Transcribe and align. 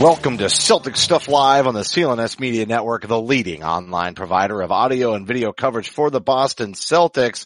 Welcome 0.00 0.38
to 0.38 0.48
Celtic 0.48 0.96
Stuff 0.96 1.28
Live 1.28 1.66
on 1.66 1.74
the 1.74 1.82
CLNS 1.82 2.40
Media 2.40 2.64
Network, 2.64 3.06
the 3.06 3.20
leading 3.20 3.62
online 3.62 4.14
provider 4.14 4.62
of 4.62 4.72
audio 4.72 5.12
and 5.12 5.26
video 5.26 5.52
coverage 5.52 5.90
for 5.90 6.08
the 6.08 6.22
Boston 6.22 6.72
Celtics. 6.72 7.44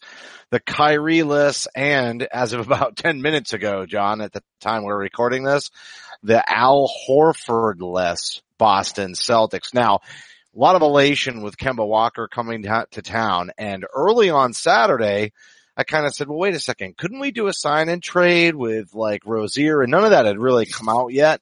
The 0.50 0.60
Kyrie 0.60 1.24
list 1.24 1.66
and 1.74 2.22
as 2.22 2.52
of 2.52 2.60
about 2.60 2.96
10 2.98 3.22
minutes 3.22 3.54
ago, 3.54 3.86
John, 3.86 4.20
at 4.20 4.32
the 4.32 4.40
time 4.60 4.84
we 4.84 4.92
are 4.92 4.96
recording 4.96 5.42
this, 5.42 5.72
the 6.22 6.48
Al 6.48 6.88
Horford 7.08 7.80
list 7.80 8.44
Boston 8.56 9.14
Celtics. 9.14 9.74
Now, 9.74 9.96
a 9.96 10.00
lot 10.54 10.76
of 10.76 10.82
elation 10.82 11.42
with 11.42 11.56
Kemba 11.56 11.84
Walker 11.84 12.28
coming 12.28 12.62
to 12.62 13.02
town 13.02 13.50
and 13.58 13.84
early 13.92 14.30
on 14.30 14.52
Saturday, 14.52 15.32
I 15.76 15.82
kind 15.82 16.06
of 16.06 16.14
said, 16.14 16.28
well, 16.28 16.38
wait 16.38 16.54
a 16.54 16.60
second. 16.60 16.96
Couldn't 16.98 17.18
we 17.18 17.32
do 17.32 17.48
a 17.48 17.52
sign 17.52 17.88
and 17.88 18.00
trade 18.00 18.54
with 18.54 18.94
like 18.94 19.26
Rozier? 19.26 19.82
And 19.82 19.90
none 19.90 20.04
of 20.04 20.10
that 20.10 20.26
had 20.26 20.38
really 20.38 20.66
come 20.66 20.88
out 20.88 21.12
yet. 21.12 21.40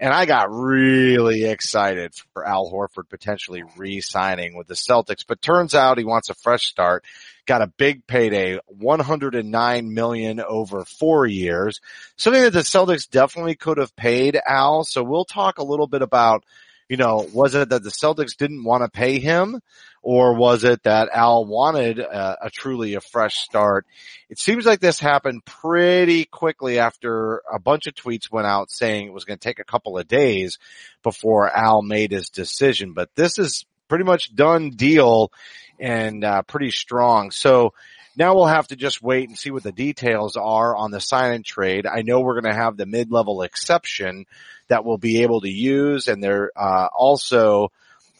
And 0.00 0.12
I 0.12 0.26
got 0.26 0.50
really 0.50 1.44
excited 1.44 2.14
for 2.32 2.46
Al 2.46 2.70
Horford 2.70 3.08
potentially 3.08 3.62
re-signing 3.76 4.56
with 4.56 4.66
the 4.66 4.74
Celtics, 4.74 5.24
but 5.26 5.40
turns 5.40 5.74
out 5.74 5.98
he 5.98 6.04
wants 6.04 6.30
a 6.30 6.34
fresh 6.34 6.66
start. 6.66 7.04
Got 7.46 7.62
a 7.62 7.66
big 7.66 8.06
payday, 8.06 8.58
109 8.66 9.94
million 9.94 10.40
over 10.40 10.84
four 10.84 11.26
years. 11.26 11.80
Something 12.16 12.42
that 12.42 12.52
the 12.52 12.60
Celtics 12.60 13.08
definitely 13.08 13.54
could 13.54 13.78
have 13.78 13.94
paid 13.94 14.40
Al. 14.46 14.84
So 14.84 15.02
we'll 15.02 15.26
talk 15.26 15.58
a 15.58 15.64
little 15.64 15.86
bit 15.86 16.02
about, 16.02 16.44
you 16.88 16.96
know, 16.96 17.28
was 17.32 17.54
it 17.54 17.68
that 17.68 17.82
the 17.82 17.90
Celtics 17.90 18.36
didn't 18.36 18.64
want 18.64 18.82
to 18.82 18.88
pay 18.88 19.18
him 19.18 19.60
or 20.04 20.34
was 20.34 20.64
it 20.64 20.82
that 20.82 21.08
Al 21.14 21.46
wanted 21.46 21.98
a, 21.98 22.46
a 22.46 22.50
truly 22.50 22.94
a 22.94 23.00
fresh 23.00 23.36
start? 23.36 23.86
It 24.28 24.38
seems 24.38 24.66
like 24.66 24.78
this 24.78 25.00
happened 25.00 25.46
pretty 25.46 26.26
quickly 26.26 26.78
after 26.78 27.40
a 27.50 27.58
bunch 27.58 27.86
of 27.86 27.94
tweets 27.94 28.30
went 28.30 28.46
out 28.46 28.70
saying 28.70 29.06
it 29.06 29.14
was 29.14 29.24
going 29.24 29.38
to 29.38 29.42
take 29.42 29.60
a 29.60 29.64
couple 29.64 29.96
of 29.96 30.06
days 30.06 30.58
before 31.02 31.48
Al 31.48 31.80
made 31.80 32.12
his 32.12 32.28
decision, 32.28 32.92
but 32.92 33.08
this 33.14 33.38
is 33.38 33.64
pretty 33.88 34.04
much 34.04 34.34
done 34.34 34.70
deal 34.70 35.32
and 35.80 36.22
uh, 36.22 36.42
pretty 36.42 36.70
strong. 36.70 37.30
So 37.30 37.72
now 38.14 38.34
we'll 38.34 38.44
have 38.44 38.68
to 38.68 38.76
just 38.76 39.02
wait 39.02 39.30
and 39.30 39.38
see 39.38 39.50
what 39.50 39.62
the 39.62 39.72
details 39.72 40.36
are 40.36 40.76
on 40.76 40.90
the 40.90 41.00
sign 41.00 41.32
and 41.32 41.44
trade. 41.44 41.86
I 41.86 42.02
know 42.02 42.20
we're 42.20 42.40
going 42.40 42.52
to 42.52 42.60
have 42.60 42.76
the 42.76 42.84
mid-level 42.84 43.40
exception 43.40 44.26
that 44.68 44.84
we'll 44.84 44.98
be 44.98 45.22
able 45.22 45.40
to 45.40 45.50
use 45.50 46.08
and 46.08 46.22
there 46.22 46.50
uh, 46.54 46.88
also 46.94 47.72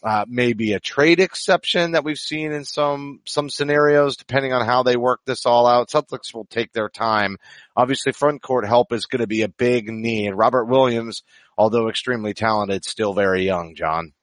uh, 0.05 0.23
maybe 0.27 0.73
a 0.73 0.79
trade 0.79 1.19
exception 1.19 1.93
that 1.93 2.03
we've 2.03 2.19
seen 2.19 2.51
in 2.51 2.63
some 2.63 3.21
some 3.25 3.49
scenarios, 3.49 4.17
depending 4.17 4.53
on 4.53 4.63
how 4.63 4.83
they 4.83 4.95
work 4.95 5.21
this 5.25 5.47
all 5.47 5.65
out. 5.65 5.89
Celtics 5.89 6.31
will 6.31 6.45
take 6.45 6.71
their 6.73 6.89
time. 6.89 7.37
Obviously, 7.75 8.11
front 8.11 8.43
court 8.43 8.67
help 8.67 8.93
is 8.93 9.07
going 9.07 9.21
to 9.21 9.27
be 9.27 9.41
a 9.41 9.49
big 9.49 9.89
need. 9.89 10.29
Robert 10.29 10.65
Williams, 10.65 11.23
although 11.57 11.89
extremely 11.89 12.35
talented, 12.35 12.85
still 12.85 13.13
very 13.13 13.45
young. 13.45 13.73
John. 13.73 14.13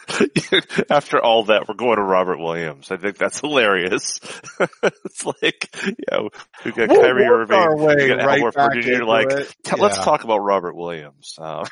After 0.91 1.19
all 1.23 1.45
that, 1.45 1.67
we're 1.69 1.75
going 1.75 1.97
to 1.97 2.03
Robert 2.03 2.39
Williams. 2.39 2.91
I 2.91 2.97
think 2.97 3.17
that's 3.17 3.41
hilarious. 3.41 4.21
it's 4.83 5.25
like, 5.25 5.75
you 5.87 5.95
know, 6.11 6.31
we've 6.65 6.75
got 6.75 6.89
We'll 6.89 7.01
Kyrie 7.01 7.25
Irving, 7.25 7.59
we 7.87 8.09
got 8.09 8.27
right 8.27 8.41
Horford, 8.41 8.55
back 8.55 8.75
and 8.75 8.85
you're 8.85 9.05
like. 9.05 9.29
"T- 9.65 9.77
let's 9.79 9.99
talk 9.99 10.25
about 10.25 10.39
Robert 10.39 10.75
Williams. 10.75 11.37
Um, 11.39 11.67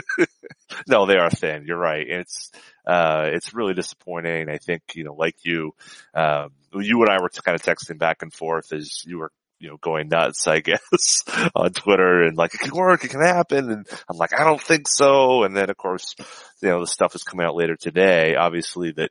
no, 0.86 1.06
they 1.06 1.16
are 1.16 1.30
thin. 1.30 1.64
You're 1.66 1.78
right. 1.78 2.06
It's, 2.06 2.50
uh, 2.86 3.30
it's 3.32 3.54
really 3.54 3.74
disappointing. 3.74 4.48
I 4.48 4.58
think, 4.58 4.82
you 4.94 5.04
know, 5.04 5.14
like 5.14 5.36
you, 5.44 5.74
um, 6.14 6.52
you 6.74 7.00
and 7.02 7.10
I 7.10 7.20
were 7.20 7.30
kind 7.30 7.54
of 7.54 7.62
texting 7.62 7.98
back 7.98 8.22
and 8.22 8.32
forth 8.32 8.72
as 8.72 9.04
you 9.06 9.18
were 9.18 9.32
you 9.60 9.68
know, 9.68 9.76
going 9.80 10.08
nuts, 10.08 10.46
I 10.46 10.60
guess, 10.60 11.24
on 11.54 11.72
Twitter 11.72 12.22
and 12.22 12.36
like, 12.36 12.54
it 12.54 12.60
can 12.60 12.74
work, 12.74 13.04
it 13.04 13.10
can 13.10 13.20
happen. 13.20 13.70
And 13.70 13.86
I'm 14.08 14.16
like, 14.16 14.38
I 14.38 14.44
don't 14.44 14.60
think 14.60 14.88
so. 14.88 15.42
And 15.44 15.56
then 15.56 15.70
of 15.70 15.76
course, 15.76 16.14
you 16.62 16.68
know, 16.68 16.80
the 16.80 16.86
stuff 16.86 17.14
is 17.14 17.22
coming 17.22 17.46
out 17.46 17.56
later 17.56 17.76
today, 17.76 18.36
obviously 18.36 18.92
that 18.92 19.10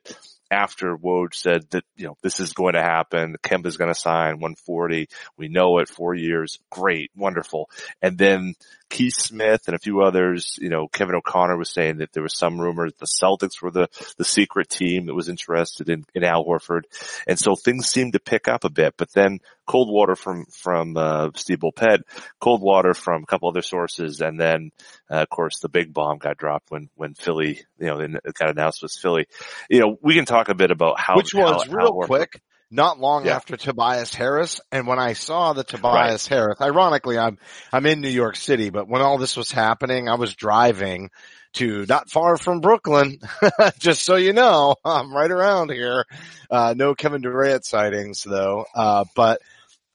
after 0.50 0.96
Woj 0.96 1.34
said 1.34 1.70
that, 1.72 1.84
you 1.96 2.08
know, 2.08 2.18
this 2.24 2.40
is 2.40 2.54
going 2.54 2.74
to 2.74 2.82
happen, 2.82 3.36
Kemba's 3.44 3.78
going 3.78 3.94
to 3.94 4.00
sign 4.00 4.40
140. 4.40 5.10
We 5.38 5.50
know 5.50 5.80
it, 5.80 5.90
four 5.90 6.14
years. 6.14 6.60
Great. 6.70 7.12
Wonderful. 7.16 7.70
And 8.02 8.18
then 8.18 8.54
Keith 8.90 9.16
Smith 9.16 9.64
and 9.68 9.76
a 9.76 9.80
few 9.80 10.02
others, 10.02 10.58
you 10.62 10.70
know, 10.70 10.88
Kevin 10.88 11.16
O'Connor 11.16 11.58
was 11.58 11.70
saying 11.72 11.98
that 11.98 12.14
there 12.14 12.24
was 12.24 12.38
some 12.38 12.60
rumors 12.60 12.94
the 13.00 13.06
Celtics 13.06 13.62
were 13.62 13.72
the, 13.72 13.88
the 14.18 14.24
secret 14.24 14.70
team 14.70 15.08
that 15.08 15.14
was 15.14 15.30
interested 15.30 15.90
in, 15.90 16.06
in 16.16 16.24
Al 16.24 16.46
Horford. 16.46 16.84
And 17.28 17.38
so 17.38 17.56
things 17.56 17.88
seemed 17.88 18.14
to 18.14 18.20
pick 18.20 18.48
up 18.48 18.64
a 18.64 18.70
bit, 18.70 18.96
but 18.98 19.12
then 19.14 19.40
cold 19.66 19.90
water 19.92 20.16
from, 20.16 20.46
from, 20.46 20.96
uh, 20.96 21.30
Steve 21.36 21.60
Bulpett, 21.60 22.04
cold 22.40 22.62
water 22.62 22.94
from 22.94 23.24
a 23.24 23.26
couple 23.26 23.50
other 23.50 23.62
sources. 23.62 24.22
And 24.22 24.40
then, 24.40 24.72
uh, 25.12 25.16
of 25.24 25.30
course, 25.30 25.60
the 25.60 25.70
big 25.70 25.94
bomb 25.94 26.18
got 26.18 26.38
dropped 26.38 26.72
when, 26.72 26.90
when 26.96 27.14
Philly, 27.14 27.60
you 27.80 27.88
know, 27.88 28.00
it 28.00 28.34
got 28.34 28.50
announced 28.50 28.82
was 28.82 28.98
Philly. 28.98 29.28
You 29.70 29.82
know, 29.82 29.98
we 30.02 30.16
can 30.16 30.26
talk 30.26 30.48
a 30.50 30.56
bit 30.56 30.72
about 30.72 31.00
how, 31.00 31.18
Which 31.18 31.34
was 31.34 31.66
how- 31.66 31.74
real 31.74 31.92
Horford- 31.92 32.06
quick, 32.08 32.42
not 32.70 33.00
long 33.00 33.26
Yeah. 33.26 33.36
after 33.36 33.58
Tobias 33.58 34.14
Harris. 34.14 34.60
And 34.72 34.88
when 34.88 35.00
I 35.00 35.14
saw 35.14 35.54
the 35.54 35.64
Tobias 35.64 36.28
Harris, 36.28 36.60
ironically, 36.62 37.18
I'm, 37.18 37.38
I'm 37.72 37.86
in 37.86 38.02
New 38.02 38.10
York 38.10 38.36
City, 38.36 38.70
but 38.70 38.88
when 38.88 39.02
all 39.02 39.18
this 39.18 39.38
was 39.38 39.52
happening, 39.52 40.10
I 40.10 40.16
was 40.16 40.36
driving 40.36 41.10
to 41.54 41.86
not 41.88 42.10
far 42.10 42.38
from 42.38 42.60
Brooklyn. 42.60 43.20
Just 43.80 44.04
so 44.04 44.16
you 44.16 44.34
know, 44.34 44.76
I'm 44.84 45.14
right 45.14 45.32
around 45.32 45.72
here. 45.72 46.06
Uh, 46.52 46.74
no 46.78 46.94
Kevin 46.94 47.22
Durant 47.22 47.66
sightings 47.66 48.24
though. 48.24 48.66
Uh, 48.76 49.06
but 49.16 49.42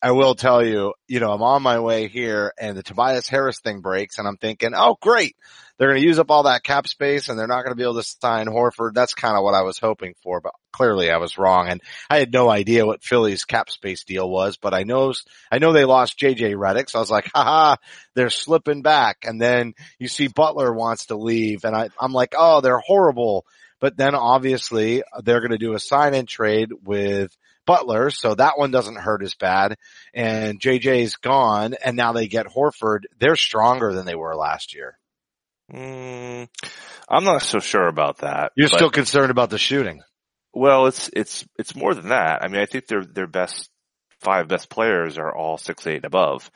I 0.03 0.11
will 0.11 0.35
tell 0.35 0.65
you, 0.65 0.95
you 1.07 1.21
know, 1.21 1.31
I'm 1.31 1.43
on 1.43 1.63
my 1.63 1.79
way 1.79 2.09
here 2.09 2.53
and 2.61 2.77
the 2.77 2.83
Tobias 2.83 3.29
Harris 3.29 3.61
thing 3.61 3.83
breaks 3.83 4.19
and 4.19 4.27
I'm 4.27 4.37
thinking, 4.37 4.73
oh 4.75 4.97
great. 5.01 5.37
They're 5.79 5.89
going 5.89 6.01
to 6.01 6.07
use 6.07 6.19
up 6.19 6.31
all 6.31 6.45
that 6.45 6.65
cap 6.65 6.87
space 6.87 7.29
and 7.29 7.39
they're 7.39 7.47
not 7.47 7.63
going 7.63 7.71
to 7.71 7.77
be 7.77 7.83
able 7.83 8.01
to 8.01 8.03
sign 8.03 8.47
Horford. 8.47 8.95
That's 8.95 9.15
kind 9.15 9.37
of 9.37 9.43
what 9.43 9.55
I 9.55 9.63
was 9.63 9.79
hoping 9.79 10.15
for, 10.23 10.41
but 10.41 10.53
clearly 10.73 11.11
I 11.11 11.17
was 11.17 11.39
wrong. 11.39 11.69
And 11.69 11.81
I 12.11 12.19
had 12.19 12.33
no 12.33 12.51
idea 12.51 12.85
what 12.85 13.03
Philly's 13.03 13.45
cap 13.45 13.71
space 13.71 14.05
deal 14.05 14.29
was, 14.29 14.57
but 14.57 14.75
I 14.75 14.83
know, 14.83 15.13
I 15.51 15.59
know 15.59 15.73
they 15.73 15.85
lost 15.85 16.19
JJ 16.19 16.55
Redick. 16.55 16.91
So 16.91 16.99
I 16.99 17.03
was 17.03 17.11
like, 17.11 17.31
haha, 17.35 17.77
they're 18.15 18.31
slipping 18.31 18.83
back. 18.83 19.25
And 19.25 19.41
then 19.41 19.75
you 19.99 20.09
see 20.09 20.29
Butler 20.29 20.73
wants 20.73 21.07
to 21.07 21.17
leave 21.17 21.65
and 21.65 21.75
I, 21.75 21.91
I'm 21.99 22.13
like, 22.13 22.35
oh, 22.37 22.61
they're 22.61 22.79
horrible. 22.79 23.47
But 23.81 23.97
then 23.97 24.15
obviously 24.15 25.03
they're 25.23 25.41
going 25.41 25.51
to 25.51 25.59
do 25.59 25.75
a 25.75 25.81
sign 25.81 26.15
in 26.15 26.27
trade 26.27 26.71
with 26.85 27.37
Butler. 27.67 28.11
So 28.11 28.35
that 28.35 28.59
one 28.59 28.71
doesn't 28.71 28.97
hurt 28.97 29.23
as 29.23 29.35
bad. 29.35 29.77
And 30.15 30.61
JJ's 30.61 31.17
gone 31.17 31.75
and 31.85 31.97
now 31.97 32.13
they 32.13 32.29
get 32.29 32.47
Horford. 32.47 33.05
They're 33.19 33.37
stronger 33.37 33.93
than 33.93 34.07
they 34.07 34.15
were 34.15 34.35
last 34.37 34.75
year. 34.75 34.99
Mm, 35.73 36.49
I'm 37.09 37.25
not 37.25 37.43
so 37.43 37.59
sure 37.59 37.87
about 37.89 38.19
that. 38.19 38.53
You're 38.57 38.69
but- 38.69 38.77
still 38.77 38.91
concerned 38.91 39.31
about 39.31 39.51
the 39.51 39.59
shooting. 39.59 40.03
Well, 40.55 40.87
it's 40.87 41.09
it's 41.15 41.47
it's 41.59 41.75
more 41.75 41.95
than 41.95 42.11
that. 42.11 42.43
I 42.45 42.49
mean, 42.49 42.61
I 42.61 42.67
think 42.67 42.87
their 42.87 43.03
their 43.03 43.27
best 43.27 43.71
five 44.21 44.49
best 44.49 44.69
players 44.69 45.17
are 45.17 45.35
all 45.35 45.57
six 45.57 45.87
eight 45.87 45.97
and 45.97 46.05
above, 46.05 46.51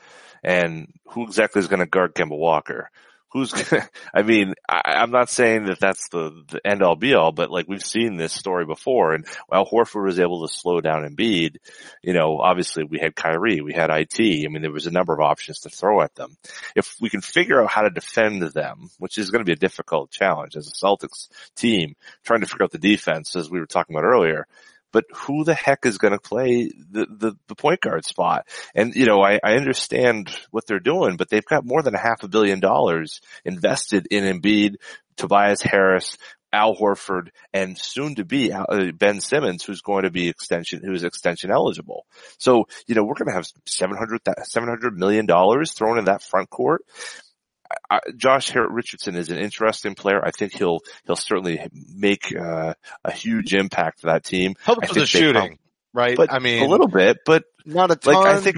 and 0.45 0.93
who 1.07 1.25
exactly 1.25 1.61
is 1.61 1.69
going 1.69 1.81
to 1.81 1.87
guard 1.87 2.15
Kemba 2.15 2.37
Walker? 2.37 2.91
Who's 3.31 3.53
gonna, 3.71 3.89
I 4.15 4.23
mean, 4.23 4.55
I, 4.69 4.83
I'm 4.87 5.11
not 5.11 5.31
saying 5.31 5.67
that 5.67 5.81
that's 5.81 6.09
the, 6.09 6.45
the 6.49 6.67
end 6.67 6.83
all 6.83 6.97
be 6.97 7.15
all, 7.15 7.33
but 7.33 7.51
like 7.51 7.67
we've 7.69 7.85
seen 7.85 8.17
this 8.17 8.33
story 8.33 8.65
before 8.65 9.15
and 9.15 9.27
while 9.49 9.67
Horford 9.67 10.05
was 10.05 10.21
able 10.21 10.47
to 10.47 10.53
slow 10.53 10.81
down 10.81 11.09
Embiid, 11.09 11.57
you 12.03 12.13
know, 12.13 12.39
obviously 12.41 12.85
we 12.85 12.99
had 12.99 13.17
Kyrie, 13.17 13.61
we 13.61 13.73
had 13.73 13.91
IT. 13.91 14.21
I 14.21 14.49
mean, 14.49 14.63
there 14.63 14.73
was 14.73 14.87
a 14.87 14.93
number 14.93 15.13
of 15.13 15.21
options 15.21 15.61
to 15.61 15.71
throw 15.71 16.03
at 16.03 16.15
them. 16.15 16.37
If 16.75 16.97
we 17.01 17.11
can 17.11 17.21
figure 17.21 17.63
out 17.63 17.71
how 17.71 17.83
to 17.83 17.91
defend 17.91 18.43
them, 18.43 18.91
which 18.99 19.19
is 19.19 19.31
going 19.31 19.41
to 19.41 19.49
be 19.49 19.53
a 19.53 19.57
difficult 19.57 20.11
challenge 20.11 20.57
as 20.57 20.69
a 20.69 20.87
Celtics 20.87 21.29
team, 21.55 21.95
trying 22.25 22.41
to 22.41 22.47
figure 22.47 22.65
out 22.65 22.73
the 22.73 22.79
defense 22.79 23.37
as 23.37 23.51
we 23.51 23.61
were 23.61 23.67
talking 23.67 23.95
about 23.95 24.07
earlier, 24.07 24.47
but 24.93 25.05
who 25.15 25.45
the 25.45 25.55
heck 25.55 25.85
is 25.85 25.99
going 25.99 26.13
to 26.13 26.19
play 26.19 26.71
the, 26.91 27.07
the, 27.07 27.33
the, 27.49 27.55
point 27.55 27.81
guard 27.81 28.05
spot? 28.05 28.47
And, 28.75 28.95
you 28.95 29.07
know, 29.07 29.23
I, 29.23 29.39
I 29.43 29.57
understand 29.57 30.31
what 30.51 30.67
they're 30.67 30.79
doing, 30.79 31.17
but 31.17 31.29
they've 31.29 31.45
got 31.45 31.67
more 31.67 31.83
than 31.83 31.95
a 31.95 32.01
half 32.01 32.23
a 32.23 32.29
billion 32.29 32.61
dollars 32.61 33.21
invested 33.45 34.07
in 34.11 34.25
Embiid, 34.25 34.77
Tobias 35.17 35.63
Harris, 35.63 36.17
Al 36.53 36.75
Horford, 36.75 37.29
and 37.53 37.77
soon 37.77 38.15
to 38.15 38.25
be 38.25 38.53
uh, 38.53 38.65
Ben 38.95 39.21
Simmons, 39.21 39.65
who's 39.65 39.83
going 39.83 40.05
to 40.05 40.11
be 40.11 40.29
extension, 40.29 40.81
who's 40.83 41.05
extension 41.05 41.51
eligible. 41.51 42.07
So, 42.39 42.69
you 42.87 42.95
know, 42.95 43.03
we're 43.03 43.15
going 43.15 43.29
to 43.29 43.35
have 43.35 43.47
700, 43.67 44.21
700 44.45 44.99
million 44.99 45.27
dollars 45.27 45.73
thrown 45.73 45.99
in 45.99 46.07
that 46.07 46.23
front 46.23 46.49
court. 46.49 46.83
I, 47.91 48.01
Josh 48.17 48.55
Richardson 48.55 49.17
is 49.17 49.31
an 49.31 49.39
interesting 49.39 49.95
player. 49.95 50.25
I 50.25 50.31
think 50.31 50.55
he'll 50.55 50.81
he'll 51.07 51.17
certainly 51.17 51.61
make 51.95 52.35
uh, 52.37 52.75
a 53.05 53.13
huge 53.13 53.55
impact 53.55 54.01
for 54.01 54.09
that 54.09 54.25
team. 54.25 54.55
Help 54.63 54.81
with 54.81 54.91
the 54.91 55.07
shooting, 55.07 55.35
come, 55.35 55.59
right? 55.93 56.17
But 56.17 56.33
I 56.33 56.39
mean, 56.39 56.63
a 56.63 56.69
little 56.69 56.89
bit, 56.89 57.19
but 57.25 57.45
not 57.65 57.91
a 57.91 57.97
ton. 57.97 58.15
Like, 58.15 58.27
I 58.27 58.41
think. 58.41 58.57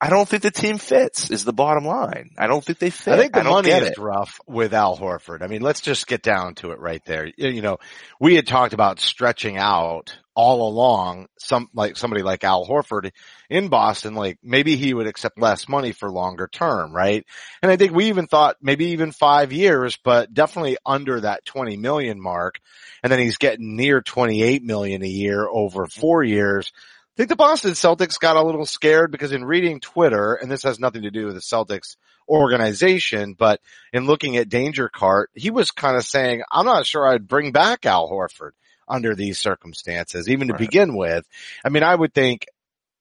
I 0.00 0.08
don't 0.08 0.28
think 0.28 0.42
the 0.42 0.50
team 0.50 0.78
fits 0.78 1.30
is 1.30 1.44
the 1.44 1.52
bottom 1.52 1.84
line. 1.84 2.30
I 2.36 2.48
don't 2.48 2.64
think 2.64 2.78
they 2.78 2.90
fit. 2.90 3.14
I 3.14 3.16
think 3.18 3.34
the 3.34 3.40
I 3.40 3.44
money 3.44 3.70
is 3.70 3.90
it. 3.90 3.98
rough 3.98 4.40
with 4.46 4.74
Al 4.74 4.96
Horford. 4.96 5.42
I 5.42 5.46
mean, 5.46 5.62
let's 5.62 5.80
just 5.80 6.06
get 6.08 6.22
down 6.22 6.54
to 6.56 6.72
it 6.72 6.80
right 6.80 7.04
there. 7.04 7.30
You 7.36 7.62
know, 7.62 7.78
we 8.18 8.34
had 8.34 8.46
talked 8.46 8.72
about 8.72 8.98
stretching 8.98 9.58
out 9.58 10.18
all 10.34 10.68
along 10.68 11.26
some, 11.38 11.68
like 11.74 11.96
somebody 11.96 12.22
like 12.22 12.42
Al 12.42 12.66
Horford 12.66 13.10
in 13.48 13.68
Boston, 13.68 14.14
like 14.14 14.38
maybe 14.42 14.74
he 14.74 14.94
would 14.94 15.06
accept 15.06 15.38
less 15.38 15.68
money 15.68 15.92
for 15.92 16.10
longer 16.10 16.48
term, 16.50 16.92
right? 16.92 17.24
And 17.62 17.70
I 17.70 17.76
think 17.76 17.92
we 17.92 18.06
even 18.06 18.26
thought 18.26 18.56
maybe 18.62 18.86
even 18.86 19.12
five 19.12 19.52
years, 19.52 19.98
but 20.02 20.32
definitely 20.32 20.78
under 20.84 21.20
that 21.20 21.44
20 21.44 21.76
million 21.76 22.20
mark. 22.20 22.58
And 23.02 23.12
then 23.12 23.20
he's 23.20 23.36
getting 23.36 23.76
near 23.76 24.00
28 24.00 24.64
million 24.64 25.02
a 25.02 25.08
year 25.08 25.46
over 25.46 25.84
mm-hmm. 25.84 26.00
four 26.00 26.24
years. 26.24 26.72
I 27.14 27.16
think 27.16 27.28
the 27.28 27.36
Boston 27.36 27.72
Celtics 27.72 28.18
got 28.18 28.36
a 28.36 28.42
little 28.42 28.64
scared 28.64 29.10
because 29.10 29.32
in 29.32 29.44
reading 29.44 29.80
Twitter, 29.80 30.34
and 30.34 30.50
this 30.50 30.62
has 30.62 30.78
nothing 30.78 31.02
to 31.02 31.10
do 31.10 31.26
with 31.26 31.34
the 31.34 31.40
Celtics 31.40 31.96
organization, 32.28 33.34
but 33.34 33.60
in 33.92 34.06
looking 34.06 34.36
at 34.36 34.48
Danger 34.48 34.88
Cart, 34.88 35.30
he 35.34 35.50
was 35.50 35.70
kind 35.70 35.96
of 35.96 36.04
saying, 36.04 36.42
I'm 36.50 36.66
not 36.66 36.86
sure 36.86 37.06
I'd 37.06 37.28
bring 37.28 37.52
back 37.52 37.84
Al 37.84 38.08
Horford 38.08 38.52
under 38.88 39.14
these 39.14 39.38
circumstances, 39.38 40.28
even 40.28 40.48
to 40.48 40.54
right. 40.54 40.60
begin 40.60 40.96
with. 40.96 41.26
I 41.64 41.68
mean, 41.68 41.82
I 41.82 41.94
would 41.94 42.14
think 42.14 42.46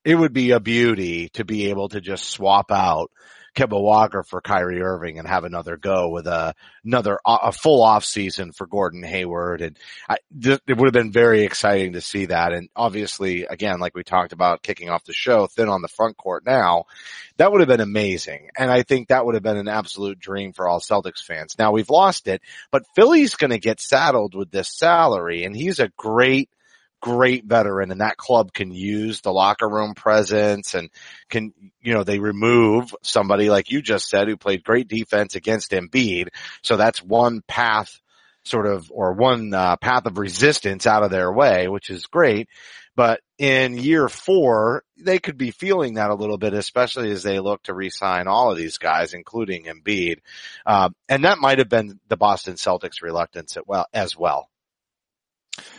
it 0.03 0.15
would 0.15 0.33
be 0.33 0.51
a 0.51 0.59
beauty 0.59 1.29
to 1.29 1.45
be 1.45 1.69
able 1.69 1.89
to 1.89 2.01
just 2.01 2.25
swap 2.25 2.71
out 2.71 3.11
Kemba 3.55 3.81
Walker 3.81 4.23
for 4.23 4.41
Kyrie 4.41 4.81
Irving 4.81 5.19
and 5.19 5.27
have 5.27 5.43
another 5.43 5.77
go 5.77 6.09
with 6.09 6.27
a 6.27 6.53
another 6.83 7.19
a 7.25 7.51
full 7.51 7.81
off 7.81 8.05
season 8.05 8.51
for 8.51 8.67
Gordon 8.67 9.03
Hayward. 9.03 9.61
And 9.61 9.77
I, 10.07 10.17
th- 10.41 10.61
it 10.67 10.77
would 10.77 10.87
have 10.87 10.93
been 10.93 11.11
very 11.11 11.43
exciting 11.43 11.93
to 11.93 12.01
see 12.01 12.27
that. 12.27 12.53
And 12.53 12.69
obviously, 12.75 13.43
again, 13.43 13.79
like 13.79 13.95
we 13.95 14.03
talked 14.03 14.33
about 14.33 14.63
kicking 14.63 14.89
off 14.89 15.03
the 15.03 15.13
show, 15.13 15.47
thin 15.47 15.69
on 15.69 15.81
the 15.81 15.87
front 15.87 16.17
court 16.17 16.45
now, 16.45 16.85
that 17.37 17.51
would 17.51 17.61
have 17.61 17.67
been 17.69 17.81
amazing. 17.81 18.49
And 18.57 18.71
I 18.71 18.83
think 18.83 19.07
that 19.07 19.25
would 19.25 19.35
have 19.35 19.43
been 19.43 19.57
an 19.57 19.67
absolute 19.67 20.19
dream 20.19 20.53
for 20.53 20.67
all 20.67 20.79
Celtics 20.79 21.23
fans. 21.23 21.55
Now 21.57 21.71
we've 21.71 21.89
lost 21.89 22.27
it, 22.27 22.41
but 22.71 22.85
Philly's 22.95 23.35
going 23.35 23.51
to 23.51 23.59
get 23.59 23.81
saddled 23.81 24.35
with 24.35 24.51
this 24.51 24.69
salary 24.69 25.43
and 25.43 25.55
he's 25.55 25.79
a 25.79 25.91
great 25.97 26.49
great 27.01 27.45
veteran 27.45 27.91
and 27.91 28.01
that 28.01 28.17
club 28.17 28.53
can 28.53 28.71
use 28.71 29.21
the 29.21 29.31
locker 29.31 29.67
room 29.67 29.93
presence 29.93 30.73
and 30.73 30.89
can, 31.29 31.53
you 31.81 31.93
know, 31.93 32.03
they 32.03 32.19
remove 32.19 32.95
somebody 33.01 33.49
like 33.49 33.71
you 33.71 33.81
just 33.81 34.09
said 34.09 34.27
who 34.27 34.37
played 34.37 34.63
great 34.63 34.87
defense 34.87 35.35
against 35.35 35.71
Embiid. 35.71 36.29
So 36.63 36.77
that's 36.77 37.01
one 37.01 37.41
path 37.47 37.99
sort 38.43 38.65
of, 38.65 38.91
or 38.91 39.13
one 39.13 39.53
uh, 39.53 39.75
path 39.77 40.05
of 40.05 40.17
resistance 40.17 40.87
out 40.87 41.03
of 41.03 41.11
their 41.11 41.31
way, 41.31 41.67
which 41.67 41.89
is 41.89 42.05
great. 42.05 42.47
But 42.95 43.21
in 43.37 43.77
year 43.77 44.09
four, 44.09 44.83
they 44.97 45.19
could 45.19 45.37
be 45.37 45.51
feeling 45.51 45.93
that 45.93 46.09
a 46.09 46.15
little 46.15 46.37
bit, 46.37 46.53
especially 46.53 47.11
as 47.11 47.23
they 47.23 47.39
look 47.39 47.63
to 47.63 47.73
re-sign 47.73 48.27
all 48.27 48.51
of 48.51 48.57
these 48.57 48.77
guys, 48.77 49.13
including 49.13 49.65
Embiid. 49.65 50.17
Uh, 50.65 50.89
and 51.07 51.23
that 51.23 51.37
might 51.37 51.59
have 51.59 51.69
been 51.69 51.99
the 52.09 52.17
Boston 52.17 52.55
Celtics 52.55 53.01
reluctance 53.01 53.57
as 53.93 54.17
well. 54.17 54.49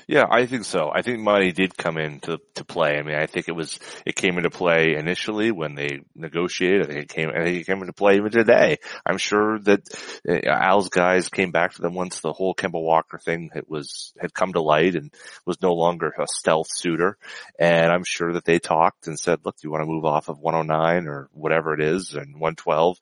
Yeah, 0.06 0.26
I 0.28 0.46
think 0.46 0.64
so. 0.64 0.90
I 0.92 1.02
think 1.02 1.20
money 1.20 1.52
did 1.52 1.76
come 1.76 1.96
into 1.96 2.40
to 2.56 2.64
play. 2.64 2.98
I 2.98 3.02
mean, 3.02 3.14
I 3.14 3.26
think 3.26 3.48
it 3.48 3.54
was 3.54 3.78
it 4.04 4.16
came 4.16 4.38
into 4.38 4.50
play 4.50 4.96
initially 4.96 5.52
when 5.52 5.76
they 5.76 6.00
negotiated. 6.16 6.82
I 6.82 6.86
think 6.86 7.02
it 7.02 7.08
came. 7.08 7.28
I 7.30 7.44
think 7.44 7.58
it 7.58 7.66
came 7.66 7.80
into 7.80 7.92
play 7.92 8.16
even 8.16 8.32
today. 8.32 8.78
I'm 9.06 9.18
sure 9.18 9.60
that 9.60 9.82
uh, 10.28 10.48
Al's 10.48 10.88
guys 10.88 11.28
came 11.28 11.52
back 11.52 11.74
to 11.74 11.82
them 11.82 11.94
once 11.94 12.20
the 12.20 12.32
whole 12.32 12.54
Kemba 12.54 12.82
Walker 12.82 13.18
thing 13.18 13.50
had 13.54 13.64
was 13.68 14.12
had 14.18 14.34
come 14.34 14.52
to 14.54 14.60
light 14.62 14.96
and 14.96 15.14
was 15.46 15.62
no 15.62 15.74
longer 15.74 16.12
a 16.18 16.26
stealth 16.26 16.68
suitor. 16.70 17.16
And 17.58 17.92
I'm 17.92 18.04
sure 18.04 18.32
that 18.32 18.44
they 18.44 18.58
talked 18.58 19.06
and 19.06 19.18
said, 19.18 19.40
"Look, 19.44 19.58
do 19.58 19.68
you 19.68 19.70
want 19.70 19.82
to 19.82 19.92
move 19.92 20.04
off 20.04 20.28
of 20.28 20.40
109 20.40 21.06
or 21.06 21.28
whatever 21.32 21.72
it 21.72 21.80
is 21.80 22.14
and 22.14 22.34
112?" 22.34 22.98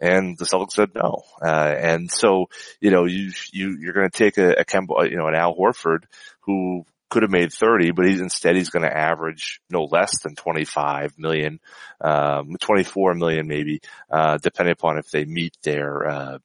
And 0.00 0.36
the 0.36 0.44
Celtics 0.44 0.72
said 0.72 0.90
no. 0.94 1.22
Uh, 1.42 1.74
and 1.78 2.10
so, 2.10 2.46
you 2.80 2.90
know, 2.90 3.04
you, 3.04 3.30
you, 3.52 3.78
you're 3.80 3.92
going 3.92 4.10
to 4.10 4.18
take 4.18 4.38
a, 4.38 4.52
a 4.60 4.64
Kemba, 4.64 5.10
you 5.10 5.16
know, 5.16 5.28
an 5.28 5.34
Al 5.34 5.54
Horford 5.54 6.04
who 6.40 6.84
could 7.10 7.22
have 7.22 7.30
made 7.30 7.52
30, 7.52 7.92
but 7.92 8.06
he's 8.06 8.20
instead 8.20 8.56
he's 8.56 8.70
going 8.70 8.82
to 8.82 8.96
average 8.96 9.60
no 9.70 9.84
less 9.84 10.20
than 10.22 10.34
25 10.34 11.16
million, 11.16 11.60
um, 12.00 12.56
24 12.60 13.14
million 13.14 13.46
maybe, 13.46 13.80
uh, 14.10 14.36
depending 14.38 14.72
upon 14.72 14.98
if 14.98 15.10
they 15.10 15.24
meet 15.24 15.56
their, 15.62 16.08
uh, 16.08 16.38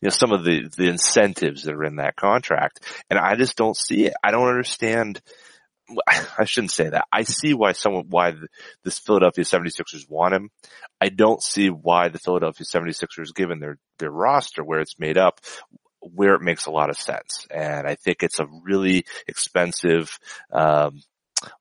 you 0.00 0.06
know, 0.06 0.10
some 0.10 0.32
of 0.32 0.42
the, 0.42 0.68
the 0.76 0.88
incentives 0.88 1.62
that 1.62 1.74
are 1.74 1.84
in 1.84 1.96
that 1.96 2.16
contract. 2.16 2.80
And 3.08 3.18
I 3.20 3.36
just 3.36 3.56
don't 3.56 3.76
see 3.76 4.06
it. 4.06 4.14
I 4.24 4.32
don't 4.32 4.48
understand. 4.48 5.20
I 6.38 6.44
shouldn't 6.44 6.72
say 6.72 6.88
that. 6.88 7.06
I 7.12 7.22
see 7.22 7.54
why 7.54 7.72
someone, 7.72 8.06
why 8.08 8.34
this 8.84 8.98
Philadelphia 8.98 9.44
76ers 9.44 10.08
want 10.08 10.34
him. 10.34 10.50
I 11.00 11.08
don't 11.08 11.42
see 11.42 11.68
why 11.68 12.08
the 12.08 12.18
Philadelphia 12.18 12.64
76ers, 12.64 13.34
given 13.34 13.60
their, 13.60 13.78
their 13.98 14.10
roster 14.10 14.64
where 14.64 14.80
it's 14.80 14.98
made 14.98 15.18
up, 15.18 15.40
where 16.00 16.34
it 16.34 16.42
makes 16.42 16.66
a 16.66 16.70
lot 16.70 16.90
of 16.90 16.96
sense. 16.96 17.46
And 17.50 17.86
I 17.86 17.94
think 17.94 18.22
it's 18.22 18.40
a 18.40 18.48
really 18.62 19.04
expensive, 19.26 20.18
um, 20.52 21.02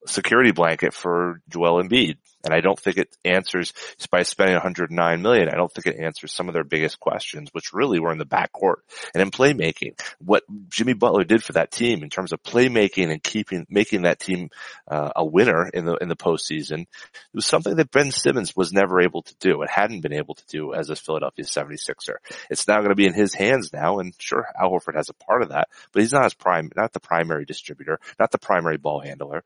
security 0.07 0.51
blanket 0.51 0.93
for 0.93 1.41
Joel 1.49 1.83
Embiid. 1.83 2.17
And 2.45 2.53
I 2.53 2.61
don't 2.61 2.79
think 2.79 2.97
it 2.97 3.15
answers 3.25 3.73
by 4.09 4.23
spending 4.23 4.55
109 4.55 5.21
million. 5.21 5.49
I 5.49 5.55
don't 5.55 5.71
think 5.71 5.87
it 5.87 5.99
answers 5.99 6.31
some 6.31 6.47
of 6.47 6.53
their 6.53 6.63
biggest 6.63 6.99
questions, 6.99 7.49
which 7.51 7.73
really 7.73 7.99
were 7.99 8.11
in 8.11 8.17
the 8.17 8.25
backcourt 8.25 8.77
and 9.13 9.21
in 9.21 9.31
playmaking. 9.31 9.99
What 10.19 10.43
Jimmy 10.69 10.93
Butler 10.93 11.23
did 11.23 11.43
for 11.43 11.53
that 11.53 11.71
team 11.71 12.03
in 12.03 12.09
terms 12.09 12.31
of 12.31 12.43
playmaking 12.43 13.11
and 13.11 13.21
keeping, 13.21 13.65
making 13.69 14.03
that 14.03 14.19
team 14.19 14.49
uh, 14.87 15.11
a 15.15 15.25
winner 15.25 15.67
in 15.67 15.85
the 15.85 15.95
in 15.95 16.07
the 16.07 16.15
postseason, 16.15 16.81
it 16.81 16.87
was 17.33 17.45
something 17.45 17.75
that 17.75 17.91
Ben 17.91 18.11
Simmons 18.11 18.55
was 18.55 18.71
never 18.71 19.01
able 19.01 19.23
to 19.23 19.35
do. 19.39 19.61
It 19.63 19.69
hadn't 19.69 20.01
been 20.01 20.13
able 20.13 20.35
to 20.35 20.45
do 20.47 20.73
as 20.73 20.89
a 20.89 20.95
Philadelphia 20.95 21.45
76er. 21.45 22.15
It's 22.49 22.67
now 22.67 22.77
going 22.77 22.89
to 22.89 22.95
be 22.95 23.07
in 23.07 23.13
his 23.13 23.33
hands 23.33 23.71
now, 23.73 23.99
and 23.99 24.13
sure, 24.19 24.47
Al 24.59 24.71
Horford 24.71 24.95
has 24.95 25.09
a 25.09 25.13
part 25.13 25.41
of 25.41 25.49
that, 25.49 25.69
but 25.91 26.01
he's 26.01 26.13
not 26.13 26.23
his 26.23 26.33
prime, 26.33 26.69
not 26.75 26.93
the 26.93 26.99
primary 26.99 27.45
distributor, 27.45 27.99
not 28.19 28.31
the 28.31 28.37
primary 28.37 28.77
ball 28.77 28.99
handler. 28.99 29.43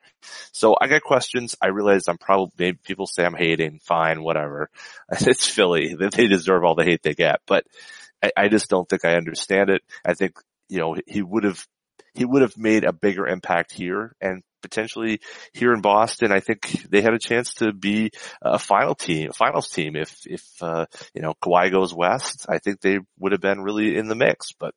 So 0.52 0.76
I 0.80 0.88
got 0.88 1.02
questions. 1.02 1.56
I 1.62 1.68
realize 1.68 2.08
I'm 2.08 2.18
probably 2.18 2.78
people 2.90 3.08
say 3.08 3.24
I'm 3.24 3.36
hating. 3.36 3.80
Fine, 3.80 4.22
whatever. 4.22 4.70
It's 5.12 5.46
Philly. 5.46 5.96
They 5.96 6.28
deserve 6.28 6.64
all 6.64 6.76
the 6.76 6.84
hate 6.84 7.02
they 7.04 7.14
get, 7.14 7.40
but 7.48 7.66
I, 8.22 8.32
I 8.36 8.48
just 8.50 8.70
don't 8.70 8.88
think 8.88 9.06
I 9.06 9.16
understand 9.16 9.70
it. 9.70 9.82
I 10.06 10.14
think 10.14 10.34
you 10.68 10.80
know 10.80 10.96
he 11.08 11.22
would 11.22 11.46
have 11.46 11.66
he 12.14 12.26
would 12.26 12.42
have 12.42 12.58
made 12.58 12.84
a 12.84 12.94
bigger 12.94 13.28
impact 13.28 13.72
here 13.72 14.16
and 14.20 14.44
potentially 14.62 15.20
here 15.54 15.74
in 15.74 15.82
Boston. 15.82 16.32
I 16.32 16.40
think 16.40 16.90
they 16.90 17.02
had 17.02 17.14
a 17.14 17.20
chance 17.20 17.56
to 17.56 17.72
be 17.72 18.12
a 18.42 18.60
final 18.60 18.96
team, 18.96 19.30
a 19.30 19.34
finals 19.34 19.70
team. 19.70 19.96
If, 19.96 20.20
if, 20.26 20.44
uh, 20.62 20.86
you 21.14 21.22
know, 21.22 21.34
Kawhi 21.42 21.72
goes 21.72 21.94
west, 21.94 22.46
I 22.50 22.58
think 22.58 22.82
they 22.82 23.00
would 23.18 23.32
have 23.32 23.42
been 23.42 23.62
really 23.62 23.96
in 23.98 24.08
the 24.08 24.16
mix, 24.16 24.52
but 24.60 24.74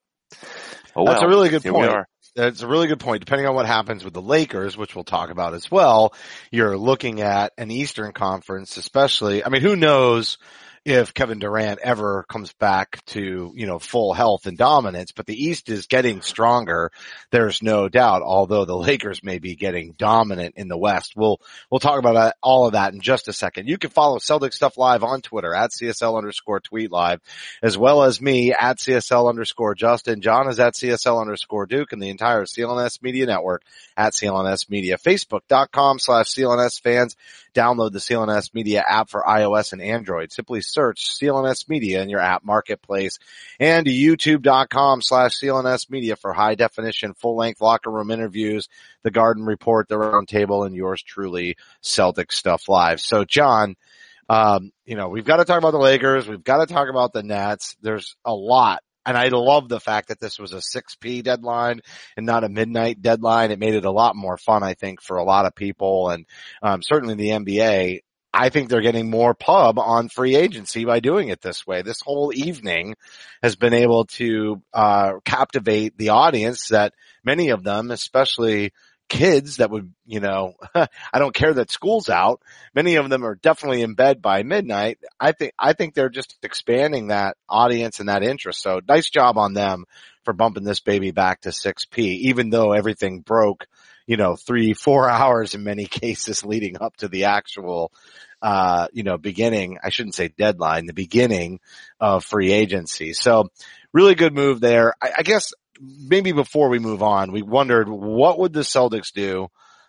oh 0.95 1.05
well. 1.05 1.07
That's 1.07 1.23
a 1.23 1.29
really 1.29 1.49
good 1.49 1.65
point. 1.65 2.07
That's 2.35 2.63
a 2.63 2.67
really 2.67 2.87
good 2.87 3.01
point. 3.01 3.21
Depending 3.21 3.47
on 3.47 3.55
what 3.55 3.67
happens 3.67 4.05
with 4.05 4.15
the 4.15 4.23
Lakers, 4.23 4.77
which 4.77 4.95
we'll 4.95 5.05
talk 5.05 5.31
about 5.31 5.53
as 5.53 5.71
well, 5.71 6.15
you're 6.51 6.79
looking 6.79 7.21
at 7.21 7.53
an 7.59 7.71
Eastern 7.71 8.13
Conference, 8.13 8.79
especially. 8.79 9.45
I 9.45 9.51
mean, 9.51 9.61
who 9.61 9.77
knows 9.77 10.39
if 10.85 11.15
Kevin 11.15 11.39
Durant 11.39 11.79
ever 11.81 12.25
comes 12.29 12.53
back 12.55 13.05
to, 13.07 13.53
you 13.55 13.67
know, 13.67 13.79
full 13.79 14.13
health 14.13 14.47
and 14.47 14.59
dominance, 14.59 15.13
but 15.13 15.27
the 15.27 15.45
East 15.45 15.69
is 15.69 15.87
getting 15.87 16.23
stronger. 16.23 16.91
There's 17.31 17.63
no 17.63 17.89
doubt, 17.89 18.23
although 18.23 18.65
the 18.65 18.77
Lakers 18.93 19.23
may 19.23 19.39
be 19.39 19.55
getting 19.55 19.93
dominant 19.93 20.55
in 20.57 20.67
the 20.67 20.77
West. 20.77 21.13
We'll, 21.15 21.41
we'll 21.71 21.79
talk 21.79 22.01
about 22.01 22.35
all 22.43 22.67
of 22.67 22.73
that 22.73 22.95
in 22.95 23.01
just 23.01 23.29
a 23.29 23.33
second. 23.33 23.69
You 23.69 23.79
can 23.79 23.91
follow 23.91 24.19
Celtic 24.19 24.53
Stuff 24.53 24.77
Live 24.77 25.05
on 25.05 25.23
Twitter 25.23 25.55
at 25.55 25.71
CSL 25.71 26.19
underscore 26.19 26.61
tweet 26.61 26.91
live, 26.91 27.21
as 27.63 27.79
well 27.79 28.03
as 28.03 28.21
me 28.21 28.53
at 28.53 28.79
CSL 28.79 29.29
underscore 29.29 29.77
Justin. 29.77 30.21
John 30.21 30.49
is 30.49 30.59
at 30.59 30.75
CSL 30.75 31.21
underscore 31.21 31.67
Duke 31.67 31.93
and 31.93 32.03
the 32.03 32.11
entire 32.11 32.45
CLNS 32.45 33.03
media 33.03 33.27
network 33.27 33.63
at 33.97 34.15
CLNS 34.15 34.69
media. 34.69 34.99
Facebook.com 34.99 36.01
slash 36.01 36.27
CLNS 36.27 36.81
fans. 36.81 37.17
Download 37.55 37.93
the 37.93 37.99
CLNS 37.99 38.55
media 38.55 38.85
app 38.87 39.11
for 39.11 39.23
iOS 39.23 39.73
and 39.73 39.83
Android. 39.83 40.33
Simply 40.33 40.61
search 40.61 41.19
CLNS 41.19 41.69
media 41.69 42.03
in 42.03 42.09
your 42.09 42.21
app 42.21 42.45
marketplace 42.45 43.19
and 43.61 43.87
youtube.com 43.87 45.03
slash 45.03 45.39
CLNS 45.39 45.91
media 45.91 46.17
for 46.17 46.33
high 46.33 46.55
definition, 46.55 47.15
full 47.15 47.37
length 47.37 47.61
locker 47.61 47.91
room 47.91 48.11
interviews, 48.11 48.69
the 49.03 49.11
garden 49.11 49.45
report, 49.45 49.89
the 49.89 49.99
round 49.99 50.29
table 50.29 50.65
and 50.65 50.75
yours 50.75 51.03
truly 51.03 51.57
Celtic 51.81 52.33
stuff 52.33 52.69
live. 52.69 53.01
So 53.01 53.25
John, 53.25 53.77
um, 54.29 54.73
you 54.87 54.97
know, 54.97 55.09
we've 55.09 55.25
got 55.25 55.37
to 55.37 55.45
talk 55.45 55.59
about 55.59 55.73
the 55.73 55.79
Lakers. 55.79 56.29
We've 56.29 56.43
got 56.43 56.67
to 56.67 56.73
talk 56.73 56.89
about 56.89 57.13
the 57.13 57.23
Nets. 57.23 57.77
There's 57.83 58.17
a 58.25 58.33
lot 58.33 58.83
and 59.05 59.17
I 59.17 59.29
love 59.29 59.69
the 59.69 59.81
fact 59.81 60.09
that 60.09 60.21
this 60.21 60.39
was 60.39 60.53
a 60.53 60.57
6p 60.57 61.23
deadline 61.25 61.81
and 62.17 62.27
not 62.27 62.45
a 62.45 62.49
midnight 62.49 63.03
deadline. 63.03 63.51
It 63.51 63.59
made 63.59 63.75
it 63.75 63.85
a 63.85 63.91
lot 63.91 64.17
more 64.17 64.37
fun, 64.37 64.63
I 64.63 64.75
think, 64.75 65.03
for 65.03 65.17
a 65.17 65.25
lot 65.25 65.47
of 65.47 65.55
people 65.55 66.11
and 66.11 66.27
um, 66.63 66.83
certainly 66.83 67.15
the 67.15 67.31
NBA. 67.31 68.01
I 68.35 68.49
think 68.49 68.69
they're 68.69 68.81
getting 68.81 69.11
more 69.11 69.35
pub 69.35 69.79
on 69.79 70.09
free 70.09 70.37
agency 70.37 70.87
by 70.87 71.01
doing 71.01 71.29
it 71.29 71.43
this 71.43 71.67
way. 71.67 71.83
This 71.83 72.01
whole 72.01 72.33
evening 72.35 72.95
has 73.43 73.57
been 73.57 73.75
able 73.75 74.07
to 74.07 74.63
uh, 74.73 75.15
captivate 75.25 75.99
the 75.99 76.11
audience 76.11 76.69
that 76.69 76.95
many 77.23 77.51
of 77.51 77.63
them, 77.63 77.91
especially 77.91 78.73
kids 79.09 79.59
that 79.59 79.71
would, 79.71 79.93
you 80.07 80.21
know, 80.21 80.55
I 80.75 81.19
don't 81.19 81.35
care 81.35 81.53
that 81.55 81.71
school's 81.71 82.09
out. 82.09 82.43
Many 82.75 82.97
of 82.97 83.09
them 83.11 83.25
are 83.25 83.35
definitely 83.35 83.83
in 83.83 83.95
bed 83.95 84.23
by 84.23 84.43
midnight. 84.43 84.99
I 85.21 85.33
think, 85.33 85.53
I 85.59 85.75
think 85.75 85.95
they're 85.95 86.09
just 86.09 86.37
expanding 86.43 87.09
that 87.09 87.37
audience 87.49 88.01
and 88.01 88.09
that 88.09 88.23
interest. 88.23 88.63
So 88.63 88.81
nice 88.89 89.11
job 89.11 89.39
on 89.39 89.53
them 89.53 89.85
for 90.25 90.33
bumping 90.33 90.65
this 90.65 90.81
baby 90.81 91.11
back 91.11 91.43
to 91.43 91.51
6P, 91.51 91.99
even 91.99 92.51
though 92.51 92.73
everything 92.73 93.21
broke, 93.21 93.67
you 94.07 94.17
know, 94.17 94.37
three, 94.37 94.73
four 94.73 95.09
hours 95.11 95.55
in 95.55 95.65
many 95.65 95.87
cases 95.87 96.45
leading 96.45 96.81
up 96.81 96.97
to 96.99 97.09
the 97.09 97.25
actual, 97.25 97.93
uh, 98.41 98.89
you 98.93 99.03
know, 99.03 99.19
beginning, 99.19 99.79
I 99.83 99.91
shouldn't 99.91 100.15
say 100.15 100.29
deadline, 100.29 100.87
the 100.87 100.93
beginning 100.93 101.61
of 102.01 102.25
free 102.25 102.53
agency. 102.53 103.13
So 103.13 103.51
really 103.93 104.15
good 104.15 104.35
move 104.35 104.61
there. 104.61 104.95
I, 105.01 105.13
I 105.19 105.23
guess 105.23 105.53
maybe 105.83 106.33
before 106.33 106.69
we 106.69 106.79
move 106.79 107.03
on, 107.03 107.33
we 107.33 107.43
wondered 107.43 107.89
what 107.89 108.39
would 108.39 108.53
the 108.53 108.61
Celtics 108.61 109.13
do, 109.13 109.49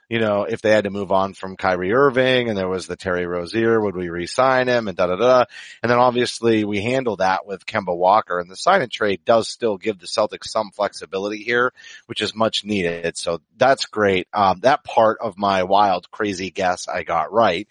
you 0.09 0.19
know, 0.19 0.43
if 0.43 0.61
they 0.61 0.71
had 0.71 0.83
to 0.83 0.89
move 0.89 1.11
on 1.11 1.33
from 1.33 1.55
Kyrie 1.55 1.93
Irving 1.93 2.49
and 2.49 2.57
there 2.57 2.67
was 2.67 2.87
the 2.87 2.95
Terry 2.95 3.25
Rozier, 3.25 3.79
would 3.79 3.95
we 3.95 4.09
re-sign 4.09 4.67
him 4.67 4.87
and 4.87 4.97
da 4.97 5.07
da 5.07 5.15
da. 5.15 5.45
And 5.81 5.89
then 5.89 5.99
obviously 5.99 6.65
we 6.65 6.81
handle 6.81 7.17
that 7.17 7.45
with 7.45 7.65
Kemba 7.65 7.95
Walker 7.95 8.39
and 8.39 8.49
the 8.49 8.55
sign 8.55 8.81
and 8.81 8.91
trade 8.91 9.21
does 9.25 9.47
still 9.47 9.77
give 9.77 9.99
the 9.99 10.07
Celtics 10.07 10.49
some 10.49 10.71
flexibility 10.71 11.43
here, 11.43 11.73
which 12.07 12.21
is 12.21 12.35
much 12.35 12.65
needed. 12.65 13.17
So 13.17 13.41
that's 13.57 13.85
great. 13.85 14.27
Um, 14.33 14.59
that 14.61 14.83
part 14.83 15.19
of 15.21 15.37
my 15.37 15.63
wild, 15.63 16.11
crazy 16.11 16.51
guess 16.51 16.87
I 16.87 17.03
got 17.03 17.31
right. 17.31 17.67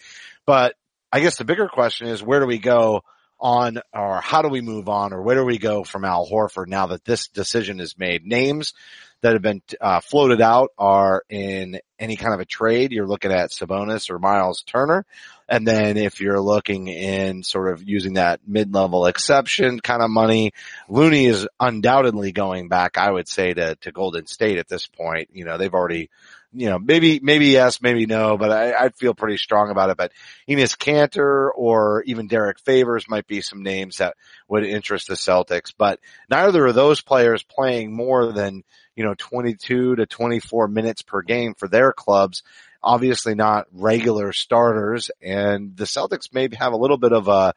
But 0.46 0.74
I 1.12 1.20
guess 1.20 1.36
the 1.36 1.44
bigger 1.44 1.68
question 1.68 2.08
is 2.08 2.22
where 2.22 2.40
do 2.40 2.46
we 2.46 2.58
go 2.58 3.02
on 3.42 3.80
or 3.92 4.20
how 4.20 4.40
do 4.40 4.48
we 4.48 4.60
move 4.60 4.88
on 4.88 5.12
or 5.12 5.20
where 5.20 5.34
do 5.34 5.44
we 5.44 5.58
go 5.58 5.82
from 5.84 6.04
Al 6.04 6.26
Horford 6.26 6.68
now 6.68 6.86
that 6.86 7.04
this 7.04 7.28
decision 7.28 7.80
is 7.80 7.98
made? 7.98 8.24
Names 8.24 8.72
that 9.20 9.34
have 9.34 9.42
been 9.42 9.62
uh, 9.80 10.00
floated 10.00 10.40
out 10.40 10.70
are 10.78 11.24
in 11.28 11.80
any 11.98 12.16
kind 12.16 12.34
of 12.34 12.40
a 12.40 12.44
trade. 12.44 12.92
You're 12.92 13.06
looking 13.06 13.32
at 13.32 13.50
Sabonis 13.50 14.10
or 14.10 14.18
Miles 14.18 14.62
Turner. 14.62 15.04
And 15.48 15.66
then 15.66 15.96
if 15.96 16.20
you're 16.20 16.40
looking 16.40 16.88
in 16.88 17.42
sort 17.42 17.72
of 17.72 17.86
using 17.86 18.14
that 18.14 18.40
mid-level 18.46 19.06
exception 19.06 19.80
kind 19.80 20.02
of 20.02 20.10
money, 20.10 20.52
Looney 20.88 21.26
is 21.26 21.46
undoubtedly 21.60 22.32
going 22.32 22.68
back, 22.68 22.96
I 22.96 23.10
would 23.10 23.28
say, 23.28 23.52
to, 23.54 23.74
to 23.76 23.92
Golden 23.92 24.26
State 24.26 24.58
at 24.58 24.68
this 24.68 24.86
point. 24.86 25.30
You 25.32 25.44
know, 25.44 25.58
they've 25.58 25.74
already 25.74 26.10
you 26.54 26.68
know, 26.68 26.78
maybe, 26.78 27.18
maybe 27.22 27.46
yes, 27.46 27.80
maybe 27.80 28.04
no, 28.04 28.36
but 28.36 28.52
I, 28.52 28.74
I 28.74 28.88
feel 28.90 29.14
pretty 29.14 29.38
strong 29.38 29.70
about 29.70 29.90
it. 29.90 29.96
But 29.96 30.12
Enes 30.48 30.76
Kanter 30.76 31.48
or 31.54 32.02
even 32.02 32.26
Derrick 32.26 32.58
Favors 32.60 33.08
might 33.08 33.26
be 33.26 33.40
some 33.40 33.62
names 33.62 33.98
that 33.98 34.16
would 34.48 34.64
interest 34.64 35.08
the 35.08 35.14
Celtics, 35.14 35.72
but 35.76 35.98
neither 36.28 36.66
of 36.66 36.74
those 36.74 37.00
players 37.00 37.42
playing 37.42 37.94
more 37.94 38.32
than, 38.32 38.64
you 38.94 39.04
know, 39.04 39.14
22 39.16 39.96
to 39.96 40.06
24 40.06 40.68
minutes 40.68 41.02
per 41.02 41.22
game 41.22 41.54
for 41.54 41.68
their 41.68 41.92
clubs. 41.92 42.42
Obviously 42.82 43.34
not 43.34 43.66
regular 43.72 44.32
starters 44.32 45.10
and 45.20 45.76
the 45.76 45.84
Celtics 45.84 46.32
maybe 46.32 46.56
have 46.56 46.72
a 46.72 46.76
little 46.76 46.98
bit 46.98 47.12
of 47.12 47.28
a, 47.28 47.54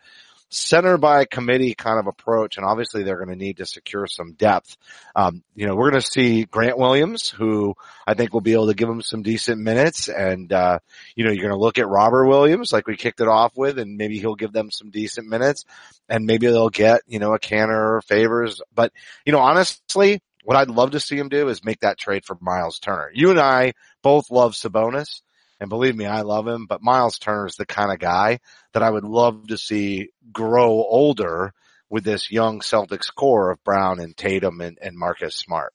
center 0.49 0.97
by 0.97 1.25
committee 1.25 1.73
kind 1.73 1.99
of 1.99 2.07
approach, 2.07 2.57
and 2.57 2.65
obviously 2.65 3.03
they're 3.03 3.17
going 3.17 3.29
to 3.29 3.35
need 3.35 3.57
to 3.57 3.65
secure 3.65 4.07
some 4.07 4.33
depth. 4.33 4.77
Um, 5.15 5.43
you 5.55 5.65
know, 5.65 5.75
we're 5.75 5.91
going 5.91 6.01
to 6.01 6.07
see 6.07 6.45
Grant 6.45 6.77
Williams, 6.77 7.29
who 7.29 7.75
I 8.07 8.13
think 8.13 8.33
will 8.33 8.41
be 8.41 8.53
able 8.53 8.67
to 8.67 8.73
give 8.73 8.89
him 8.89 9.01
some 9.01 9.23
decent 9.23 9.59
minutes, 9.59 10.07
and 10.07 10.51
uh, 10.51 10.79
you 11.15 11.25
know, 11.25 11.31
you're 11.31 11.43
going 11.43 11.55
to 11.55 11.59
look 11.59 11.77
at 11.77 11.87
Robert 11.87 12.27
Williams, 12.27 12.71
like 12.71 12.87
we 12.87 12.95
kicked 12.95 13.21
it 13.21 13.27
off 13.27 13.53
with, 13.55 13.79
and 13.79 13.97
maybe 13.97 14.19
he'll 14.19 14.35
give 14.35 14.53
them 14.53 14.71
some 14.71 14.91
decent 14.91 15.27
minutes, 15.27 15.65
and 16.07 16.25
maybe 16.25 16.47
they'll 16.47 16.69
get 16.69 17.01
you 17.07 17.19
know 17.19 17.33
a 17.33 17.39
Kanter 17.39 17.97
or 17.97 18.01
favors. 18.01 18.61
But 18.73 18.93
you 19.25 19.31
know, 19.31 19.39
honestly, 19.39 20.21
what 20.45 20.57
I'd 20.57 20.69
love 20.69 20.91
to 20.91 20.99
see 20.99 21.17
him 21.17 21.27
do 21.27 21.49
is 21.49 21.65
make 21.65 21.79
that 21.79 21.97
trade 21.97 22.23
for 22.23 22.37
Miles 22.39 22.77
Turner. 22.79 23.09
You 23.13 23.31
and 23.31 23.39
I 23.39 23.73
both 24.03 24.29
love 24.29 24.53
Sabonis. 24.53 25.21
And 25.59 25.69
believe 25.69 25.95
me, 25.95 26.05
I 26.05 26.21
love 26.21 26.47
him, 26.47 26.65
but 26.67 26.83
Miles 26.83 27.17
Turner 27.17 27.47
is 27.47 27.55
the 27.55 27.65
kind 27.65 27.91
of 27.91 27.97
guy 27.97 28.39
that 28.73 28.83
I 28.83 28.89
would 28.89 29.05
love 29.05 29.47
to 29.47 29.57
see 29.57 30.09
grow 30.31 30.69
older 30.69 31.53
with 31.89 32.03
this 32.03 32.29
young 32.29 32.59
Celtics 32.59 33.13
core 33.13 33.51
of 33.51 33.63
Brown 33.63 33.99
and 33.99 34.15
Tatum 34.15 34.59
and, 34.61 34.77
and 34.81 34.97
Marcus 34.97 35.35
Smart. 35.35 35.73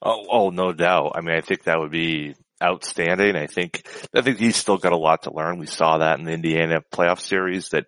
Oh, 0.00 0.26
oh, 0.30 0.50
no 0.50 0.72
doubt. 0.72 1.12
I 1.14 1.20
mean, 1.20 1.36
I 1.36 1.42
think 1.42 1.64
that 1.64 1.78
would 1.78 1.90
be 1.90 2.34
outstanding. 2.62 3.36
I 3.36 3.46
think, 3.46 3.86
I 4.14 4.22
think 4.22 4.38
he's 4.38 4.56
still 4.56 4.78
got 4.78 4.92
a 4.92 4.96
lot 4.96 5.24
to 5.24 5.34
learn. 5.34 5.58
We 5.58 5.66
saw 5.66 5.98
that 5.98 6.18
in 6.18 6.24
the 6.24 6.32
Indiana 6.32 6.82
playoff 6.92 7.20
series 7.20 7.68
that 7.70 7.86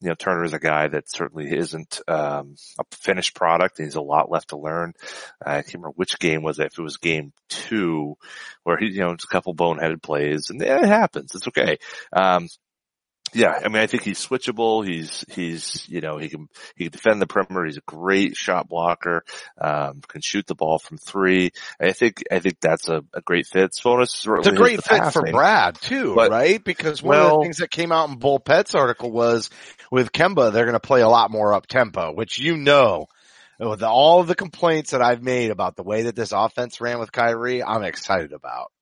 you 0.00 0.08
know, 0.08 0.14
Turner 0.14 0.44
is 0.44 0.52
a 0.52 0.58
guy 0.58 0.88
that 0.88 1.10
certainly 1.10 1.50
isn't 1.50 2.00
um, 2.08 2.56
a 2.78 2.84
finished 2.96 3.34
product. 3.34 3.78
And 3.78 3.86
he's 3.86 3.94
a 3.94 4.02
lot 4.02 4.30
left 4.30 4.50
to 4.50 4.58
learn. 4.58 4.92
I 5.44 5.62
can't 5.62 5.74
remember 5.74 5.94
which 5.96 6.18
game 6.18 6.42
was 6.42 6.58
it. 6.58 6.66
If 6.72 6.78
it 6.78 6.82
was 6.82 6.98
game 6.98 7.32
two, 7.48 8.16
where 8.64 8.76
he, 8.76 8.86
you 8.86 9.00
know, 9.00 9.12
it's 9.12 9.24
a 9.24 9.28
couple 9.28 9.54
boneheaded 9.54 10.02
plays, 10.02 10.50
and 10.50 10.60
it 10.60 10.84
happens. 10.84 11.34
It's 11.34 11.48
okay. 11.48 11.78
Um, 12.12 12.48
yeah, 13.34 13.60
I 13.64 13.68
mean, 13.68 13.82
I 13.82 13.86
think 13.86 14.02
he's 14.02 14.24
switchable. 14.24 14.86
He's, 14.86 15.24
he's, 15.28 15.88
you 15.88 16.00
know, 16.00 16.18
he 16.18 16.28
can, 16.28 16.48
he 16.76 16.84
can 16.84 16.92
defend 16.92 17.20
the 17.20 17.26
perimeter. 17.26 17.64
He's 17.64 17.76
a 17.76 17.82
great 17.82 18.36
shot 18.36 18.68
blocker. 18.68 19.24
Um, 19.60 20.00
can 20.06 20.20
shoot 20.20 20.46
the 20.46 20.54
ball 20.54 20.78
from 20.78 20.98
three. 20.98 21.50
I 21.80 21.92
think, 21.92 22.22
I 22.30 22.38
think 22.38 22.60
that's 22.60 22.88
a, 22.88 23.02
a 23.12 23.20
great 23.20 23.46
fit. 23.46 23.72
Sabonis 23.72 24.38
It's 24.38 24.46
a 24.48 24.52
great 24.52 24.82
fit 24.82 25.12
for 25.12 25.22
Brad 25.22 25.80
too, 25.80 26.14
But- 26.14 26.30
right? 26.30 26.62
Because 26.62 27.02
one 27.02 27.18
of 27.18 27.30
the 27.30 27.40
things 27.42 27.56
that 27.58 27.70
came 27.70 27.92
out 27.92 28.08
in 28.08 28.18
Bulpett's 28.18 28.74
article 28.74 29.10
was 29.10 29.50
with 29.90 30.12
Kemba, 30.12 30.52
they're 30.52 30.64
going 30.64 30.74
to 30.74 30.80
play 30.80 31.02
a 31.02 31.08
lot 31.08 31.30
more 31.30 31.54
up 31.54 31.66
tempo, 31.66 32.12
which 32.12 32.38
you 32.38 32.56
know, 32.56 33.06
with 33.58 33.82
all 33.82 34.20
of 34.20 34.26
the 34.26 34.34
complaints 34.34 34.90
that 34.90 35.02
I've 35.02 35.22
made 35.22 35.50
about 35.50 35.76
the 35.76 35.82
way 35.82 36.02
that 36.02 36.16
this 36.16 36.32
offense 36.32 36.80
ran 36.80 36.98
with 36.98 37.12
Kyrie, 37.12 37.62
I'm 37.62 37.84
excited 37.84 38.32
about. 38.32 38.72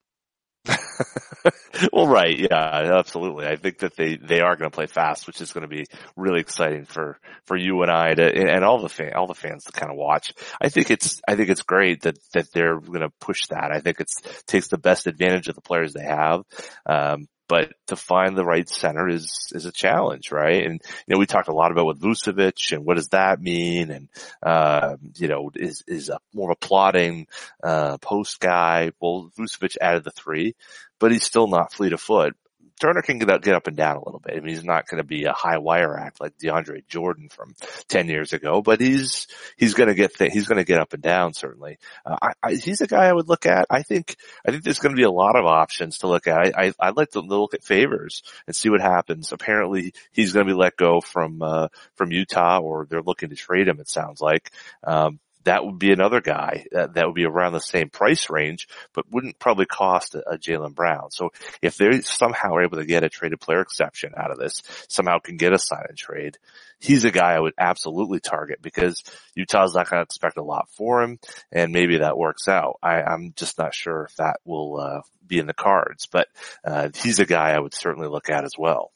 well, 1.93 2.07
right. 2.07 2.39
Yeah, 2.39 2.97
absolutely. 2.99 3.47
I 3.47 3.57
think 3.57 3.79
that 3.79 3.97
they, 3.97 4.17
they 4.17 4.41
are 4.41 4.57
going 4.57 4.71
to 4.71 4.75
play 4.75 4.87
fast, 4.87 5.27
which 5.27 5.41
is 5.41 5.53
going 5.53 5.63
to 5.63 5.69
be 5.69 5.87
really 6.17 6.41
exciting 6.41 6.85
for, 6.85 7.19
for 7.47 7.57
you 7.57 7.83
and 7.83 7.91
I 7.91 8.15
to, 8.15 8.23
and 8.53 8.65
all 8.65 8.81
the 8.81 8.89
fan, 8.89 9.15
all 9.15 9.27
the 9.27 9.35
fans 9.35 9.65
to 9.65 9.73
kind 9.73 9.91
of 9.91 9.97
watch. 9.99 10.33
I 10.61 10.69
think 10.69 10.91
it's, 10.91 11.21
I 11.27 11.35
think 11.37 11.49
it's 11.51 11.63
great 11.63 12.03
that, 12.03 12.19
that 12.35 12.53
they're 12.53 12.79
going 12.79 13.01
to 13.01 13.13
push 13.21 13.47
that. 13.49 13.71
I 13.73 13.81
think 13.81 14.01
it's, 14.01 14.21
takes 14.47 14.69
the 14.69 14.79
best 14.79 15.07
advantage 15.07 15.49
of 15.49 15.55
the 15.55 15.63
players 15.63 15.93
they 15.93 16.05
have. 16.05 16.43
Um, 16.87 17.27
but 17.53 17.75
to 17.89 17.97
find 17.97 18.35
the 18.35 18.47
right 18.47 18.67
center 18.67 19.07
is, 19.11 19.53
is 19.55 19.67
a 19.67 19.73
challenge, 19.73 20.33
right? 20.33 20.65
And, 20.65 20.81
you 21.07 21.15
know, 21.15 21.19
we 21.19 21.27
talked 21.27 21.49
a 21.49 21.55
lot 21.55 21.71
about 21.71 21.85
with 21.85 22.01
Vucevic 22.01 22.73
and 22.73 22.83
what 22.83 22.97
does 22.97 23.09
that 23.09 23.43
mean? 23.43 23.91
And, 23.91 24.09
uh, 24.43 24.97
you 25.17 25.29
know, 25.29 25.51
is, 25.55 25.85
is 25.87 26.09
a 26.09 26.19
more 26.33 26.51
of 26.51 26.57
a 26.57 26.67
plotting, 26.67 27.27
uh, 27.63 27.99
post 27.99 28.41
guy. 28.41 28.93
Well, 29.01 29.31
Vucevic 29.39 29.77
added 29.83 30.03
the 30.03 30.13
three, 30.13 30.55
but 30.99 31.13
he's 31.13 31.27
still 31.27 31.47
not 31.47 31.75
fleet 31.75 31.93
of 31.93 32.01
foot. 32.01 32.35
Turner 32.81 33.03
can 33.03 33.19
get 33.19 33.31
up, 33.31 33.43
get 33.43 33.55
up 33.55 33.67
and 33.67 33.77
down 33.77 33.97
a 33.97 34.05
little 34.05 34.21
bit. 34.21 34.37
I 34.37 34.41
mean, 34.41 34.49
he's 34.49 34.65
not 34.65 34.89
going 34.89 34.99
to 34.99 35.07
be 35.07 35.25
a 35.25 35.33
high 35.33 35.59
wire 35.59 35.97
act 35.97 36.21
like 36.21 36.37
DeAndre 36.39 36.87
Jordan 36.89 37.29
from 37.29 37.55
10 37.89 38.09
years 38.09 38.33
ago, 38.33 38.63
but 38.63 38.81
he's, 38.81 39.29
he's 39.57 39.75
going 39.75 39.89
to 39.89 39.95
get, 39.95 40.15
th- 40.15 40.33
he's 40.33 40.47
going 40.47 40.59
to 40.59 40.65
get 40.65 40.81
up 40.81 40.93
and 40.93 41.03
down 41.03 41.35
certainly. 41.35 41.79
Uh, 42.05 42.17
I, 42.21 42.33
I, 42.43 42.55
he's 42.55 42.81
a 42.81 42.87
guy 42.87 43.07
I 43.07 43.13
would 43.13 43.29
look 43.29 43.47
at. 43.47 43.67
I 43.71 43.83
think, 43.83 44.17
I 44.47 44.51
think 44.51 44.65
there's 44.65 44.79
going 44.79 44.95
to 44.95 45.01
be 45.01 45.05
a 45.05 45.11
lot 45.11 45.37
of 45.37 45.47
options 45.47 45.99
to 45.99 46.09
look 46.09 46.27
at. 46.27 46.39
I, 46.39 46.53
I, 46.57 46.73
I'd 46.81 46.97
like 46.97 47.11
to 47.11 47.21
look 47.21 47.55
at 47.55 47.65
favors 47.65 48.23
and 48.47 48.55
see 48.55 48.69
what 48.69 48.81
happens. 48.81 49.33
Apparently 49.33 49.95
he's 50.13 50.33
going 50.33 50.47
to 50.47 50.53
be 50.53 50.59
let 50.59 50.77
go 50.77 51.01
from, 51.01 51.43
uh, 51.43 51.69
from 51.97 52.13
Utah 52.13 52.61
or 52.61 52.87
they're 52.89 53.03
looking 53.03 53.31
to 53.31 53.37
trade 53.37 53.69
him, 53.69 53.81
it 53.81 53.89
sounds 53.89 54.21
like. 54.21 54.53
Um, 54.85 55.21
that 55.45 55.65
would 55.65 55.79
be 55.79 55.93
another 55.93 56.21
guy 56.21 56.67
that, 56.73 56.95
that 56.95 57.07
would 57.07 57.15
be 57.15 57.25
around 57.25 57.53
the 57.53 57.61
same 57.61 57.91
price 57.91 58.31
range, 58.31 58.69
but 58.93 59.11
wouldn't 59.11 59.39
probably 59.39 59.67
cost 59.67 60.15
a, 60.15 60.31
a 60.31 60.39
Jaylen 60.39 60.75
Brown. 60.75 61.11
So 61.11 61.31
if 61.61 61.77
they 61.77 62.01
somehow 62.01 62.55
are 62.55 62.65
able 62.65 62.79
to 62.79 62.85
get 62.85 63.05
a 63.05 63.09
traded 63.09 63.41
player 63.41 63.61
exception 63.61 64.13
out 64.17 64.31
of 64.31 64.39
this, 64.39 64.63
somehow 64.89 65.19
can 65.19 65.37
get 65.37 65.53
a 65.53 65.59
sign 65.59 65.85
and 65.89 65.99
trade, 65.99 66.39
he's 66.79 67.05
a 67.05 67.11
guy 67.11 67.33
I 67.33 67.41
would 67.41 67.55
absolutely 67.59 68.21
target 68.21 68.61
because 68.61 69.03
Utah's 69.35 69.75
not 69.75 69.89
going 69.89 70.01
to 70.01 70.05
expect 70.05 70.37
a 70.37 70.43
lot 70.43 70.69
for 70.71 71.03
him, 71.03 71.19
and 71.51 71.73
maybe 71.73 71.99
that 71.99 72.19
works 72.19 72.49
out. 72.49 72.79
I, 72.83 73.03
I'm 73.03 73.33
just 73.37 73.59
not 73.59 73.75
sure 73.75 74.05
if 74.05 74.17
that 74.17 74.41
will 74.45 74.81
uh, 74.81 75.01
be 75.27 75.39
in 75.39 75.47
the 75.47 75.55
cards, 75.55 76.07
but 76.07 76.29
uh, 76.65 76.91
he's 76.95 77.21
a 77.21 77.27
guy 77.27 77.51
I 77.51 77.61
would 77.61 77.75
certainly 77.75 78.09
look 78.09 78.29
at 78.29 78.45
as 78.45 78.55
well. 78.59 78.93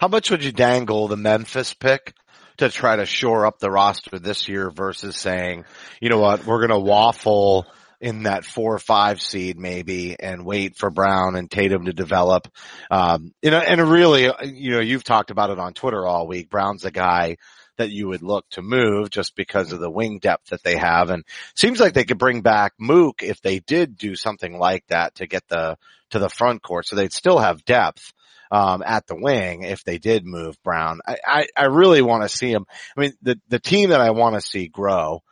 How 0.00 0.08
much 0.08 0.30
would 0.30 0.44
you 0.44 0.52
dangle 0.52 1.08
the 1.08 1.16
Memphis 1.16 1.74
pick 1.74 2.14
to 2.58 2.68
try 2.70 2.96
to 2.96 3.06
shore 3.06 3.46
up 3.46 3.58
the 3.58 3.70
roster 3.70 4.18
this 4.18 4.48
year 4.48 4.70
versus 4.70 5.16
saying, 5.16 5.64
you 6.00 6.08
know 6.08 6.18
what, 6.18 6.44
we're 6.46 6.66
going 6.66 6.70
to 6.70 6.78
waffle 6.78 7.66
in 8.00 8.24
that 8.24 8.44
four 8.44 8.74
or 8.74 8.78
five 8.78 9.20
seed 9.20 9.58
maybe 9.58 10.16
and 10.18 10.44
wait 10.44 10.76
for 10.76 10.90
Brown 10.90 11.34
and 11.36 11.50
Tatum 11.50 11.86
to 11.86 11.92
develop. 11.92 12.48
Um, 12.90 13.32
you 13.42 13.50
know, 13.50 13.58
and 13.58 13.80
really, 13.80 14.30
you 14.44 14.72
know, 14.72 14.80
you've 14.80 15.04
talked 15.04 15.30
about 15.30 15.50
it 15.50 15.58
on 15.58 15.72
Twitter 15.72 16.06
all 16.06 16.26
week. 16.26 16.50
Brown's 16.50 16.84
a 16.84 16.90
guy 16.90 17.36
that 17.76 17.90
you 17.90 18.08
would 18.08 18.22
look 18.22 18.48
to 18.50 18.62
move 18.62 19.10
just 19.10 19.34
because 19.36 19.72
of 19.72 19.80
the 19.80 19.90
wing 19.90 20.18
depth 20.18 20.48
that 20.50 20.62
they 20.62 20.76
have. 20.76 21.10
And 21.10 21.24
seems 21.54 21.80
like 21.80 21.94
they 21.94 22.04
could 22.04 22.18
bring 22.18 22.42
back 22.42 22.74
Mook 22.78 23.22
if 23.22 23.40
they 23.40 23.60
did 23.60 23.96
do 23.96 24.16
something 24.16 24.58
like 24.58 24.84
that 24.88 25.16
to 25.16 25.26
get 25.26 25.46
the, 25.48 25.76
to 26.10 26.18
the 26.18 26.28
front 26.28 26.62
court. 26.62 26.86
So 26.86 26.96
they'd 26.96 27.12
still 27.12 27.38
have 27.38 27.64
depth 27.64 28.12
um, 28.50 28.82
at 28.86 29.06
the 29.06 29.16
wing 29.16 29.62
if 29.62 29.84
they 29.84 29.98
did 29.98 30.24
move 30.24 30.56
Brown. 30.62 31.00
I, 31.06 31.16
I, 31.26 31.46
I 31.56 31.64
really 31.64 32.02
want 32.02 32.22
to 32.22 32.28
see 32.28 32.50
him. 32.50 32.66
I 32.96 33.00
mean, 33.00 33.12
the, 33.22 33.40
the 33.48 33.60
team 33.60 33.90
that 33.90 34.00
I 34.00 34.10
want 34.10 34.34
to 34.34 34.40
see 34.40 34.68
grow 34.68 35.22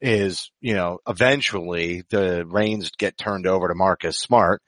is, 0.00 0.50
you 0.60 0.74
know, 0.74 0.98
eventually 1.06 2.02
the 2.08 2.44
reins 2.46 2.90
get 2.90 3.16
turned 3.16 3.46
over 3.46 3.68
to 3.68 3.74
Marcus 3.74 4.18
Smart 4.18 4.62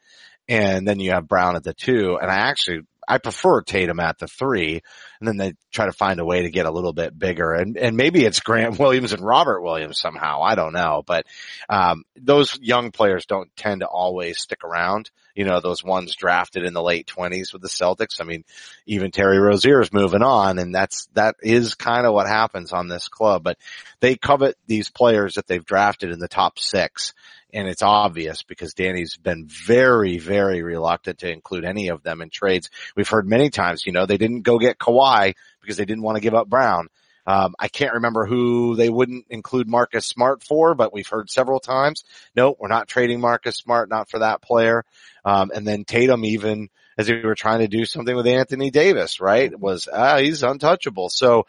and 0.47 0.87
then 0.87 0.99
you 0.99 1.11
have 1.11 1.27
Brown 1.27 1.55
at 1.55 1.63
the 1.63 1.73
two. 1.73 2.17
And 2.21 2.29
I 2.29 2.35
actually 2.35 2.81
I 3.07 3.17
prefer 3.17 3.61
Tatum 3.61 3.99
at 3.99 4.17
the 4.17 4.27
three, 4.27 4.81
and 5.19 5.27
then 5.27 5.37
they 5.37 5.53
try 5.71 5.85
to 5.85 5.91
find 5.91 6.19
a 6.19 6.25
way 6.25 6.43
to 6.43 6.49
get 6.49 6.65
a 6.65 6.71
little 6.71 6.93
bit 6.93 7.17
bigger. 7.17 7.53
And 7.53 7.77
and 7.77 7.97
maybe 7.97 8.25
it's 8.25 8.39
Grant 8.39 8.79
Williams 8.79 9.13
and 9.13 9.21
Robert 9.21 9.61
Williams 9.61 9.99
somehow. 9.99 10.41
I 10.41 10.55
don't 10.55 10.73
know, 10.73 11.03
but 11.05 11.25
um, 11.69 12.03
those 12.15 12.59
young 12.61 12.91
players 12.91 13.25
don't 13.25 13.55
tend 13.55 13.81
to 13.81 13.87
always 13.87 14.39
stick 14.39 14.63
around. 14.63 15.09
You 15.35 15.43
know, 15.43 15.59
those 15.59 15.83
ones 15.83 16.15
drafted 16.15 16.63
in 16.63 16.73
the 16.73 16.81
late 16.81 17.07
twenties 17.07 17.51
with 17.51 17.61
the 17.61 17.67
Celtics. 17.67 18.21
I 18.21 18.23
mean, 18.23 18.45
even 18.85 19.11
Terry 19.11 19.37
Rozier 19.37 19.81
is 19.81 19.91
moving 19.91 20.23
on, 20.23 20.59
and 20.59 20.73
that's 20.73 21.07
that 21.13 21.35
is 21.41 21.75
kind 21.75 22.05
of 22.05 22.13
what 22.13 22.27
happens 22.27 22.71
on 22.71 22.87
this 22.87 23.09
club. 23.09 23.43
But 23.43 23.57
they 23.99 24.15
covet 24.15 24.55
these 24.65 24.89
players 24.89 25.35
that 25.35 25.47
they've 25.47 25.65
drafted 25.65 26.11
in 26.11 26.19
the 26.19 26.27
top 26.27 26.59
six 26.59 27.13
and 27.55 27.69
it's 27.69 27.81
obvious 27.81 28.43
because 28.43 28.73
Danny's 28.73 29.15
been 29.15 29.45
very, 29.47 30.17
very 30.17 30.61
reluctant 30.61 31.19
to 31.19 31.31
include 31.31 31.63
any 31.63 31.87
of 31.87 32.03
them 32.03 32.21
in 32.21 32.29
trades. 32.29 32.69
We've 32.95 33.07
heard 33.07 33.27
many 33.27 33.49
times, 33.49 33.85
you 33.85 33.93
know, 33.93 34.05
they 34.05 34.17
didn't 34.17 34.41
go 34.41 34.59
get 34.59 34.77
Kawhi 34.77 35.35
because 35.61 35.77
they 35.77 35.85
didn't 35.85 36.03
want 36.03 36.17
to 36.17 36.21
give 36.21 36.35
up 36.35 36.49
Brown. 36.49 36.89
Um, 37.25 37.55
I 37.57 37.69
can't 37.69 37.95
remember 37.95 38.25
who 38.25 38.75
they 38.75 38.89
wouldn't 38.89 39.27
include 39.29 39.67
Marcus 39.67 40.05
Smart 40.05 40.43
for, 40.43 40.75
but 40.75 40.93
we've 40.93 41.07
heard 41.07 41.29
several 41.29 41.59
times, 41.59 42.03
no, 42.35 42.55
we're 42.59 42.67
not 42.67 42.87
trading 42.87 43.19
Marcus 43.19 43.55
Smart, 43.55 43.89
not 43.89 44.09
for 44.09 44.19
that 44.19 44.41
player. 44.41 44.83
Um, 45.23 45.49
and 45.55 45.65
then 45.65 45.85
Tatum 45.85 46.25
even, 46.25 46.69
as 46.97 47.09
we 47.09 47.23
were 47.23 47.35
trying 47.35 47.59
to 47.59 47.67
do 47.67 47.85
something 47.85 48.15
with 48.15 48.27
Anthony 48.27 48.69
Davis, 48.69 49.21
right, 49.21 49.57
was, 49.57 49.87
ah, 49.91 50.17
he's 50.17 50.43
untouchable. 50.43 51.09
So 51.09 51.47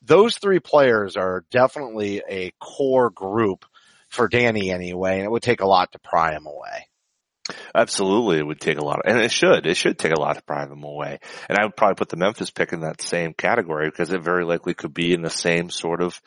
those 0.00 0.38
three 0.38 0.60
players 0.60 1.16
are 1.16 1.44
definitely 1.50 2.22
a 2.26 2.52
core 2.58 3.10
group 3.10 3.66
for 4.10 4.28
Danny 4.28 4.70
anyway, 4.70 5.16
and 5.16 5.24
it 5.24 5.30
would 5.30 5.42
take 5.42 5.60
a 5.60 5.66
lot 5.66 5.92
to 5.92 5.98
pry 5.98 6.34
him 6.34 6.46
away. 6.46 6.86
Absolutely, 7.74 8.38
it 8.38 8.46
would 8.46 8.60
take 8.60 8.78
a 8.78 8.84
lot, 8.84 9.00
and 9.04 9.18
it 9.18 9.30
should. 9.30 9.66
It 9.66 9.76
should 9.76 9.98
take 9.98 10.12
a 10.12 10.20
lot 10.20 10.36
to 10.36 10.42
pry 10.42 10.66
them 10.66 10.84
away. 10.84 11.18
And 11.48 11.58
I 11.58 11.64
would 11.64 11.76
probably 11.76 11.94
put 11.94 12.08
the 12.08 12.16
Memphis 12.16 12.50
pick 12.50 12.72
in 12.72 12.80
that 12.80 13.00
same 13.00 13.32
category 13.34 13.88
because 13.88 14.12
it 14.12 14.22
very 14.22 14.44
likely 14.44 14.74
could 14.74 14.94
be 14.94 15.12
in 15.12 15.22
the 15.22 15.30
same 15.30 15.70
sort 15.70 16.02
of, 16.02 16.20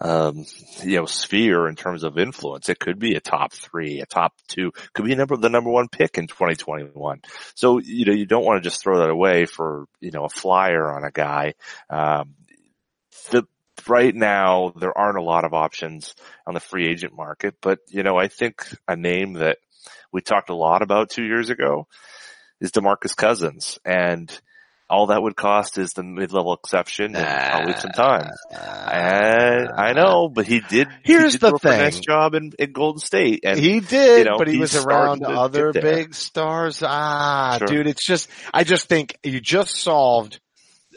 um, 0.00 0.44
you 0.82 0.96
know, 0.96 1.06
sphere 1.06 1.68
in 1.68 1.76
terms 1.76 2.04
of 2.04 2.18
influence. 2.18 2.68
It 2.68 2.78
could 2.78 2.98
be 2.98 3.14
a 3.14 3.20
top 3.20 3.52
three, 3.52 4.00
a 4.00 4.06
top 4.06 4.32
two, 4.48 4.72
could 4.92 5.04
be 5.04 5.14
number 5.14 5.36
the 5.36 5.48
number 5.48 5.70
one 5.70 5.88
pick 5.88 6.18
in 6.18 6.26
2021. 6.26 7.22
So 7.54 7.78
you 7.78 8.04
know, 8.04 8.12
you 8.12 8.26
don't 8.26 8.44
want 8.44 8.62
to 8.62 8.68
just 8.68 8.82
throw 8.82 8.98
that 8.98 9.10
away 9.10 9.46
for 9.46 9.86
you 10.00 10.10
know 10.10 10.24
a 10.24 10.30
flyer 10.30 10.92
on 10.92 11.04
a 11.04 11.10
guy. 11.10 11.54
Um, 11.88 12.34
the 13.30 13.44
right 13.86 14.14
now 14.14 14.72
there 14.76 14.96
aren't 14.96 15.18
a 15.18 15.22
lot 15.22 15.44
of 15.44 15.52
options 15.54 16.14
on 16.46 16.54
the 16.54 16.60
free 16.60 16.88
agent 16.88 17.14
market, 17.14 17.56
but 17.60 17.78
you 17.88 18.02
know, 18.02 18.16
I 18.16 18.28
think 18.28 18.66
a 18.86 18.96
name 18.96 19.34
that 19.34 19.58
we 20.12 20.20
talked 20.22 20.50
a 20.50 20.54
lot 20.56 20.82
about 20.82 21.10
two 21.10 21.24
years 21.24 21.50
ago 21.50 21.86
is 22.60 22.72
DeMarcus 22.72 23.14
Cousins 23.14 23.78
and 23.84 24.32
all 24.90 25.08
that 25.08 25.22
would 25.22 25.36
cost 25.36 25.76
is 25.76 25.92
the 25.92 26.02
mid-level 26.02 26.54
exception 26.54 27.14
and 27.14 27.50
probably 27.50 27.74
some 27.74 27.90
time. 27.90 28.30
And 28.50 29.68
I 29.68 29.92
know, 29.92 30.28
but 30.28 30.46
he 30.46 30.60
did. 30.60 30.88
Here's 31.02 31.34
he 31.34 31.38
did 31.38 31.52
the 31.52 31.58
thing. 31.58 31.78
Nice 31.78 32.00
job 32.00 32.34
in, 32.34 32.52
in 32.58 32.72
Golden 32.72 32.98
State, 32.98 33.40
and 33.44 33.58
he 33.58 33.80
did, 33.80 34.20
you 34.20 34.24
know, 34.24 34.38
but 34.38 34.48
he 34.48 34.54
he's 34.54 34.72
was 34.72 34.86
around 34.86 35.22
other 35.24 35.72
big 35.72 36.14
stars. 36.14 36.82
Ah, 36.82 37.56
Sure. 37.58 37.66
dude, 37.66 37.86
it's 37.86 38.06
just, 38.06 38.30
I 38.52 38.64
just 38.64 38.86
think 38.86 39.18
you 39.22 39.40
just 39.40 39.76
solved 39.76 40.36
uh, 40.36 40.38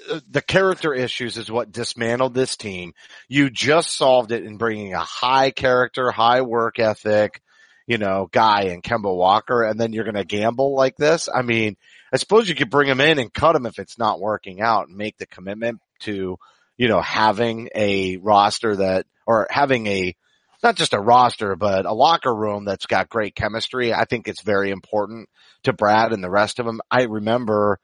Uh, 0.10 0.20
the 0.30 0.42
character 0.42 0.94
issues 0.94 1.38
is 1.38 1.52
what 1.52 1.72
dismantled 1.72 2.34
this 2.34 2.56
team. 2.56 2.94
You 3.28 3.50
just 3.50 3.96
solved 3.96 4.32
it 4.32 4.44
in 4.44 4.58
bringing 4.58 4.94
a 4.94 5.00
high 5.00 5.52
character, 5.52 6.12
high 6.12 6.42
work 6.42 6.80
ethic, 6.80 7.42
you 7.88 7.98
know, 7.98 8.30
guy 8.32 8.64
in 8.64 8.82
Kemba 8.82 9.14
Walker, 9.14 9.64
and 9.64 9.80
then 9.80 9.92
you're 9.92 10.06
going 10.06 10.16
to 10.16 10.24
gamble 10.24 10.76
like 10.76 10.96
this. 10.96 11.28
I 11.34 11.42
mean, 11.42 11.76
I 12.14 12.18
suppose 12.18 12.48
you 12.48 12.56
could 12.56 12.70
bring 12.70 12.88
him 12.88 13.02
in 13.02 13.20
and 13.20 13.34
cut 13.34 13.56
him 13.56 13.66
if 13.66 13.80
it's 13.80 13.98
not 13.98 14.20
working 14.20 14.62
out 14.62 14.88
and 14.88 14.98
make 14.98 15.18
the 15.18 15.26
commitment 15.26 15.80
to, 16.02 16.38
you 16.78 16.88
know, 16.88 17.02
having 17.02 17.70
a 17.76 18.18
roster 18.18 18.76
that, 18.78 19.06
or 19.26 19.48
having 19.50 19.88
a, 19.88 20.16
not 20.64 20.76
just 20.76 20.94
a 20.94 21.00
roster, 21.00 21.56
but 21.56 21.86
a 21.86 21.94
locker 21.94 22.34
room 22.34 22.66
that's 22.66 22.86
got 22.86 23.10
great 23.10 23.36
chemistry. 23.36 23.94
I 23.94 24.06
think 24.06 24.28
it's 24.28 24.42
very 24.42 24.72
important 24.72 25.28
to 25.64 25.74
Brad 25.74 26.14
and 26.14 26.24
the 26.24 26.30
rest 26.30 26.60
of 26.60 26.66
them. 26.66 26.82
I 26.90 27.04
remember 27.04 27.80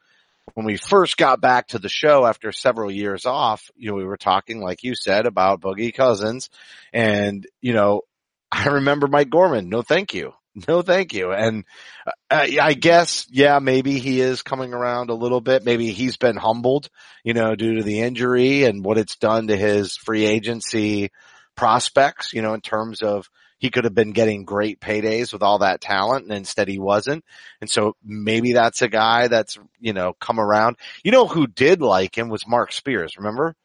when 0.54 0.66
we 0.66 0.78
first 0.78 1.18
got 1.18 1.42
back 1.42 1.68
to 1.68 1.80
the 1.80 1.90
show 1.90 2.26
after 2.26 2.52
several 2.52 2.92
years 2.92 3.26
off, 3.26 3.70
you 3.76 3.90
know, 3.90 3.96
we 3.96 4.06
were 4.06 4.18
talking, 4.18 4.62
like 4.62 4.84
you 4.84 4.96
said, 4.96 5.26
about 5.26 5.62
Boogie 5.62 5.94
Cousins 5.94 6.50
and, 6.94 7.46
you 7.62 7.74
know, 7.74 8.02
I 8.52 8.68
remember 8.68 9.08
Mike 9.08 9.30
Gorman. 9.30 9.70
No, 9.70 9.82
thank 9.82 10.14
you. 10.14 10.34
No, 10.68 10.82
thank 10.82 11.14
you. 11.14 11.32
And 11.32 11.66
uh, 12.06 12.12
I, 12.32 12.58
I 12.60 12.74
guess, 12.74 13.28
yeah, 13.30 13.60
maybe 13.60 14.00
he 14.00 14.22
is 14.22 14.42
coming 14.42 14.74
around 14.74 15.12
a 15.12 15.16
little 15.16 15.42
bit. 15.42 15.64
Maybe 15.64 15.92
he's 15.92 16.18
been 16.18 16.38
humbled, 16.38 16.90
you 17.24 17.34
know, 17.34 17.56
due 17.56 17.76
to 17.76 17.84
the 17.84 18.00
injury 18.00 18.64
and 18.64 18.84
what 18.84 18.98
it's 18.98 19.18
done 19.18 19.48
to 19.48 19.58
his 19.58 19.98
free 19.98 20.26
agency 20.26 21.12
prospects, 21.56 22.34
you 22.34 22.42
know, 22.42 22.54
in 22.56 22.62
terms 22.62 23.04
of 23.04 23.28
he 23.58 23.70
could 23.70 23.84
have 23.86 23.96
been 23.96 24.12
getting 24.12 24.46
great 24.46 24.80
paydays 24.80 25.34
with 25.34 25.42
all 25.44 25.60
that 25.60 25.82
talent 25.82 26.26
and 26.26 26.34
instead 26.34 26.68
he 26.68 26.80
wasn't. 26.80 27.24
And 27.62 27.70
so 27.70 27.96
maybe 28.04 28.54
that's 28.54 28.82
a 28.82 28.88
guy 28.88 29.28
that's, 29.28 29.58
you 29.80 29.94
know, 29.94 30.14
come 30.14 30.40
around. 30.40 30.78
You 31.04 31.12
know 31.12 31.28
who 31.28 31.48
did 31.48 31.82
like 31.82 32.18
him 32.18 32.30
was 32.30 32.48
Marc 32.48 32.72
Spears, 32.72 33.18
remember? 33.18 33.56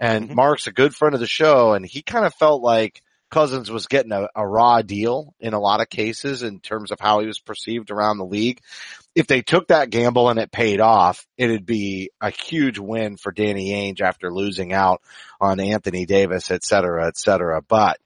And 0.00 0.30
Mhm. 0.30 0.34
Marc's 0.34 0.66
a 0.66 0.72
good 0.72 0.94
friend 0.94 1.14
of 1.14 1.20
the 1.20 1.26
show 1.26 1.72
and 1.72 1.84
he 1.84 2.02
kind 2.02 2.24
of 2.26 2.34
felt 2.34 2.62
like 2.62 3.02
Cousins 3.30 3.70
was 3.70 3.86
getting 3.88 4.12
a, 4.12 4.28
a 4.34 4.46
raw 4.46 4.80
deal 4.80 5.34
in 5.38 5.52
a 5.52 5.60
lot 5.60 5.82
of 5.82 5.90
cases 5.90 6.42
in 6.42 6.60
terms 6.60 6.90
of 6.90 6.98
how 7.00 7.20
he 7.20 7.26
was 7.26 7.38
perceived 7.40 7.90
around 7.90 8.16
the 8.16 8.24
league. 8.24 8.60
If 9.14 9.26
they 9.26 9.42
took 9.42 9.68
that 9.68 9.90
gamble 9.90 10.30
and 10.30 10.38
it 10.38 10.50
paid 10.50 10.80
off, 10.80 11.26
it'd 11.36 11.66
be 11.66 12.10
a 12.22 12.30
huge 12.30 12.78
win 12.78 13.16
for 13.18 13.32
Danny 13.32 13.70
Ainge 13.70 14.00
after 14.00 14.32
losing 14.32 14.72
out 14.72 15.02
on 15.40 15.60
Anthony 15.60 16.06
Davis, 16.06 16.50
et 16.50 16.64
cetera, 16.64 17.06
et 17.08 17.18
cetera. 17.18 17.60
But 17.60 17.98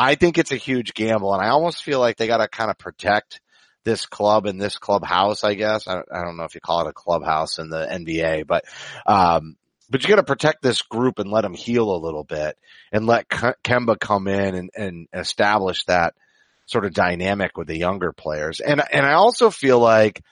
I 0.00 0.14
think 0.14 0.38
it's 0.38 0.50
a 0.50 0.56
huge 0.56 0.94
gamble 0.94 1.34
and 1.34 1.44
I 1.44 1.50
almost 1.50 1.82
feel 1.82 2.00
like 2.00 2.16
they 2.16 2.26
got 2.26 2.38
to 2.38 2.48
kind 2.48 2.70
of 2.70 2.78
protect 2.78 3.42
this 3.84 4.06
club 4.06 4.46
and 4.46 4.58
this 4.58 4.78
clubhouse, 4.78 5.44
I 5.44 5.52
guess. 5.52 5.86
I, 5.86 5.98
I 5.98 6.24
don't 6.24 6.38
know 6.38 6.44
if 6.44 6.54
you 6.54 6.62
call 6.62 6.86
it 6.86 6.90
a 6.90 6.94
clubhouse 6.94 7.58
in 7.58 7.68
the 7.68 7.86
NBA, 7.86 8.46
but, 8.46 8.64
um, 9.04 9.56
but 9.90 10.02
you 10.02 10.08
got 10.08 10.16
to 10.16 10.22
protect 10.22 10.62
this 10.62 10.80
group 10.80 11.18
and 11.18 11.30
let 11.30 11.42
them 11.42 11.52
heal 11.52 11.94
a 11.94 12.00
little 12.02 12.24
bit 12.24 12.56
and 12.90 13.06
let 13.06 13.28
Kemba 13.28 14.00
come 14.00 14.26
in 14.26 14.54
and, 14.54 14.70
and 14.74 15.08
establish 15.12 15.84
that 15.84 16.14
sort 16.64 16.86
of 16.86 16.94
dynamic 16.94 17.58
with 17.58 17.68
the 17.68 17.76
younger 17.76 18.12
players. 18.12 18.60
And, 18.60 18.82
and 18.90 19.04
I 19.04 19.12
also 19.14 19.50
feel 19.50 19.80
like 19.80 20.22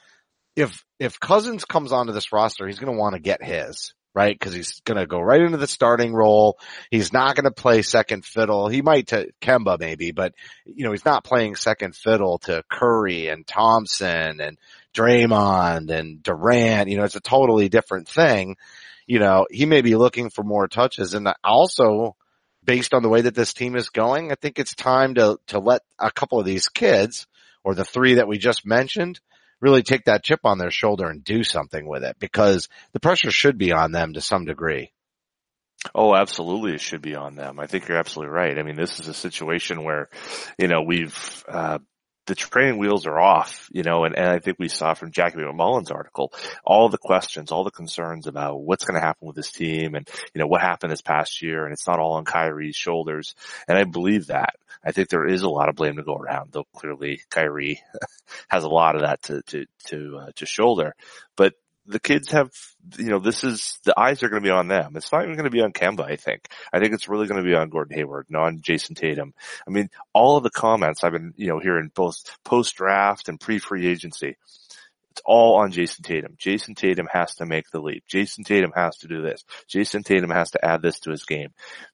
if, 0.55 0.83
if 0.97 1.19
Cousins 1.19 1.63
comes 1.65 1.91
onto 1.91 2.11
this 2.11 2.33
roster, 2.33 2.65
he's 2.65 2.79
going 2.79 2.91
to 2.91 2.99
want 2.99 3.13
to 3.13 3.21
get 3.21 3.43
his, 3.43 3.93
right? 4.13 4.39
Cause 4.39 4.53
he's 4.53 4.81
going 4.81 4.97
to 4.97 5.05
go 5.05 5.19
right 5.19 5.41
into 5.41 5.57
the 5.57 5.67
starting 5.67 6.13
role. 6.13 6.57
He's 6.89 7.13
not 7.13 7.35
going 7.35 7.45
to 7.45 7.51
play 7.51 7.81
second 7.81 8.25
fiddle. 8.25 8.67
He 8.67 8.81
might 8.81 9.07
to 9.07 9.31
Kemba 9.41 9.79
maybe, 9.79 10.11
but 10.11 10.33
you 10.65 10.83
know, 10.83 10.91
he's 10.91 11.05
not 11.05 11.23
playing 11.23 11.55
second 11.55 11.95
fiddle 11.95 12.39
to 12.39 12.63
Curry 12.69 13.27
and 13.27 13.45
Thompson 13.45 14.41
and 14.41 14.57
Draymond 14.93 15.91
and 15.91 16.23
Durant. 16.23 16.89
You 16.89 16.97
know, 16.97 17.03
it's 17.03 17.15
a 17.15 17.21
totally 17.21 17.69
different 17.69 18.07
thing. 18.07 18.57
You 19.05 19.19
know, 19.19 19.47
he 19.49 19.65
may 19.65 19.81
be 19.81 19.95
looking 19.95 20.29
for 20.29 20.43
more 20.43 20.67
touches 20.67 21.13
and 21.13 21.27
also 21.43 22.15
based 22.63 22.93
on 22.93 23.03
the 23.03 23.09
way 23.09 23.21
that 23.21 23.35
this 23.35 23.53
team 23.53 23.75
is 23.75 23.89
going, 23.89 24.31
I 24.31 24.35
think 24.35 24.59
it's 24.59 24.75
time 24.75 25.15
to, 25.15 25.39
to 25.47 25.59
let 25.59 25.81
a 25.97 26.11
couple 26.11 26.39
of 26.39 26.45
these 26.45 26.67
kids 26.67 27.25
or 27.63 27.73
the 27.73 27.85
three 27.85 28.15
that 28.15 28.27
we 28.27 28.37
just 28.37 28.65
mentioned 28.65 29.19
really 29.61 29.83
take 29.83 30.05
that 30.05 30.23
chip 30.23 30.41
on 30.43 30.57
their 30.57 30.71
shoulder 30.71 31.09
and 31.09 31.23
do 31.23 31.43
something 31.43 31.87
with 31.87 32.03
it 32.03 32.17
because 32.19 32.67
the 32.93 32.99
pressure 32.99 33.31
should 33.31 33.57
be 33.57 33.71
on 33.71 33.91
them 33.91 34.13
to 34.13 34.21
some 34.21 34.45
degree. 34.45 34.91
Oh, 35.95 36.13
absolutely. 36.13 36.73
It 36.73 36.81
should 36.81 37.01
be 37.01 37.15
on 37.15 37.35
them. 37.35 37.59
I 37.59 37.67
think 37.67 37.87
you're 37.87 37.97
absolutely 37.97 38.33
right. 38.33 38.57
I 38.57 38.63
mean, 38.63 38.75
this 38.75 38.99
is 38.99 39.07
a 39.07 39.13
situation 39.13 39.83
where, 39.83 40.09
you 40.57 40.67
know, 40.67 40.81
we've, 40.81 41.43
uh, 41.47 41.79
the 42.29 42.35
training 42.35 42.77
wheels 42.77 43.07
are 43.07 43.19
off, 43.19 43.67
you 43.71 43.83
know, 43.83 44.05
and, 44.05 44.15
and 44.15 44.29
I 44.29 44.39
think 44.39 44.57
we 44.59 44.69
saw 44.69 44.93
from 44.93 45.11
Jackie 45.11 45.39
MacMullan's 45.39 45.91
article, 45.91 46.31
all 46.63 46.87
the 46.87 46.97
questions, 46.97 47.51
all 47.51 47.63
the 47.63 47.71
concerns 47.71 48.27
about 48.27 48.61
what's 48.61 48.85
going 48.85 48.99
to 48.99 49.05
happen 49.05 49.27
with 49.27 49.35
this 49.35 49.51
team 49.51 49.95
and, 49.95 50.07
you 50.33 50.39
know, 50.39 50.47
what 50.47 50.61
happened 50.61 50.91
this 50.91 51.01
past 51.01 51.41
year 51.41 51.65
and 51.65 51.73
it's 51.73 51.87
not 51.87 51.99
all 51.99 52.13
on 52.13 52.25
Kyrie's 52.25 52.75
shoulders. 52.75 53.35
And 53.67 53.77
I 53.77 53.83
believe 53.83 54.27
that. 54.27 54.55
I 54.83 54.91
think 54.91 55.09
there 55.09 55.27
is 55.27 55.41
a 55.41 55.49
lot 55.49 55.69
of 55.69 55.75
blame 55.75 55.97
to 55.97 56.03
go 56.03 56.15
around, 56.15 56.51
though 56.51 56.67
clearly 56.75 57.21
Kyrie 57.29 57.81
has 58.47 58.63
a 58.63 58.69
lot 58.69 58.95
of 58.95 59.01
that 59.01 59.23
to, 59.23 59.41
to, 59.41 59.65
to, 59.87 60.17
uh, 60.21 60.31
to 60.35 60.45
shoulder. 60.45 60.95
But 61.35 61.55
the 61.89 61.99
kids 61.99 62.31
have, 62.31 62.51
you 62.97 63.09
know, 63.09 63.17
this 63.17 63.43
is, 63.43 63.79
the 63.83 63.99
eyes 63.99 64.21
are 64.21 64.29
going 64.29 64.41
to 64.41 64.47
be 64.47 64.51
on 64.51 64.67
them. 64.67 64.95
It's 64.95 65.11
not 65.11 65.23
even 65.23 65.35
going 65.35 65.45
to 65.45 65.49
be 65.49 65.61
on 65.61 65.73
Kemba, 65.73 66.01
I 66.01 66.15
think. 66.17 66.47
I 66.71 66.79
think 66.79 66.93
it's 66.93 67.09
really 67.09 67.27
going 67.27 67.43
to 67.43 67.49
be 67.49 67.55
on 67.55 67.69
Gordon 67.69 67.97
Hayward, 67.97 68.27
not 68.29 68.43
on 68.43 68.61
Jayson 68.61 68.95
Tatum. 68.95 69.33
I 69.67 69.71
mean, 69.71 69.89
all 70.13 70.37
of 70.37 70.43
the 70.43 70.51
comments 70.51 71.03
I've 71.03 71.13
been, 71.13 71.33
you 71.35 71.47
know, 71.47 71.59
hearing 71.59 71.91
both 71.93 72.23
post 72.45 72.75
draft 72.75 73.27
and 73.27 73.39
pre 73.39 73.57
free 73.57 73.87
agency, 73.87 74.37
it's 75.11 75.21
all 75.25 75.55
on 75.55 75.71
Jayson 75.71 76.03
Tatum. 76.03 76.35
Jayson 76.37 76.75
Tatum 76.75 77.07
has 77.11 77.35
to 77.35 77.47
make 77.47 77.69
the 77.71 77.81
leap. 77.81 78.03
Jayson 78.07 78.45
Tatum 78.45 78.71
has 78.75 78.97
to 78.97 79.07
do 79.07 79.23
this. 79.23 79.43
Jayson 79.67 80.03
Tatum 80.03 80.29
has 80.29 80.51
to 80.51 80.63
add 80.63 80.83
this 80.83 80.99
to 81.01 81.11
his 81.11 81.25
game. 81.25 81.49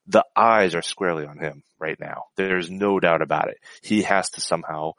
The 0.07 0.25
eyes 0.35 0.75
are 0.75 0.81
squarely 0.81 1.25
on 1.25 1.39
him 1.39 1.63
right 1.79 1.99
now. 1.99 2.25
There's 2.35 2.69
no 2.69 2.99
doubt 2.99 3.21
about 3.21 3.47
it. 3.47 3.57
He 3.81 4.01
has 4.03 4.29
to 4.31 4.41
somehow 4.41 4.93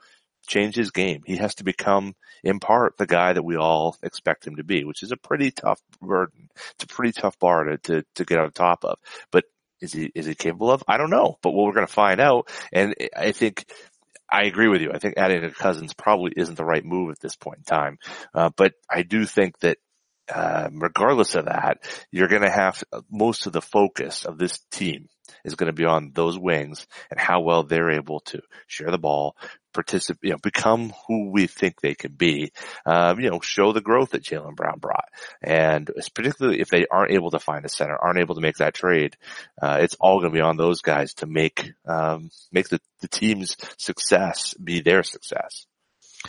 change 0.46 0.74
his 0.74 0.90
game. 0.90 1.22
He 1.26 1.36
has 1.36 1.54
to 1.56 1.64
become, 1.64 2.14
in 2.42 2.60
part, 2.60 2.96
the 2.96 3.06
guy 3.06 3.32
that 3.32 3.44
we 3.44 3.56
all 3.56 3.96
expect 4.02 4.46
him 4.46 4.56
to 4.56 4.64
be, 4.64 4.84
which 4.84 5.02
is 5.02 5.12
a 5.12 5.16
pretty 5.16 5.50
tough 5.50 5.80
burden. 6.00 6.48
It's 6.74 6.84
a 6.84 6.88
pretty 6.88 7.12
tough 7.12 7.38
bar 7.38 7.64
to, 7.64 7.78
to, 7.78 8.04
to 8.14 8.24
get 8.24 8.38
on 8.38 8.50
top 8.52 8.84
of. 8.84 8.98
But 9.30 9.44
is 9.80 9.92
he, 9.92 10.10
is 10.14 10.26
he 10.26 10.34
capable 10.34 10.70
of? 10.70 10.82
I 10.88 10.96
don't 10.96 11.10
know. 11.10 11.38
But 11.42 11.50
what 11.50 11.66
we're 11.66 11.74
going 11.74 11.86
to 11.86 11.92
find 11.92 12.20
out, 12.20 12.50
and 12.72 12.94
I 13.14 13.32
think 13.32 13.66
I 14.30 14.44
agree 14.44 14.68
with 14.68 14.80
you. 14.80 14.90
I 14.92 14.98
think 14.98 15.14
adding 15.16 15.44
a 15.44 15.50
Cousins 15.50 15.94
probably 15.94 16.32
isn't 16.36 16.56
the 16.56 16.64
right 16.64 16.84
move 16.84 17.10
at 17.10 17.20
this 17.20 17.36
point 17.36 17.58
in 17.58 17.64
time. 17.64 17.98
Uh, 18.34 18.50
but 18.56 18.74
I 18.90 19.02
do 19.02 19.24
think 19.24 19.58
that 19.60 19.78
uh, 20.32 20.68
regardless 20.72 21.34
of 21.34 21.46
that, 21.46 21.78
you're 22.10 22.28
going 22.28 22.42
to 22.42 22.50
have 22.50 22.82
most 23.10 23.46
of 23.46 23.52
the 23.52 23.62
focus 23.62 24.24
of 24.24 24.38
this 24.38 24.58
team 24.70 25.08
is 25.44 25.54
going 25.54 25.68
to 25.68 25.72
be 25.72 25.84
on 25.84 26.12
those 26.14 26.38
wings 26.38 26.86
and 27.10 27.18
how 27.18 27.40
well 27.40 27.62
they're 27.62 27.92
able 27.92 28.20
to 28.20 28.40
share 28.66 28.90
the 28.90 28.98
ball, 28.98 29.36
participate, 29.72 30.20
you 30.22 30.30
know, 30.30 30.38
become 30.42 30.92
who 31.06 31.30
we 31.30 31.46
think 31.46 31.80
they 31.80 31.94
can 31.94 32.12
be. 32.12 32.52
Um, 32.84 33.20
you 33.20 33.30
know, 33.30 33.40
show 33.40 33.72
the 33.72 33.80
growth 33.80 34.10
that 34.10 34.24
Jaylen 34.24 34.56
Brown 34.56 34.78
brought, 34.78 35.08
and 35.42 35.90
it's 35.96 36.08
particularly 36.08 36.60
if 36.60 36.68
they 36.68 36.86
aren't 36.90 37.12
able 37.12 37.30
to 37.30 37.38
find 37.38 37.64
a 37.64 37.68
center, 37.68 37.96
aren't 37.96 38.18
able 38.18 38.34
to 38.34 38.40
make 38.40 38.56
that 38.56 38.74
trade, 38.74 39.16
uh, 39.60 39.78
it's 39.80 39.96
all 40.00 40.20
going 40.20 40.32
to 40.32 40.36
be 40.36 40.42
on 40.42 40.56
those 40.56 40.80
guys 40.80 41.14
to 41.14 41.26
make 41.26 41.72
um, 41.86 42.30
make 42.52 42.68
the, 42.68 42.80
the 43.00 43.08
team's 43.08 43.56
success 43.78 44.54
be 44.54 44.80
their 44.80 45.02
success 45.02 45.66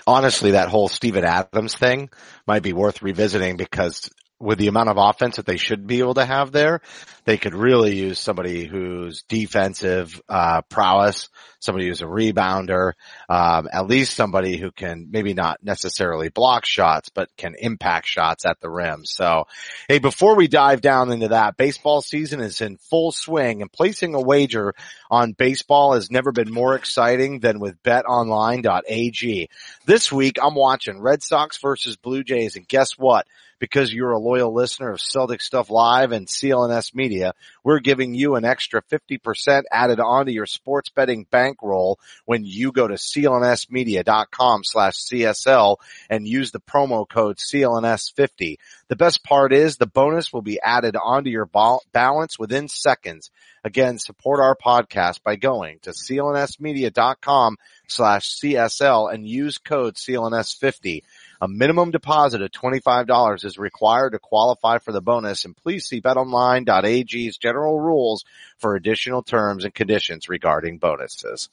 honestly, 0.05 0.51
that 0.51 0.69
whole 0.69 0.88
Steven 0.88 1.23
Adams 1.23 1.75
thing 1.75 2.10
might 2.45 2.63
be 2.63 2.73
worth 2.73 3.01
revisiting 3.01 3.57
because 3.57 4.10
with 4.39 4.60
the 4.60 4.67
amount 4.67 4.89
of 4.89 4.97
offense 4.97 5.38
that 5.38 5.45
they 5.45 5.58
should 5.58 5.88
be 5.88 6.00
able 6.00 6.13
to 6.13 6.26
have 6.26 6.52
there, 6.52 6.82
they 7.26 7.38
could 7.38 7.56
really 7.56 7.95
use 7.95 8.19
somebody 8.19 8.65
who's 8.65 9.23
defensive 9.23 10.21
uh, 10.30 10.62
prowess, 10.69 11.30
somebody 11.60 11.88
who's 11.88 12.02
a 12.02 12.06
rebounder, 12.06 12.93
um, 13.30 13.67
at 13.71 13.88
least 13.88 14.15
somebody 14.15 14.58
who 14.58 14.71
can 14.71 15.08
maybe 15.10 15.34
not 15.34 15.63
necessarily 15.63 16.30
block 16.30 16.65
shots, 16.65 17.10
but 17.10 17.30
can 17.36 17.56
impact 17.58 18.08
shots 18.08 18.45
at 18.45 18.60
the 18.62 18.69
rim. 18.69 19.06
So, 19.06 19.45
hey, 19.88 19.97
before 19.97 20.36
we 20.36 20.47
dive 20.47 20.82
down 20.82 21.12
into 21.12 21.30
that, 21.30 21.58
baseball 21.58 22.02
season 22.02 22.39
is 22.39 22.62
in 22.62 22.78
full 22.78 23.12
swing, 23.12 23.62
and 23.62 23.71
placing 23.71 24.13
a 24.13 24.21
wager 24.21 24.76
on 25.10 25.34
baseball 25.34 25.93
has 25.93 26.12
never 26.12 26.32
been 26.32 26.52
more 26.52 26.76
exciting 26.76 27.39
than 27.39 27.60
with 27.60 27.82
BetOnline.ag. 27.82 29.50
This 29.86 30.12
week, 30.12 30.38
I'm 30.41 30.56
watching 30.56 31.02
Red 31.02 31.23
Sox 31.23 31.58
versus 31.58 31.97
Blue 31.97 32.23
Jays, 32.23 32.56
and 32.56 32.67
guess 32.67 32.91
what? 32.97 33.26
Because 33.60 33.93
you're 33.93 34.12
a 34.12 34.20
loyal 34.20 34.54
listener 34.54 34.91
of 34.91 35.02
Celtic 35.02 35.41
Stuff 35.41 35.70
Live 35.70 36.12
and 36.12 36.28
CLNS 36.28 36.93
Media, 36.93 37.34
we're 37.63 37.80
giving 37.80 38.13
you 38.13 38.36
an 38.36 38.46
extra 38.46 38.82
50% 38.84 39.63
added 39.72 40.00
onto 40.00 40.32
your 40.32 40.46
sports 40.46 40.89
betting 40.89 41.26
bankroll 41.30 42.00
when 42.26 42.46
you 42.46 42.72
go 42.72 42.88
to 42.88 42.96
clnsmedia.com 42.96 44.63
slash 44.63 44.96
CSL 44.96 45.78
and 46.10 46.28
use 46.28 46.52
the 46.52 46.60
promo 46.60 47.08
code 47.08 47.38
CLNS50. 47.38 48.58
The 48.89 48.96
best 48.96 49.24
part 49.24 49.54
is 49.54 49.78
the 49.78 49.86
bonus 49.86 50.32
will 50.32 50.41
be 50.41 50.60
added 50.62 50.96
onto 50.96 51.30
your 51.30 51.50
balance 51.91 52.39
within 52.39 52.67
seconds. 52.67 53.32
Again, 53.63 54.00
support 54.00 54.39
our 54.39 54.56
podcast 54.56 55.24
by 55.24 55.36
going 55.36 55.80
to 55.82 55.89
clnsmedia.com 55.89 57.58
slash 57.88 58.39
CSL 58.39 59.13
and 59.13 59.28
use 59.28 59.58
code 59.58 59.96
CLNS50. 59.96 61.02
A 61.41 61.47
minimum 61.47 61.91
deposit 61.91 62.41
of 62.41 62.52
$25 62.52 63.45
is 63.45 63.58
required 63.58 64.12
to 64.12 64.19
qualify 64.19 64.80
for 64.80 64.91
the 64.91 65.02
bonus 65.02 65.45
and 65.45 65.56
please 65.56 65.86
see 65.86 66.02
betonline.ag's 66.02 67.38
general 67.38 67.80
rules 67.80 68.23
for 68.58 68.76
additional 68.76 69.21
terms 69.23 69.63
and 69.63 69.73
conditions 69.73 70.30
regarding 70.30 70.78
bonuses. 70.80 71.50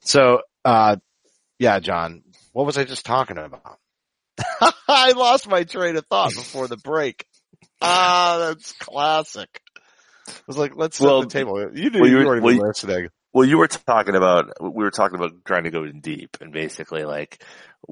So, 0.00 0.42
uh, 0.64 0.96
yeah, 1.58 1.80
John, 1.80 2.22
what 2.52 2.66
was 2.66 2.78
I 2.78 2.84
just 2.84 3.04
talking 3.04 3.38
about? 3.38 3.78
I 4.88 5.12
lost 5.12 5.48
my 5.48 5.64
train 5.64 5.96
of 5.96 6.06
thought 6.06 6.30
before 6.34 6.68
the 6.68 6.76
break. 6.76 7.26
Ah, 7.80 8.36
that's 8.48 8.72
classic. 8.72 9.60
I 10.28 10.32
was 10.46 10.56
like, 10.58 10.76
let's 10.76 10.96
set 10.98 11.04
Well, 11.04 11.22
the 11.22 11.26
table. 11.28 11.60
You 11.74 11.90
knew 11.90 12.00
well, 12.00 12.08
you 12.10 12.18
you 12.18 12.24
were- 12.24 12.30
weren't 12.30 12.42
well, 12.42 12.54
even 12.54 12.66
listening. 12.66 13.08
Well, 13.36 13.46
you 13.46 13.58
were 13.58 13.68
talking 13.68 14.14
about, 14.14 14.62
we 14.62 14.82
were 14.82 14.90
talking 14.90 15.16
about 15.18 15.44
trying 15.44 15.64
to 15.64 15.70
go 15.70 15.84
in 15.84 16.00
deep 16.00 16.38
and 16.40 16.54
basically 16.54 17.04
like 17.04 17.44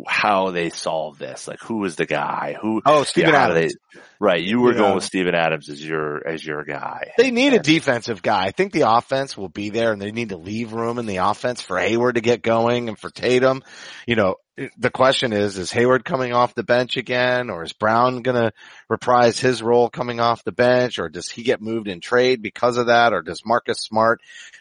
how 0.07 0.53
they 0.53 0.71
solve 0.71 1.19
this. 1.19 1.47
Like 1.47 1.61
who 1.61 1.85
is 1.85 1.97
the 1.97 2.07
guy? 2.07 2.57
Who, 2.59 2.81
Oh, 2.87 3.05
Steven 3.05 3.35
how 3.35 3.49
do 3.49 3.57
Adams. 3.59 3.75
They, 3.95 4.01
right. 4.19 4.43
You 4.43 4.63
were 4.63 4.73
Yeah. 4.73 4.79
going 4.79 4.95
with 4.95 5.05
Steven 5.05 5.35
Adams 5.35 5.69
as 5.69 5.87
your, 5.87 6.27
as 6.27 6.43
your 6.43 6.65
guy. 6.65 7.11
They 7.19 7.31
need 7.31 7.53
a 7.53 7.59
defensive 7.59 8.23
guy. 8.23 8.47
I 8.47 8.53
think 8.53 8.73
the 8.73 8.91
offense 8.91 9.37
will 9.37 9.51
be 9.51 9.69
there 9.69 9.93
and 9.93 10.01
they 10.01 10.13
need 10.13 10.31
to 10.31 10.39
leave 10.39 10.73
room 10.73 10.99
in 10.99 11.05
the 11.05 11.19
offense 11.19 11.61
for 11.61 11.79
Hayward 11.79 12.15
to 12.15 12.23
get 12.23 12.41
going 12.41 12.89
and 12.89 12.99
for 12.99 13.11
Tatum. 13.11 13.63
You 14.07 14.17
know, 14.17 14.37
the 14.77 14.91
question 14.91 15.33
is, 15.33 15.59
is 15.59 15.73
Hayward 15.73 16.05
coming 16.05 16.33
off 16.33 16.55
the 16.55 16.63
bench 16.63 16.97
again 16.97 17.51
or 17.51 17.65
is 17.65 17.73
Brown 17.73 18.23
going 18.23 18.37
to 18.37 18.53
reprise 18.89 19.41
his 19.41 19.63
role 19.63 19.89
coming 19.89 20.21
off 20.21 20.45
the 20.45 20.53
bench 20.53 20.99
or 20.99 21.09
does 21.09 21.29
he 21.29 21.43
get 21.43 21.61
moved 21.61 21.89
in 21.89 22.01
trade 22.01 22.41
because 22.41 22.77
of 22.77 22.87
that 22.87 23.13
or 23.13 23.23
does 23.23 23.45
Marcus 23.45 23.79
Smart 23.81 24.21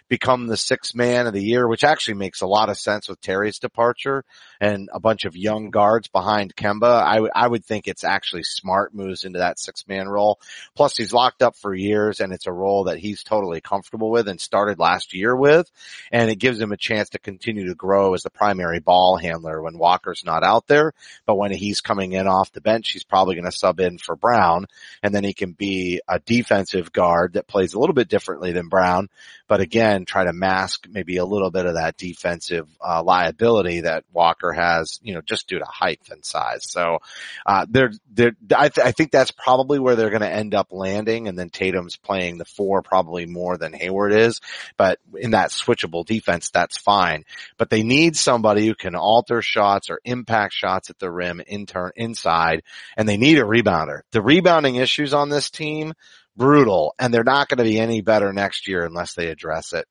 become 0.10 0.48
the 0.48 0.58
sixth 0.58 0.96
man 0.96 1.28
of 1.28 1.34
the 1.34 1.44
year, 1.44 1.68
which 1.68 1.84
actually 1.84 2.16
makes 2.16 2.42
a 2.42 2.48
lot 2.48 2.70
of 2.70 2.78
sense 2.78 3.08
with 3.08 3.22
Terry's 3.22 3.60
departure 3.60 4.24
and 4.64 4.90
a 4.94 5.00
bunch 5.00 5.26
of 5.26 5.36
young 5.36 5.72
guards 5.72 6.08
behind 6.08 6.56
Kemba. 6.56 7.04
I 7.04 7.20
would 7.20 7.32
would 7.54 7.66
think 7.66 7.88
it's 7.88 8.04
actually 8.04 8.44
Smart 8.44 8.96
moves 8.96 9.26
into 9.26 9.40
that 9.40 9.60
six 9.60 9.88
man 9.88 10.08
role. 10.08 10.40
Plus 10.74 10.98
he's 10.98 11.14
locked 11.14 11.44
up 11.44 11.56
for 11.56 11.76
years 11.76 12.20
and 12.22 12.32
it's 12.32 12.48
a 12.48 12.52
role 12.52 12.86
that 12.86 12.98
he's 12.98 13.24
totally 13.24 13.62
comfortable 13.62 14.10
with 14.10 14.28
and 14.28 14.42
started 14.42 14.80
last 14.80 15.14
year 15.14 15.36
with. 15.36 15.70
And 16.12 16.32
it 16.32 16.38
gives 16.38 16.60
him 16.60 16.72
a 16.72 16.78
chance 16.78 17.10
to 17.10 17.20
continue 17.20 17.68
to 17.68 17.76
grow 17.76 18.14
as 18.14 18.24
the 18.24 18.30
primary 18.30 18.80
ball 18.80 19.18
handler 19.18 19.62
when 19.62 19.78
Walker's 19.78 20.24
not 20.26 20.44
out 20.44 20.66
there. 20.66 20.94
But 21.26 21.36
when 21.36 21.52
he's 21.52 21.82
coming 21.82 22.14
in 22.14 22.26
off 22.26 22.52
the 22.54 22.62
bench, 22.62 22.90
he's 22.90 23.04
probably 23.04 23.36
going 23.36 23.46
to 23.46 23.52
sub 23.52 23.80
in 23.82 23.98
for 23.98 24.16
Brown 24.16 24.66
and 25.04 25.14
then 25.14 25.24
he 25.24 25.34
can 25.34 25.52
be 25.52 26.02
a 26.08 26.20
defensive 26.20 26.94
guard 26.94 27.34
that 27.34 27.48
plays 27.48 27.74
a 27.74 27.80
little 27.80 27.94
bit 27.94 28.08
differently 28.08 28.54
than 28.54 28.70
Brown. 28.70 29.10
But 29.48 29.60
again, 29.60 30.06
try 30.06 30.24
to 30.24 30.34
mask 30.34 30.88
maybe 30.90 31.18
a 31.18 31.26
little 31.26 31.52
bit 31.52 31.66
of 31.66 31.76
that 31.76 31.98
defensive 31.98 32.68
uh, 32.82 33.04
liability 33.04 33.82
that 33.82 34.06
Walker 34.12 34.53
Has, 34.54 35.00
you 35.04 35.14
know, 35.14 35.22
just 35.22 35.48
due 35.48 35.60
to 35.60 35.66
height 35.66 36.02
and 36.10 36.24
size. 36.24 36.62
So, 36.70 37.00
uh, 37.46 37.66
they're, 37.70 37.92
they're, 38.12 38.36
I, 38.56 38.70
th- 38.70 38.86
I 38.86 38.92
think 38.92 39.12
that's 39.12 39.32
probably 39.32 39.80
where 39.80 39.96
they're 39.96 40.10
going 40.10 40.22
to 40.22 40.32
end 40.32 40.56
up 40.56 40.68
landing. 40.72 41.28
And 41.28 41.38
then 41.38 41.50
Tatum's 41.50 41.98
playing 41.98 42.38
the 42.38 42.46
four 42.46 42.82
probably 42.82 43.26
more 43.26 43.58
than 43.58 43.74
Hayward 43.74 44.14
is, 44.14 44.40
but 44.78 45.00
in 45.18 45.32
that 45.32 45.50
switchable 45.50 46.06
defense, 46.06 46.50
that's 46.50 46.78
fine. 46.78 47.26
But 47.58 47.70
they 47.70 47.84
need 47.84 48.16
somebody 48.16 48.68
who 48.68 48.76
can 48.76 48.96
alter 48.96 49.42
shots 49.42 49.90
or 49.90 50.00
impact 50.06 50.54
shots 50.54 50.90
at 50.90 51.00
the 51.00 51.12
rim 51.12 51.42
in 51.46 51.66
turn, 51.66 51.92
inside, 51.96 52.64
and 52.98 53.08
they 53.08 53.18
need 53.18 53.40
a 53.40 53.44
rebounder. 53.44 54.02
The 54.12 54.22
rebounding 54.22 54.76
issues 54.76 55.14
on 55.14 55.30
this 55.30 55.50
team, 55.50 55.94
brutal, 56.36 56.96
and 57.00 57.14
they're 57.14 57.24
not 57.24 57.50
going 57.50 57.58
to 57.58 57.64
be 57.64 57.80
any 57.80 58.02
better 58.02 58.34
next 58.34 58.68
year 58.68 58.86
unless 58.86 59.14
they 59.14 59.28
address 59.28 59.74
it. 59.74 59.88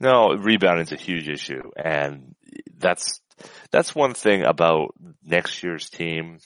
No, 0.00 0.32
rebounding 0.32 0.86
is 0.86 0.92
a 0.92 0.96
huge 0.96 1.28
issue, 1.28 1.70
and 1.76 2.34
that's 2.78 3.20
that's 3.70 3.94
one 3.94 4.14
thing 4.14 4.42
about 4.44 4.94
next 5.24 5.62
year's 5.62 5.90
team. 5.90 6.38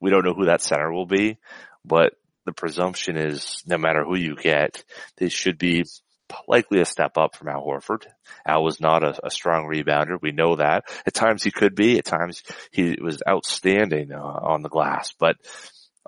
We 0.00 0.10
don't 0.10 0.24
know 0.24 0.34
who 0.34 0.46
that 0.46 0.62
center 0.62 0.92
will 0.92 1.06
be, 1.06 1.38
but 1.84 2.14
the 2.46 2.52
presumption 2.52 3.16
is 3.16 3.62
no 3.66 3.76
matter 3.78 4.04
who 4.04 4.16
you 4.16 4.36
get, 4.36 4.82
they 5.16 5.28
should 5.28 5.58
be 5.58 5.84
likely 6.46 6.80
a 6.80 6.84
step 6.84 7.16
up 7.16 7.36
from 7.36 7.48
Al 7.48 7.64
Horford. 7.64 8.04
Al 8.46 8.62
was 8.62 8.80
not 8.80 9.02
a, 9.02 9.18
a 9.26 9.30
strong 9.30 9.66
rebounder. 9.66 10.18
We 10.20 10.32
know 10.32 10.56
that. 10.56 10.84
At 11.06 11.14
times 11.14 11.42
he 11.42 11.50
could 11.50 11.74
be. 11.74 11.98
At 11.98 12.04
times 12.04 12.42
he 12.70 12.96
was 13.00 13.22
outstanding 13.26 14.12
uh, 14.12 14.18
on 14.18 14.62
the 14.62 14.68
glass, 14.68 15.12
but 15.18 15.36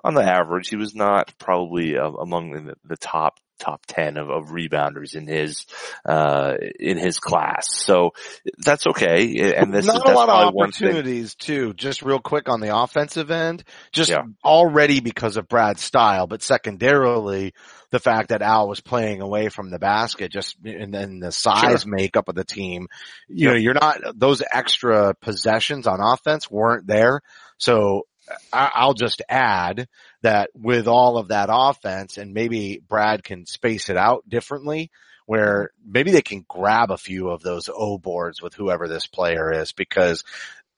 on 0.03 0.13
the 0.13 0.23
average, 0.23 0.69
he 0.69 0.75
was 0.75 0.95
not 0.95 1.33
probably 1.37 1.97
uh, 1.97 2.09
among 2.09 2.51
the, 2.51 2.75
the 2.83 2.97
top 2.97 3.39
top 3.61 3.85
ten 3.85 4.17
of, 4.17 4.29
of 4.29 4.47
rebounders 4.49 5.15
in 5.15 5.27
his 5.27 5.65
uh, 6.05 6.55
in 6.79 6.97
his 6.97 7.19
class. 7.19 7.67
So 7.69 8.11
that's 8.57 8.85
okay. 8.87 9.53
And 9.55 9.73
this 9.73 9.85
not 9.85 9.95
is, 9.95 10.01
a 10.11 10.13
lot 10.13 10.23
of 10.23 10.35
probably 10.35 10.53
one 10.57 10.71
thing. 10.71 10.89
opportunities 10.89 11.35
too. 11.35 11.73
Just 11.73 12.01
real 12.01 12.19
quick 12.19 12.49
on 12.49 12.59
the 12.59 12.75
offensive 12.75 13.31
end, 13.31 13.63
just 13.93 14.09
Yeah. 14.09 14.23
already 14.43 14.99
because 14.99 15.37
of 15.37 15.47
Brad's 15.47 15.81
style, 15.81 16.27
but 16.27 16.41
secondarily 16.41 17.53
the 17.91 17.99
fact 17.99 18.29
that 18.29 18.41
Al 18.41 18.67
was 18.67 18.81
playing 18.81 19.21
away 19.21 19.49
from 19.49 19.69
the 19.69 19.79
basket, 19.79 20.31
just 20.31 20.55
and 20.63 20.93
then 20.93 21.19
the 21.19 21.31
size 21.31 21.85
makeup 21.85 22.29
of 22.29 22.35
the 22.35 22.45
team. 22.45 22.87
You 23.27 23.49
know, 23.49 23.55
you're 23.55 23.73
not 23.73 23.99
those 24.15 24.41
extra 24.51 25.13
possessions 25.13 25.87
on 25.87 25.99
offense 26.01 26.49
weren't 26.49 26.87
there. 26.87 27.21
So 27.57 28.07
I'll 28.51 28.93
just 28.93 29.21
add 29.29 29.87
that 30.21 30.49
with 30.53 30.87
all 30.87 31.17
of 31.17 31.29
that 31.29 31.49
offense, 31.51 32.17
and 32.17 32.33
maybe 32.33 32.81
Brad 32.87 33.23
can 33.23 33.45
space 33.45 33.89
it 33.89 33.97
out 33.97 34.27
differently 34.27 34.91
where 35.25 35.71
maybe 35.85 36.11
they 36.11 36.21
can 36.21 36.45
grab 36.47 36.91
a 36.91 36.97
few 36.97 37.29
of 37.29 37.41
those 37.41 37.69
O 37.73 37.97
boards 37.97 38.41
with 38.41 38.53
whoever 38.53 38.87
this 38.87 39.07
player 39.07 39.51
is 39.51 39.71
because 39.71 40.23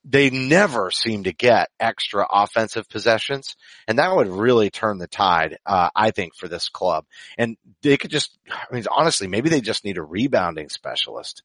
they 0.04 0.28
never 0.30 0.90
seem 0.90 1.24
to 1.24 1.32
get 1.32 1.70
extra 1.80 2.26
offensive 2.30 2.88
possessions 2.88 3.56
and 3.88 3.98
that 3.98 4.14
would 4.14 4.28
really 4.28 4.70
turn 4.70 4.98
the 4.98 5.06
tide, 5.06 5.58
uh, 5.64 5.88
I 5.96 6.10
think 6.10 6.34
for 6.36 6.46
this 6.46 6.68
club. 6.68 7.06
And 7.38 7.56
they 7.82 7.96
could 7.96 8.10
just, 8.10 8.36
I 8.48 8.72
mean, 8.74 8.84
honestly, 8.90 9.26
maybe 9.26 9.48
they 9.48 9.60
just 9.60 9.84
need 9.84 9.96
a 9.96 10.02
rebounding 10.02 10.68
specialist. 10.68 11.42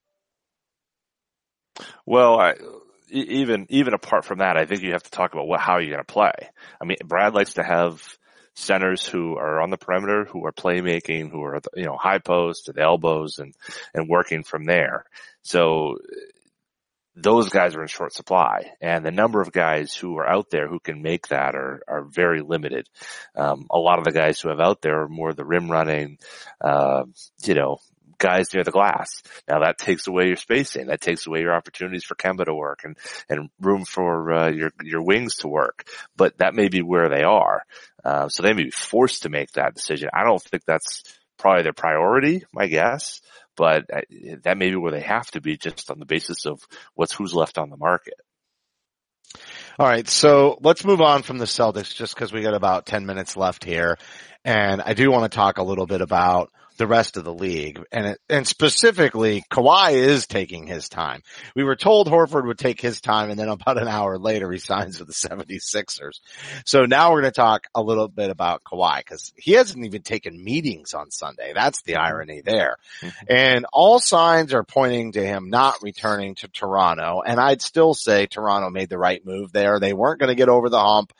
Well, 2.05 2.39
I, 2.39 2.55
even 3.11 3.65
even 3.69 3.93
apart 3.93 4.25
from 4.25 4.39
that, 4.39 4.57
I 4.57 4.65
think 4.65 4.81
you 4.81 4.91
have 4.91 5.03
to 5.03 5.11
talk 5.11 5.33
about 5.33 5.47
what 5.47 5.59
how 5.59 5.77
you're 5.77 5.93
going 5.93 6.05
to 6.05 6.13
play. 6.13 6.33
I 6.81 6.85
mean, 6.85 6.97
Brad 7.05 7.33
likes 7.33 7.53
to 7.55 7.63
have 7.63 8.01
centers 8.55 9.05
who 9.05 9.37
are 9.37 9.61
on 9.61 9.69
the 9.69 9.77
perimeter, 9.77 10.25
who 10.25 10.45
are 10.45 10.51
playmaking, 10.51 11.31
who 11.31 11.41
are 11.43 11.61
you 11.75 11.85
know 11.85 11.97
high 11.97 12.19
post 12.19 12.69
elbows 12.77 13.39
and 13.39 13.53
and 13.93 14.09
working 14.09 14.43
from 14.43 14.65
there. 14.65 15.05
So 15.41 15.97
those 17.15 17.49
guys 17.49 17.75
are 17.75 17.81
in 17.81 17.87
short 17.87 18.13
supply, 18.13 18.71
and 18.81 19.05
the 19.05 19.11
number 19.11 19.41
of 19.41 19.51
guys 19.51 19.93
who 19.93 20.17
are 20.17 20.27
out 20.27 20.49
there 20.49 20.67
who 20.67 20.79
can 20.79 21.01
make 21.01 21.27
that 21.29 21.55
are 21.55 21.81
are 21.87 22.03
very 22.03 22.41
limited. 22.41 22.87
Um, 23.35 23.67
a 23.69 23.77
lot 23.77 23.99
of 23.99 24.05
the 24.05 24.11
guys 24.11 24.39
who 24.39 24.49
have 24.49 24.59
out 24.59 24.81
there 24.81 25.01
are 25.01 25.09
more 25.09 25.33
the 25.33 25.45
rim 25.45 25.69
running, 25.69 26.17
uh, 26.61 27.03
you 27.43 27.55
know, 27.55 27.79
guys 28.19 28.53
near 28.53 28.63
the 28.63 28.71
glass. 28.71 29.23
Now 29.47 29.61
that 29.61 29.77
takes 29.77 30.07
away 30.07 30.27
your 30.27 30.35
spacing. 30.35 30.87
That 30.87 31.01
takes 31.01 31.25
away 31.25 31.39
your 31.39 31.55
opportunities 31.55 32.03
for 32.03 32.15
Kemba 32.15 32.45
to 32.45 32.53
work 32.53 32.81
and, 32.83 32.97
and 33.27 33.49
room 33.59 33.85
for 33.85 34.31
uh, 34.31 34.51
your 34.51 34.71
your 34.83 35.01
wings 35.01 35.37
to 35.37 35.47
work. 35.47 35.87
But 36.15 36.37
that 36.37 36.53
may 36.53 36.67
be 36.67 36.81
where 36.81 37.09
they 37.09 37.23
are. 37.23 37.63
Uh, 38.03 38.29
so 38.29 38.43
they 38.43 38.53
may 38.53 38.65
be 38.65 38.71
forced 38.71 39.23
to 39.23 39.29
make 39.29 39.51
that 39.53 39.73
decision. 39.73 40.09
I 40.13 40.23
don't 40.23 40.41
think 40.41 40.63
that's 40.65 41.03
probably 41.37 41.63
their 41.63 41.73
priority, 41.73 42.45
my 42.53 42.67
guess. 42.67 43.21
But 43.55 43.85
uh, 43.93 44.01
that 44.43 44.57
may 44.57 44.69
be 44.69 44.75
where 44.75 44.91
they 44.91 45.01
have 45.01 45.29
to 45.31 45.41
be 45.41 45.57
just 45.57 45.89
on 45.89 45.99
the 45.99 46.05
basis 46.05 46.45
of 46.45 46.61
what's 46.93 47.13
who's 47.13 47.33
left 47.33 47.57
on 47.57 47.69
the 47.69 47.77
market. 47.77 48.15
All 49.77 49.87
right. 49.87 50.07
So 50.07 50.57
let's 50.61 50.83
move 50.83 51.01
on 51.01 51.23
from 51.23 51.37
the 51.37 51.45
Celtics 51.45 51.95
just 51.95 52.13
because 52.13 52.33
we 52.33 52.41
got 52.41 52.53
about 52.53 52.85
10 52.85 53.05
minutes 53.05 53.37
left 53.37 53.63
here. 53.63 53.97
And 54.43 54.81
I 54.81 54.93
do 54.93 55.11
want 55.11 55.31
to 55.31 55.35
talk 55.35 55.57
a 55.57 55.63
little 55.63 55.85
bit 55.85 56.01
about 56.01 56.51
the 56.79 56.87
rest 56.87 57.17
of 57.17 57.25
the 57.25 57.33
league 57.33 57.83
and 57.91 58.07
it, 58.07 58.19
and 58.29 58.47
specifically 58.47 59.43
Kawhi 59.51 59.91
is 59.91 60.25
taking 60.25 60.65
his 60.65 60.87
time. 60.87 61.21
We 61.53 61.65
were 61.65 61.75
told 61.75 62.07
Horford 62.07 62.47
would 62.47 62.57
take 62.57 62.79
his 62.79 63.01
time 63.01 63.29
and 63.29 63.37
then 63.37 63.49
about 63.49 63.77
an 63.77 63.89
hour 63.89 64.17
later 64.17 64.49
he 64.49 64.59
signs 64.59 64.97
with 64.97 65.09
the 65.09 65.13
76ers. 65.13 66.21
So 66.65 66.85
now 66.85 67.11
we're 67.11 67.21
going 67.21 67.33
to 67.33 67.35
talk 67.35 67.67
a 67.75 67.83
little 67.83 68.07
bit 68.07 68.29
about 68.29 68.63
Kawhi 68.63 68.99
because 68.99 69.33
he 69.35 69.51
hasn't 69.51 69.85
even 69.85 70.01
taken 70.01 70.41
meetings 70.41 70.93
on 70.93 71.11
Sunday. 71.11 71.51
That's 71.53 71.81
the 71.81 71.93
mm-hmm. 71.93 72.01
irony 72.01 72.41
there. 72.41 72.77
Mm-hmm. 73.01 73.25
And 73.29 73.65
all 73.73 73.99
signs 73.99 74.53
are 74.53 74.63
pointing 74.63 75.11
to 75.13 75.25
him 75.25 75.49
not 75.49 75.83
returning 75.83 76.35
to 76.35 76.47
Toronto. 76.47 77.21
And 77.25 77.41
I'd 77.41 77.61
still 77.61 77.93
say 77.93 78.25
Toronto 78.25 78.69
made 78.69 78.89
the 78.89 78.97
right 78.97 79.23
move 79.25 79.51
there. 79.51 79.81
They 79.81 79.93
weren't 79.93 80.19
going 80.19 80.29
to 80.29 80.35
get 80.35 80.49
over 80.49 80.69
the 80.69 80.79
hump. 80.79 81.11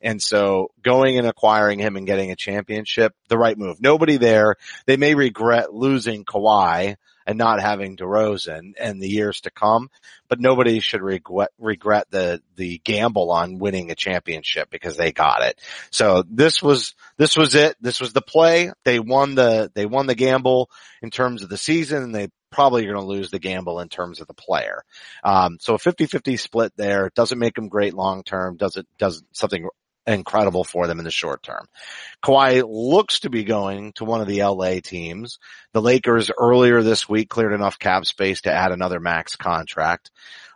And 0.00 0.22
so 0.22 0.70
going 0.82 1.18
and 1.18 1.26
acquiring 1.26 1.80
him 1.80 1.96
and 1.96 2.06
getting 2.06 2.30
a 2.30 2.36
championship, 2.36 3.14
the 3.28 3.38
right 3.38 3.58
move. 3.58 3.80
Nobody 3.80 4.16
there. 4.16 4.54
They 4.86 4.96
may 5.08 5.14
regret 5.14 5.72
losing 5.72 6.24
Kawhi 6.24 6.96
and 7.26 7.38
not 7.38 7.60
having 7.60 7.96
DeRozan 7.96 8.76
in 8.76 8.98
the 8.98 9.08
years 9.08 9.40
to 9.42 9.50
come, 9.50 9.88
but 10.28 10.40
nobody 10.40 10.80
should 10.80 11.02
regret, 11.02 11.50
regret 11.58 12.06
the, 12.10 12.42
the 12.56 12.80
gamble 12.84 13.30
on 13.30 13.58
winning 13.58 13.90
a 13.90 13.94
championship 13.94 14.68
because 14.70 14.96
they 14.96 15.12
got 15.12 15.42
it. 15.42 15.58
So 15.90 16.24
this 16.28 16.62
was, 16.62 16.94
this 17.16 17.36
was 17.36 17.54
it. 17.54 17.76
This 17.80 18.00
was 18.00 18.12
the 18.12 18.22
play. 18.22 18.70
They 18.84 18.98
won 18.98 19.34
the, 19.34 19.70
they 19.74 19.86
won 19.86 20.06
the 20.06 20.14
gamble 20.14 20.70
in 21.02 21.10
terms 21.10 21.42
of 21.42 21.48
the 21.48 21.58
season 21.58 22.02
and 22.02 22.14
they 22.14 22.28
probably 22.50 22.86
are 22.86 22.92
going 22.92 23.04
to 23.04 23.12
lose 23.12 23.30
the 23.30 23.38
gamble 23.38 23.80
in 23.80 23.88
terms 23.88 24.20
of 24.20 24.26
the 24.26 24.34
player. 24.34 24.82
Um, 25.22 25.58
so 25.60 25.74
a 25.74 25.78
50-50 25.78 26.38
split 26.38 26.72
there 26.76 27.10
doesn't 27.14 27.38
make 27.38 27.54
them 27.54 27.68
great 27.68 27.94
long 27.94 28.22
term. 28.24 28.56
Does 28.56 28.76
it, 28.76 28.86
doesn't 28.98 29.26
something 29.36 29.68
incredible 30.08 30.64
for 30.64 30.86
them 30.86 30.98
in 30.98 31.04
the 31.04 31.10
short 31.10 31.42
term. 31.42 31.66
Kawhi 32.24 32.64
looks 32.66 33.20
to 33.20 33.30
be 33.30 33.44
going 33.44 33.92
to 33.94 34.04
one 34.04 34.20
of 34.20 34.26
the 34.26 34.42
LA 34.42 34.80
teams. 34.82 35.38
The 35.72 35.82
Lakers 35.82 36.30
earlier 36.36 36.82
this 36.82 37.08
week 37.08 37.28
cleared 37.28 37.52
enough 37.52 37.78
cap 37.78 38.06
space 38.06 38.42
to 38.42 38.52
add 38.52 38.72
another 38.72 39.00
max 39.00 39.36
contract. 39.36 40.10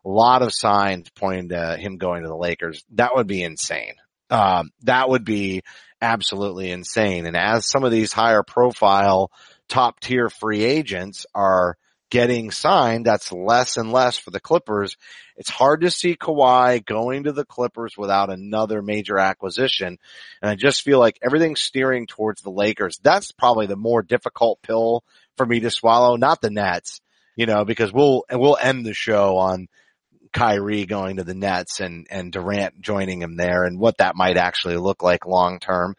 A 0.04 0.08
lot 0.08 0.42
of 0.42 0.52
signs 0.52 1.10
pointing 1.10 1.50
to 1.50 1.76
him 1.76 1.98
going 1.98 2.22
to 2.22 2.28
the 2.28 2.36
Lakers. 2.36 2.84
That 2.92 3.14
would 3.14 3.26
be 3.26 3.42
insane. 3.42 3.94
Um, 4.30 4.70
that 4.82 5.08
would 5.08 5.24
be 5.24 5.62
absolutely 6.00 6.70
insane. 6.70 7.26
And 7.26 7.36
as 7.36 7.66
some 7.66 7.84
of 7.84 7.92
these 7.92 8.12
higher 8.12 8.42
profile 8.42 9.30
top 9.68 10.00
tier 10.00 10.28
free 10.28 10.64
agents 10.64 11.26
are 11.34 11.76
getting 12.12 12.50
signed, 12.50 13.06
that's 13.06 13.32
less 13.32 13.78
and 13.78 13.90
less 13.90 14.18
for 14.18 14.30
the 14.30 14.38
Clippers. 14.38 14.98
It's 15.34 15.48
hard 15.48 15.80
to 15.80 15.90
see 15.90 16.14
Kawhi 16.14 16.84
going 16.84 17.24
to 17.24 17.32
the 17.32 17.46
Clippers 17.46 17.96
without 17.96 18.30
another 18.30 18.82
major 18.82 19.18
acquisition. 19.18 19.98
And 20.42 20.50
I 20.50 20.54
just 20.54 20.82
feel 20.82 20.98
like 20.98 21.18
everything's 21.22 21.62
steering 21.62 22.06
towards 22.06 22.42
the 22.42 22.50
Lakers. 22.50 23.00
That's 23.02 23.32
probably 23.32 23.64
the 23.64 23.76
more 23.76 24.02
difficult 24.02 24.60
pill 24.60 25.04
for 25.38 25.46
me 25.46 25.60
to 25.60 25.70
swallow, 25.70 26.16
not 26.16 26.42
the 26.42 26.50
Nets, 26.50 27.00
you 27.34 27.46
know, 27.46 27.64
because 27.64 27.94
we'll, 27.94 28.26
and 28.28 28.38
we'll 28.38 28.58
end 28.60 28.84
the 28.84 28.92
show 28.92 29.38
on 29.38 29.68
Kyrie 30.32 30.86
going 30.86 31.16
to 31.16 31.24
the 31.24 31.34
Nets 31.34 31.80
and, 31.80 32.06
and 32.10 32.32
Durant 32.32 32.80
joining 32.80 33.20
him 33.20 33.36
there 33.36 33.64
and 33.64 33.78
what 33.78 33.98
that 33.98 34.16
might 34.16 34.36
actually 34.36 34.76
look 34.76 35.02
like 35.02 35.26
long 35.26 35.58
term. 35.60 35.94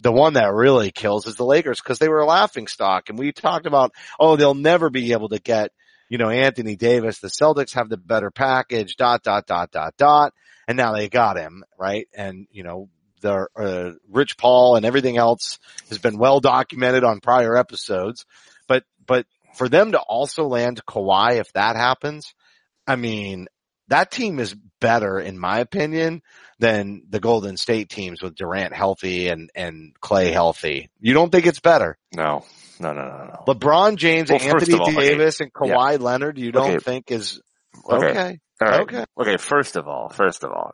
The 0.00 0.12
one 0.12 0.34
that 0.34 0.52
really 0.52 0.90
kills 0.90 1.26
is 1.26 1.36
the 1.36 1.44
Lakers 1.44 1.80
because 1.80 1.98
they 1.98 2.08
were 2.08 2.20
a 2.20 2.26
laughing 2.26 2.66
stock 2.66 3.08
and 3.08 3.18
we 3.18 3.32
talked 3.32 3.66
about, 3.66 3.92
oh, 4.18 4.36
they'll 4.36 4.54
never 4.54 4.90
be 4.90 5.12
able 5.12 5.28
to 5.30 5.38
get, 5.38 5.72
you 6.08 6.18
know, 6.18 6.28
Anthony 6.28 6.76
Davis. 6.76 7.18
The 7.18 7.28
Celtics 7.28 7.74
have 7.74 7.88
the 7.88 7.96
better 7.96 8.30
package, 8.30 8.96
dot, 8.96 9.22
dot, 9.22 9.46
dot, 9.46 9.70
dot, 9.70 9.96
dot. 9.96 10.34
And 10.68 10.76
now 10.76 10.92
they 10.92 11.08
got 11.08 11.38
him, 11.38 11.64
right? 11.78 12.08
And, 12.14 12.48
you 12.50 12.64
know, 12.64 12.88
the, 13.20 13.46
uh, 13.56 13.92
Rich 14.10 14.36
Paul 14.36 14.76
and 14.76 14.84
everything 14.84 15.16
else 15.16 15.58
has 15.88 15.98
been 15.98 16.18
well 16.18 16.40
documented 16.40 17.04
on 17.04 17.20
prior 17.20 17.56
episodes. 17.56 18.26
But, 18.66 18.84
but 19.06 19.26
for 19.54 19.68
them 19.68 19.92
to 19.92 19.98
also 19.98 20.44
land 20.44 20.84
Kawhi, 20.84 21.40
if 21.40 21.52
that 21.52 21.76
happens, 21.76 22.34
I 22.86 22.96
mean, 22.96 23.46
that 23.88 24.10
team 24.10 24.38
is 24.38 24.54
better 24.80 25.18
in 25.18 25.38
my 25.38 25.58
opinion 25.60 26.22
than 26.58 27.02
the 27.08 27.20
Golden 27.20 27.56
State 27.56 27.88
teams 27.88 28.22
with 28.22 28.34
Durant 28.34 28.72
healthy 28.74 29.28
and, 29.28 29.50
and 29.54 29.94
Clay 30.00 30.30
healthy. 30.30 30.88
You 31.00 31.14
don't 31.14 31.30
think 31.30 31.46
it's 31.46 31.60
better? 31.60 31.98
No, 32.14 32.44
no, 32.80 32.92
no, 32.92 33.02
no, 33.02 33.24
no. 33.24 33.44
LeBron 33.46 33.96
James, 33.96 34.30
Well, 34.30 34.38
first 34.38 34.68
Anthony 34.70 34.78
all, 34.78 34.88
okay. 34.90 35.08
Davis, 35.10 35.40
and 35.40 35.52
Kawhi 35.52 36.00
Leonard, 36.00 36.38
you 36.38 36.52
don't 36.52 36.70
Okay. 36.70 36.78
think 36.84 37.10
is 37.10 37.40
Okay. 37.88 38.06
okay? 38.08 38.38
Right. 38.60 38.80
Okay. 38.80 39.04
Okay. 39.18 39.36
First 39.36 39.76
of 39.76 39.86
all, 39.86 40.08
first 40.08 40.44
of 40.44 40.50
all, 40.50 40.72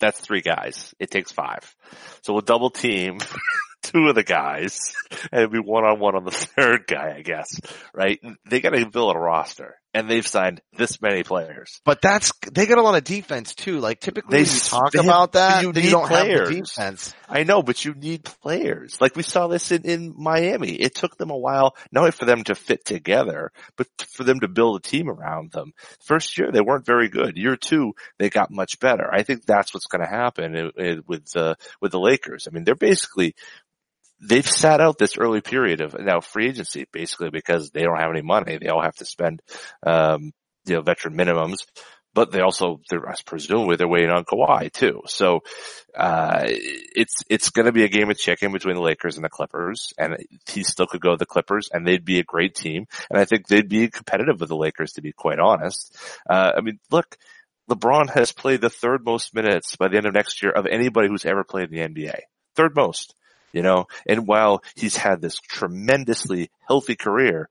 that's 0.00 0.20
three 0.20 0.40
guys. 0.42 0.94
It 0.98 1.10
takes 1.10 1.32
five. 1.32 1.74
So 2.22 2.32
we'll 2.32 2.42
double 2.42 2.70
team 2.70 3.18
two 3.82 4.08
of 4.08 4.14
the 4.14 4.22
guys 4.24 4.92
and 5.32 5.50
be 5.50 5.58
one 5.58 5.84
on 5.84 5.98
one 6.00 6.16
on 6.16 6.24
the 6.24 6.30
third 6.56 6.86
guy, 6.86 7.14
I 7.16 7.22
guess. 7.22 7.60
Right? 7.94 8.20
They 8.48 8.60
got 8.60 8.70
to 8.70 8.84
build 8.86 9.14
a 9.14 9.18
roster 9.18 9.79
and 9.94 10.08
they've 10.08 10.26
signed 10.26 10.60
this 10.76 11.00
many 11.02 11.22
players. 11.22 11.80
But 11.84 12.00
that's 12.00 12.32
they 12.52 12.66
got 12.66 12.78
a 12.78 12.82
lot 12.82 12.96
of 12.96 13.04
defense 13.04 13.54
too. 13.54 13.80
Like 13.80 14.00
typically 14.00 14.38
They 14.38 14.44
you 14.44 14.58
talk 14.60 14.92
they 14.92 15.00
about 15.00 15.32
that, 15.32 15.62
you 15.62 15.72
need 15.72 15.84
you 15.84 15.90
don't 15.90 16.08
have 16.08 16.26
the 16.26 16.62
defense. 16.62 17.14
I 17.28 17.44
know, 17.44 17.62
but 17.62 17.84
you 17.84 17.94
need 17.94 18.24
players. 18.24 19.00
Like 19.00 19.16
we 19.16 19.22
saw 19.22 19.46
this 19.46 19.70
in, 19.72 19.82
in 19.82 20.14
Miami. 20.16 20.72
It 20.72 20.94
took 20.94 21.16
them 21.16 21.30
a 21.30 21.36
while, 21.36 21.76
not 21.92 22.00
only 22.00 22.10
for 22.12 22.24
them 22.24 22.42
to 22.44 22.54
fit 22.54 22.84
together, 22.84 23.52
but 23.76 23.86
for 24.08 24.24
them 24.24 24.40
to 24.40 24.48
build 24.48 24.76
a 24.78 24.88
team 24.88 25.08
around 25.08 25.52
them. 25.52 25.72
First 26.00 26.38
year, 26.38 26.50
they 26.52 26.60
weren't 26.60 26.86
very 26.86 27.08
good. 27.08 27.36
Year 27.36 27.56
two, 27.56 27.94
they 28.18 28.30
got 28.30 28.50
much 28.50 28.80
better. 28.80 29.08
I 29.12 29.22
think 29.22 29.44
that's 29.44 29.72
what's 29.72 29.86
going 29.86 30.02
to 30.02 30.08
happen 30.10 30.56
i- 30.56 30.82
i- 30.82 30.98
with 31.06 31.26
the, 31.30 31.56
with 31.80 31.92
the 31.92 32.00
Lakers. 32.00 32.48
I 32.48 32.54
mean, 32.54 32.64
they're 32.64 32.74
basically, 32.74 33.34
they've 34.20 34.46
sat 34.46 34.80
out 34.80 34.98
this 34.98 35.16
early 35.18 35.40
period 35.40 35.80
of 35.80 35.94
now 35.98 36.20
free 36.20 36.48
agency 36.48 36.86
basically 36.92 37.30
because 37.30 37.70
they 37.70 37.82
don't 37.82 37.98
have 37.98 38.10
any 38.10 38.22
money. 38.22 38.58
They 38.58 38.68
all 38.68 38.82
have 38.82 38.96
to 38.96 39.04
spend, 39.04 39.42
um, 39.84 40.32
you 40.66 40.74
know, 40.74 40.82
veteran 40.82 41.16
minimums 41.16 41.64
but 42.12 42.32
they 42.32 42.40
also, 42.40 42.80
they're, 42.90 43.04
presumably 43.24 43.76
they're 43.76 43.88
waiting 43.88 44.10
on 44.10 44.24
Kawhi 44.24 44.72
too. 44.72 45.02
So, 45.06 45.40
uh, 45.96 46.42
it's, 46.46 47.22
it's 47.28 47.50
going 47.50 47.66
to 47.66 47.72
be 47.72 47.84
a 47.84 47.88
game 47.88 48.10
of 48.10 48.18
chicken 48.18 48.52
between 48.52 48.76
the 48.76 48.82
Lakers 48.82 49.16
and 49.16 49.24
the 49.24 49.28
Clippers 49.28 49.92
and 49.96 50.16
he 50.48 50.64
still 50.64 50.86
could 50.86 51.00
go 51.00 51.12
to 51.12 51.16
the 51.16 51.26
Clippers 51.26 51.68
and 51.72 51.86
they'd 51.86 52.04
be 52.04 52.18
a 52.18 52.24
great 52.24 52.54
team. 52.54 52.86
And 53.10 53.18
I 53.18 53.24
think 53.24 53.46
they'd 53.46 53.68
be 53.68 53.88
competitive 53.88 54.40
with 54.40 54.48
the 54.48 54.56
Lakers 54.56 54.94
to 54.94 55.02
be 55.02 55.12
quite 55.12 55.38
honest. 55.38 55.96
Uh, 56.28 56.52
I 56.56 56.60
mean, 56.60 56.78
look, 56.90 57.16
LeBron 57.70 58.10
has 58.10 58.32
played 58.32 58.60
the 58.60 58.70
third 58.70 59.04
most 59.04 59.34
minutes 59.34 59.76
by 59.76 59.88
the 59.88 59.96
end 59.96 60.06
of 60.06 60.14
next 60.14 60.42
year 60.42 60.50
of 60.50 60.66
anybody 60.66 61.08
who's 61.08 61.24
ever 61.24 61.44
played 61.44 61.72
in 61.72 61.94
the 61.94 62.02
NBA. 62.02 62.18
Third 62.56 62.74
most, 62.74 63.14
you 63.52 63.62
know, 63.62 63.86
and 64.06 64.26
while 64.26 64.62
he's 64.76 64.96
had 64.96 65.20
this 65.20 65.38
tremendously 65.38 66.50
healthy 66.66 66.96
career, 66.96 67.48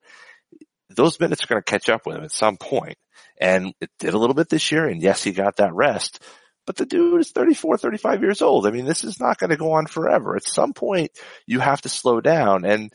those 0.90 1.20
minutes 1.20 1.44
are 1.44 1.48
going 1.48 1.62
to 1.62 1.72
catch 1.72 1.90
up 1.90 2.06
with 2.06 2.18
him 2.18 2.24
at 2.24 2.32
some 2.32 2.58
point. 2.58 2.98
And 3.40 3.74
it 3.80 3.90
did 4.00 4.14
a 4.14 4.18
little 4.18 4.34
bit 4.34 4.50
this 4.50 4.72
year. 4.72 4.88
And 4.88 5.02
yes, 5.02 5.24
he 5.24 5.32
got 5.32 5.58
that 5.58 5.74
rest, 5.74 6.22
but 6.66 6.76
the 6.76 6.86
dude 6.86 7.22
is 7.22 7.32
34, 7.32 7.78
35 7.78 8.22
years 8.22 8.42
old. 8.42 8.68
I 8.68 8.72
mean, 8.72 8.86
this 8.86 9.04
is 9.04 9.20
not 9.20 9.38
going 9.38 9.50
to 9.52 9.58
go 9.58 9.74
on 9.74 9.86
forever. 9.86 10.36
At 10.36 10.44
some 10.44 10.74
point, 10.74 11.12
you 11.46 11.60
have 11.60 11.82
to 11.82 11.90
slow 11.90 12.22
down 12.22 12.66
and, 12.66 12.92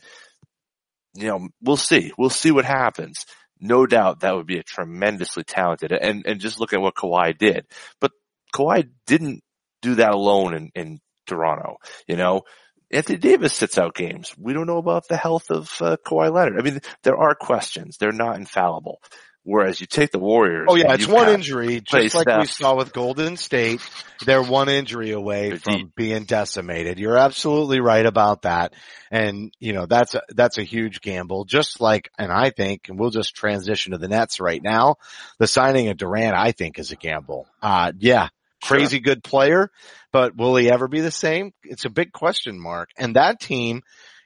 you 1.13 1.27
know, 1.27 1.49
we'll 1.61 1.77
see. 1.77 2.11
We'll 2.17 2.29
see 2.29 2.51
what 2.51 2.65
happens. 2.65 3.25
No 3.59 3.85
doubt 3.85 4.19
that 4.19 4.35
would 4.35 4.47
be 4.47 4.59
a 4.59 4.63
tremendously 4.63 5.43
talented 5.43 5.91
and, 5.91 6.25
and 6.25 6.39
just 6.39 6.59
look 6.59 6.73
at 6.73 6.81
what 6.81 6.95
Kawhi 6.95 7.37
did. 7.37 7.65
But 8.01 8.11
Kawhi 8.53 8.89
didn't 9.07 9.41
do 9.81 9.95
that 9.95 10.13
alone 10.13 10.53
in, 10.53 10.71
in 10.75 10.99
Toronto, 11.25 11.77
you 12.07 12.15
know, 12.15 12.43
Anthony 12.91 13.17
Davis 13.17 13.53
sits 13.53 13.77
out 13.77 13.95
games. 13.95 14.33
We 14.37 14.53
don't 14.53 14.67
know 14.67 14.77
about 14.77 15.07
the 15.07 15.17
health 15.17 15.51
of 15.51 15.71
uh, 15.81 15.97
Kawhi 16.05 16.31
Leonard. 16.31 16.59
I 16.59 16.63
mean, 16.63 16.81
there 17.03 17.17
are 17.17 17.35
questions. 17.35 17.97
They're 17.97 18.11
not 18.11 18.37
infallible. 18.37 19.01
Whereas 19.47 19.79
you 19.79 19.85
take 19.85 20.09
the 20.09 20.17
Warriors. 20.17 20.65
Oh 20.67 20.75
yeah, 20.75 20.91
it's 20.95 21.07
one 21.07 21.29
injury, 21.29 21.79
just 21.79 22.15
like 22.15 22.25
we 22.25 22.47
saw 22.47 22.75
with 22.75 22.93
Golden 22.93 23.37
State. 23.37 23.79
They're 24.25 24.41
one 24.41 24.69
injury 24.69 25.11
away 25.11 25.49
They're 25.49 25.59
from 25.59 25.73
deep. 25.73 25.95
being 25.95 26.23
decimated. 26.23 26.97
You're 26.97 27.17
absolutely 27.17 27.79
right 27.79 28.07
about 28.07 28.41
that. 28.41 28.73
And, 29.11 29.53
you 29.59 29.73
know, 29.73 29.85
that's 29.85 30.15
a, 30.15 30.23
that's 30.29 30.57
a 30.57 30.63
huge 30.63 30.99
gamble. 30.99 31.45
Just 31.45 31.79
like, 31.79 32.09
and 32.17 32.31
I 32.31 32.49
think, 32.49 32.89
and 32.89 32.97
we'll 32.97 33.11
just 33.11 33.35
transition 33.35 33.91
to 33.91 33.99
the 33.99 34.07
Nets 34.07 34.39
right 34.39 34.63
now. 34.63 34.95
The 35.37 35.45
signing 35.45 35.89
of 35.89 35.97
Durant, 35.97 36.35
I 36.35 36.51
think 36.51 36.79
is 36.79 36.91
a 36.91 36.95
gamble. 36.95 37.47
Uh, 37.61 37.91
yeah, 37.99 38.29
crazy 38.67 38.99
good 38.99 39.23
player, 39.23 39.69
but 40.11 40.35
will 40.35 40.55
he 40.55 40.69
ever 40.69 40.87
be 40.87 41.01
the 41.01 41.11
same? 41.11 41.53
It's 41.63 41.85
a 41.85 41.89
big 41.89 42.11
question 42.11 42.59
mark. 42.59 42.89
And 42.97 43.15
that 43.15 43.39
team, 43.39 43.81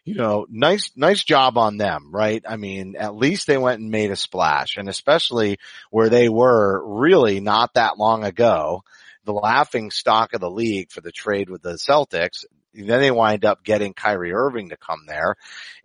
you 0.06 0.16
know, 0.16 0.46
nice, 0.50 0.92
nice 0.96 1.24
job 1.24 1.58
on 1.58 1.78
them, 1.78 2.12
right? 2.12 2.44
I 2.48 2.58
mean, 2.58 2.96
at 2.98 3.16
least 3.16 3.48
they 3.48 3.58
went 3.58 3.82
and 3.82 3.92
made 3.92 4.12
a 4.12 4.16
splash 4.16 4.78
and 4.78 4.90
especially 4.90 5.58
where 5.92 6.10
they 6.10 6.30
were 6.30 6.82
really 6.84 7.40
not 7.40 7.74
that 7.76 7.98
long 7.98 8.24
ago, 8.24 8.84
the 9.26 9.34
laughing 9.34 9.92
stock 9.92 10.34
of 10.34 10.42
the 10.42 10.50
league 10.50 10.92
for 10.92 11.02
the 11.02 11.12
trade 11.12 11.50
with 11.50 11.62
the 11.62 11.74
Celtics. 11.74 12.46
Then 12.74 13.02
they 13.02 13.12
wind 13.12 13.46
up 13.46 13.64
getting 13.64 13.94
Kyrie 13.94 14.34
Irving 14.34 14.70
to 14.70 14.78
come 14.78 15.02
there. 15.08 15.36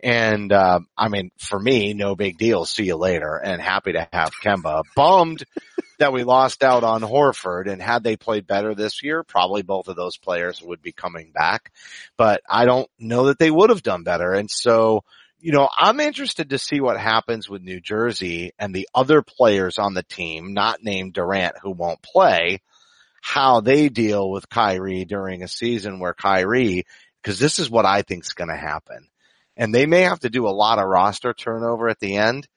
And, 0.01 0.51
uh, 0.51 0.79
I 0.97 1.09
mean, 1.09 1.31
for 1.37 1.59
me, 1.59 1.93
no 1.93 2.15
big 2.15 2.37
deal. 2.37 2.65
See 2.65 2.85
you 2.85 2.95
later 2.95 3.35
and 3.35 3.61
happy 3.61 3.93
to 3.93 4.07
have 4.13 4.31
Kemba. 4.43 4.83
Bummed 4.95 5.43
that 5.99 6.13
we 6.13 6.23
lost 6.23 6.63
out 6.63 6.83
on 6.83 7.01
Horford 7.01 7.71
and 7.71 7.81
had 7.81 8.03
they 8.03 8.17
played 8.17 8.47
better 8.47 8.75
this 8.75 9.03
year, 9.03 9.23
probably 9.23 9.61
both 9.61 9.87
of 9.87 9.95
those 9.95 10.17
players 10.17 10.61
would 10.61 10.81
be 10.81 10.91
coming 10.91 11.31
back, 11.31 11.71
but 12.17 12.41
I 12.49 12.65
don't 12.65 12.89
know 12.99 13.27
that 13.27 13.39
they 13.39 13.51
would 13.51 13.69
have 13.69 13.83
done 13.83 14.03
better. 14.03 14.33
And 14.33 14.49
so, 14.49 15.03
you 15.39 15.51
know, 15.51 15.69
I'm 15.77 15.99
interested 15.99 16.49
to 16.49 16.59
see 16.59 16.81
what 16.81 16.99
happens 16.99 17.49
with 17.49 17.61
New 17.61 17.79
Jersey 17.79 18.51
and 18.57 18.73
the 18.73 18.89
other 18.93 19.21
players 19.21 19.77
on 19.77 19.93
the 19.93 20.03
team, 20.03 20.53
not 20.53 20.83
named 20.83 21.13
Durant, 21.13 21.55
who 21.61 21.71
won't 21.71 22.01
play, 22.01 22.61
how 23.21 23.61
they 23.61 23.89
deal 23.89 24.29
with 24.29 24.49
Kyrie 24.49 25.05
during 25.05 25.43
a 25.43 25.47
season 25.47 25.99
where 25.99 26.13
Kyrie, 26.13 26.85
because 27.21 27.39
this 27.39 27.59
is 27.59 27.69
what 27.69 27.85
I 27.85 28.01
think 28.01 28.23
is 28.23 28.33
going 28.33 28.49
to 28.49 28.55
happen. 28.55 29.07
And 29.57 29.73
they 29.73 29.85
may 29.85 30.01
have 30.01 30.19
to 30.19 30.29
do 30.29 30.47
a 30.47 30.49
lot 30.49 30.79
of 30.79 30.87
roster 30.87 31.33
turnover 31.33 31.89
at 31.89 31.99
the 31.99 32.17
end. 32.17 32.47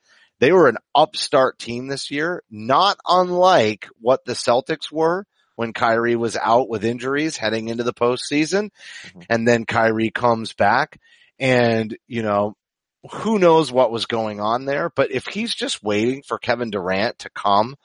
They 0.41 0.53
were 0.53 0.69
an 0.69 0.79
upstart 0.95 1.59
team 1.59 1.89
this 1.89 2.11
year, 2.11 2.43
not 2.51 2.99
unlike 3.07 3.89
what 4.01 4.25
the 4.25 4.35
Celtics 4.35 4.93
were 4.93 5.27
when 5.57 5.73
Kyrie 5.73 6.17
was 6.17 6.37
out 6.37 6.69
with 6.69 6.85
injuries 6.85 7.37
heading 7.37 7.69
into 7.69 7.83
the 7.83 7.93
postseason. 7.93 8.71
Mhm. 9.07 9.27
And 9.29 9.49
then 9.49 9.65
Kyrie 9.65 10.11
comes 10.11 10.53
back 10.53 11.01
and, 11.39 11.97
you 12.07 12.23
know, 12.23 12.57
who 13.11 13.39
knows 13.39 13.73
what 13.73 13.91
was 13.91 14.07
going 14.07 14.41
on 14.41 14.65
there, 14.65 14.91
but 14.95 15.11
if 15.11 15.27
he's 15.27 15.55
just 15.55 15.83
waiting 15.83 16.23
for 16.23 16.39
Kevin 16.39 16.71
Durant 16.71 17.21
to 17.21 17.31
come 17.31 17.77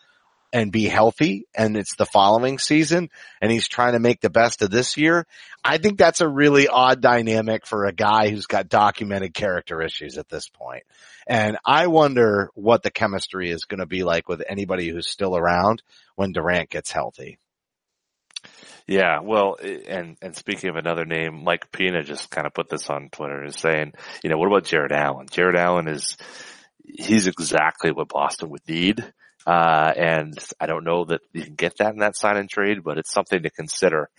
and 0.54 0.72
be 0.72 0.86
healthy 0.86 1.48
and 1.56 1.76
it's 1.76 1.96
the 1.96 2.06
following 2.06 2.60
season 2.60 3.10
and 3.42 3.52
he's 3.52 3.68
trying 3.68 3.94
to 3.94 4.00
make 4.00 4.22
the 4.22 4.30
best 4.30 4.62
of 4.62 4.70
this 4.70 4.96
year, 4.96 5.26
I 5.64 5.80
think 5.80 5.98
that's 5.98 6.22
a 6.22 6.28
really 6.30 6.68
odd 6.68 7.02
dynamic 7.02 7.66
for 7.66 7.86
a 7.86 7.92
guy 7.92 8.30
who's 8.30 8.46
got 8.46 8.70
documented 8.70 9.34
character 9.34 9.82
issues 9.82 10.20
at 10.20 10.30
this 10.30 10.48
point. 10.48 10.84
And 11.28 11.58
I 11.66 11.88
wonder 11.88 12.52
what 12.54 12.84
the 12.84 12.92
chemistry 12.92 13.50
is 13.50 13.66
going 13.66 13.80
to 13.80 13.88
be 13.88 14.04
like 14.04 14.30
with 14.30 14.44
anybody 14.48 14.90
who's 14.90 15.10
still 15.10 15.36
around 15.36 15.82
when 16.16 16.34
Durant 16.34 16.70
gets 16.70 16.92
healthy. 16.92 17.40
Yeah, 18.86 19.22
well, 19.22 19.56
and 19.62 20.18
and 20.22 20.36
speaking 20.36 20.70
of 20.70 20.76
another 20.76 21.06
name, 21.06 21.46
Mike 21.46 21.72
Pina 21.72 22.04
just 22.04 22.30
kind 22.30 22.46
of 22.46 22.54
put 22.54 22.68
this 22.68 22.90
on 22.90 23.08
Twitter, 23.10 23.46
is 23.46 23.56
saying, 23.56 23.94
you 24.22 24.30
know, 24.30 24.38
what 24.38 24.48
about 24.48 24.66
Jarrett 24.66 24.92
Allen? 24.92 25.28
Jarrett 25.32 25.56
Allen 25.56 25.88
is 25.88 26.18
he's 26.84 27.28
exactly 27.28 27.92
what 27.94 28.10
Boston 28.10 28.50
would 28.50 28.68
need, 28.68 29.02
uh, 29.46 29.94
and 29.96 30.38
I 30.60 30.66
don't 30.68 30.84
know 30.84 31.06
that 31.06 31.22
you 31.34 31.44
can 31.44 31.56
get 31.56 31.78
that 31.78 31.94
in 31.94 32.00
that 32.00 32.16
sign 32.16 32.38
and 32.38 32.50
trade, 32.50 32.84
but 32.84 32.98
it's 32.98 33.12
something 33.12 33.44
to 33.44 33.50
consider 33.50 34.10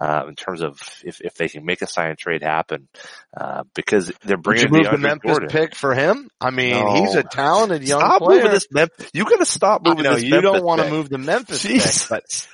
uh, 0.00 0.24
in 0.28 0.34
terms 0.34 0.62
of 0.62 0.80
if 1.04 1.20
if 1.20 1.34
they 1.34 1.48
can 1.48 1.64
make 1.64 1.82
a 1.82 1.86
sign 1.86 2.10
and 2.10 2.18
trade 2.18 2.42
happen, 2.42 2.88
uh, 3.36 3.62
because 3.74 4.10
they're 4.24 4.36
Would 4.36 4.42
bringing 4.42 4.66
you 4.66 4.70
move 4.72 4.84
the 4.90 4.96
DeAndre 4.96 5.00
Memphis 5.00 5.30
Jordan. 5.30 5.48
pick 5.50 5.74
for 5.74 5.94
him? 5.94 6.28
I 6.40 6.50
mean, 6.50 6.70
No. 6.70 6.94
he's 6.94 7.14
a 7.14 7.22
talented 7.22 7.86
young 7.86 8.00
Stop 8.00 8.22
player. 8.22 8.38
moving 8.38 8.52
this 8.52 8.66
Memphis. 8.70 9.10
You 9.14 9.24
gotta 9.24 9.44
stop 9.46 9.82
moving 9.86 10.04
this 10.04 10.22
you 10.22 10.30
Memphis 10.30 10.50
don't 10.52 10.64
want 10.64 10.80
to 10.82 10.90
move 10.90 11.08
the 11.10 11.18
Memphis 11.18 11.62
pick, 11.64 12.08
but 12.08 12.48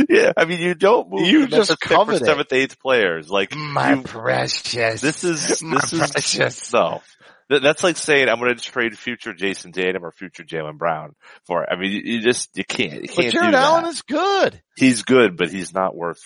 yeah, 0.08 0.32
I 0.36 0.44
mean, 0.44 0.60
you 0.60 0.74
don't 0.74 1.10
move 1.10 1.26
You 1.26 1.42
just 1.46 1.52
Memphis 1.52 1.68
pick 1.76 1.88
for 1.88 1.94
covered 1.94 2.14
it. 2.16 2.24
seventh, 2.24 2.52
eighth 2.52 2.80
players. 2.80 3.30
Like 3.30 3.54
my 3.54 3.94
you- 3.94 4.02
precious. 4.02 5.00
This 5.00 5.24
is 5.24 5.62
My 5.62 5.80
this 5.80 5.92
is 5.92 5.98
precious. 6.12 6.72
no. 6.72 7.02
Th- 7.50 7.62
That's 7.62 7.82
like 7.82 7.96
saying 7.96 8.28
I'm 8.28 8.38
going 8.38 8.54
to 8.54 8.60
trade 8.62 8.96
future 8.98 9.32
Jayson 9.32 9.72
Tatum 9.72 10.04
or 10.04 10.10
future 10.12 10.44
Jaylen 10.44 10.78
Brown 10.78 11.14
for 11.44 11.62
it. 11.62 11.68
I 11.72 11.76
mean, 11.76 11.92
you, 11.92 12.00
you 12.04 12.20
just 12.20 12.56
you 12.56 12.64
can't. 12.64 13.02
You 13.02 13.08
can't 13.08 13.32
Jared 13.32 13.52
do 13.52 13.56
Allen 13.56 13.84
that. 13.84 13.90
is 13.90 14.02
good. 14.02 14.60
He's 14.76 15.02
good, 15.02 15.36
but 15.36 15.50
he's 15.50 15.72
not 15.72 15.96
worth 15.96 16.20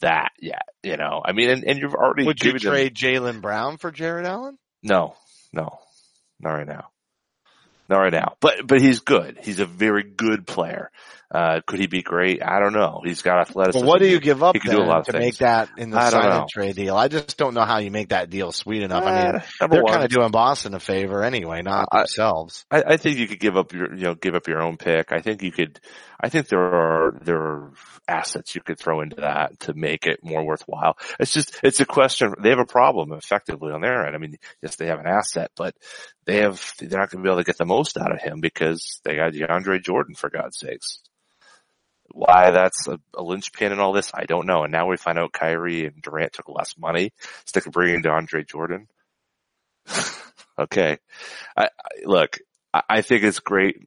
that 0.00 0.30
yet. 0.40 0.62
You 0.82 0.96
know, 0.96 1.22
I 1.24 1.32
mean, 1.32 1.50
and, 1.50 1.64
and 1.64 1.78
you've 1.78 1.94
already 1.94 2.24
Would 2.24 2.42
you 2.44 2.58
trade 2.58 2.94
Jaylen 2.94 3.40
Brown 3.40 3.76
for 3.78 3.90
Jarrett 3.90 4.26
Allen? 4.26 4.58
No, 4.82 5.14
no, 5.52 5.78
not 6.40 6.52
right 6.52 6.66
now. 6.66 6.88
Not 7.88 7.98
right 7.98 8.12
now. 8.12 8.34
But 8.40 8.66
but 8.66 8.80
he's 8.80 9.00
good. 9.00 9.38
He's 9.42 9.60
a 9.60 9.66
very 9.66 10.02
good 10.02 10.46
player. 10.46 10.90
Uh, 11.28 11.60
could 11.66 11.80
he 11.80 11.88
be 11.88 12.02
great? 12.02 12.40
I 12.42 12.60
don't 12.60 12.72
know. 12.72 13.00
He's 13.04 13.22
got 13.22 13.40
athleticism. 13.40 13.84
Well, 13.84 13.88
what 13.88 13.98
do 13.98 14.06
you 14.06 14.20
give 14.20 14.44
up 14.44 14.54
then 14.54 14.76
do 14.76 14.80
a 14.80 14.84
lot 14.84 15.00
of 15.00 15.06
to 15.06 15.12
things. 15.12 15.24
make 15.24 15.36
that 15.38 15.70
in 15.76 15.90
the 15.90 16.10
sign 16.10 16.30
and 16.30 16.48
trade 16.48 16.76
deal? 16.76 16.96
I 16.96 17.08
just 17.08 17.36
don't 17.36 17.52
know 17.52 17.64
how 17.64 17.78
you 17.78 17.90
make 17.90 18.10
that 18.10 18.30
deal 18.30 18.52
sweet 18.52 18.82
enough. 18.82 19.02
I 19.02 19.32
mean, 19.32 19.42
number 19.60 19.76
they're 19.76 19.84
kind 19.84 20.04
of 20.04 20.10
doing 20.10 20.30
Boston 20.30 20.74
a 20.74 20.80
favor 20.80 21.24
anyway, 21.24 21.62
not 21.62 21.88
I- 21.90 21.98
themselves. 21.98 22.64
I, 22.70 22.82
I 22.86 22.96
think 22.96 23.18
you 23.18 23.26
could 23.26 23.40
give 23.40 23.56
up 23.56 23.72
your, 23.72 23.92
you 23.94 24.04
know, 24.04 24.14
give 24.14 24.36
up 24.36 24.46
your 24.46 24.62
own 24.62 24.76
pick. 24.76 25.10
I 25.10 25.20
think 25.20 25.42
you 25.42 25.50
could, 25.50 25.80
I 26.20 26.28
think 26.28 26.46
there 26.46 26.60
are, 26.60 27.18
there 27.20 27.40
are 27.40 27.72
assets 28.06 28.54
you 28.54 28.60
could 28.60 28.78
throw 28.78 29.00
into 29.00 29.16
that 29.16 29.58
to 29.60 29.74
make 29.74 30.06
it 30.06 30.20
more 30.22 30.44
worthwhile. 30.44 30.96
It's 31.18 31.32
just, 31.32 31.58
it's 31.64 31.80
a 31.80 31.86
question. 31.86 32.34
They 32.40 32.50
have 32.50 32.60
a 32.60 32.66
problem 32.66 33.12
effectively 33.12 33.72
on 33.72 33.80
their 33.80 34.06
end. 34.06 34.14
I 34.14 34.18
mean, 34.18 34.36
yes, 34.62 34.76
they 34.76 34.86
have 34.86 35.00
an 35.00 35.08
asset, 35.08 35.50
but 35.56 35.74
they 36.24 36.42
have, 36.42 36.62
they're 36.78 37.00
not 37.00 37.10
going 37.10 37.22
to 37.22 37.26
be 37.26 37.28
able 37.28 37.40
to 37.40 37.44
get 37.44 37.58
the 37.58 37.64
most 37.64 37.98
out 37.98 38.12
of 38.12 38.20
him 38.20 38.40
because 38.40 39.00
they 39.02 39.16
got 39.16 39.32
DeAndre 39.32 39.82
Jordan 39.82 40.14
for 40.14 40.30
God's 40.30 40.58
sakes. 40.58 41.00
Why 42.16 42.50
that's 42.50 42.88
a, 42.88 42.98
a 43.14 43.22
linchpin 43.22 43.72
in 43.72 43.78
all 43.78 43.92
this, 43.92 44.10
I 44.14 44.24
don't 44.24 44.46
know. 44.46 44.62
And 44.62 44.72
now 44.72 44.88
we 44.88 44.96
find 44.96 45.18
out 45.18 45.32
Kyrie 45.32 45.84
and 45.84 46.00
Durant 46.00 46.32
took 46.32 46.48
less 46.48 46.74
money 46.78 47.12
instead 47.42 47.66
of 47.66 47.72
bringing 47.72 48.02
DeAndre 48.02 48.48
Jordan. 48.48 48.88
okay. 50.58 50.98
I, 51.56 51.64
I 51.64 51.68
look, 52.04 52.38
I, 52.72 52.82
I 52.88 53.00
think 53.02 53.22
it's 53.22 53.40
great. 53.40 53.86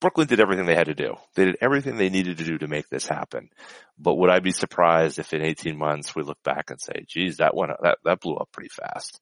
Brooklyn 0.00 0.28
did 0.28 0.40
everything 0.40 0.66
they 0.66 0.76
had 0.76 0.86
to 0.86 0.94
do. 0.94 1.16
They 1.34 1.46
did 1.46 1.56
everything 1.60 1.96
they 1.96 2.10
needed 2.10 2.38
to 2.38 2.44
do 2.44 2.58
to 2.58 2.68
make 2.68 2.88
this 2.88 3.08
happen. 3.08 3.48
But 3.98 4.14
would 4.14 4.30
I 4.30 4.40
be 4.40 4.52
surprised 4.52 5.18
if 5.18 5.32
in 5.32 5.42
18 5.42 5.76
months 5.76 6.14
we 6.14 6.22
look 6.22 6.42
back 6.44 6.70
and 6.70 6.80
say, 6.80 7.04
geez, 7.08 7.38
that 7.38 7.56
went, 7.56 7.72
that, 7.82 7.98
that 8.04 8.20
blew 8.20 8.36
up 8.36 8.50
pretty 8.52 8.68
fast? 8.68 9.20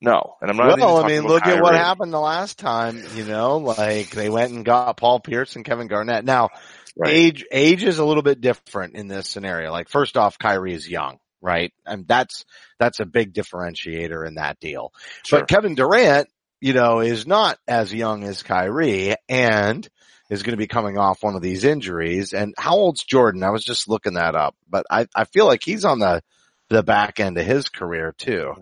No. 0.00 0.36
And 0.40 0.50
I'm 0.50 0.56
not 0.56 0.70
even 0.70 0.80
Well, 0.80 1.04
I 1.04 1.08
mean, 1.08 1.22
look 1.22 1.46
at 1.46 1.62
what 1.62 1.74
happened 1.74 2.12
the 2.12 2.20
last 2.20 2.58
time, 2.58 3.02
you 3.14 3.24
know, 3.24 3.58
like 3.58 4.10
they 4.10 4.28
went 4.28 4.52
and 4.52 4.64
got 4.64 4.96
Paul 4.96 5.20
Pierce 5.20 5.56
and 5.56 5.64
Kevin 5.64 5.86
Garnett. 5.86 6.24
Now, 6.24 6.50
Right. 6.98 7.12
age, 7.12 7.44
age 7.52 7.84
is 7.84 7.98
a 7.98 8.04
little 8.04 8.22
bit 8.22 8.40
different 8.40 8.94
in 8.94 9.06
this 9.06 9.28
scenario. 9.28 9.70
Like 9.70 9.88
first 9.88 10.16
off, 10.16 10.38
Kyrie 10.38 10.72
is 10.72 10.88
young, 10.88 11.18
right? 11.42 11.72
And 11.84 12.08
that's, 12.08 12.44
that's 12.78 13.00
a 13.00 13.06
big 13.06 13.34
differentiator 13.34 14.26
in 14.26 14.36
that 14.36 14.58
deal. 14.60 14.92
Sure. 15.24 15.40
But 15.40 15.48
Kevin 15.48 15.74
Durant, 15.74 16.28
you 16.60 16.72
know, 16.72 17.00
is 17.00 17.26
not 17.26 17.58
as 17.68 17.92
young 17.92 18.24
as 18.24 18.42
Kyrie 18.42 19.14
and 19.28 19.86
is 20.30 20.42
going 20.42 20.54
to 20.54 20.56
be 20.56 20.66
coming 20.66 20.96
off 20.96 21.22
one 21.22 21.36
of 21.36 21.42
these 21.42 21.64
injuries. 21.64 22.32
And 22.32 22.54
how 22.56 22.76
old's 22.76 23.04
Jordan? 23.04 23.42
I 23.42 23.50
was 23.50 23.62
just 23.62 23.88
looking 23.88 24.14
that 24.14 24.34
up, 24.34 24.56
but 24.68 24.86
I, 24.90 25.06
I 25.14 25.24
feel 25.24 25.46
like 25.46 25.62
he's 25.62 25.84
on 25.84 25.98
the, 25.98 26.22
the 26.68 26.82
back 26.82 27.20
end 27.20 27.38
of 27.38 27.46
his 27.46 27.68
career 27.68 28.14
too. 28.16 28.52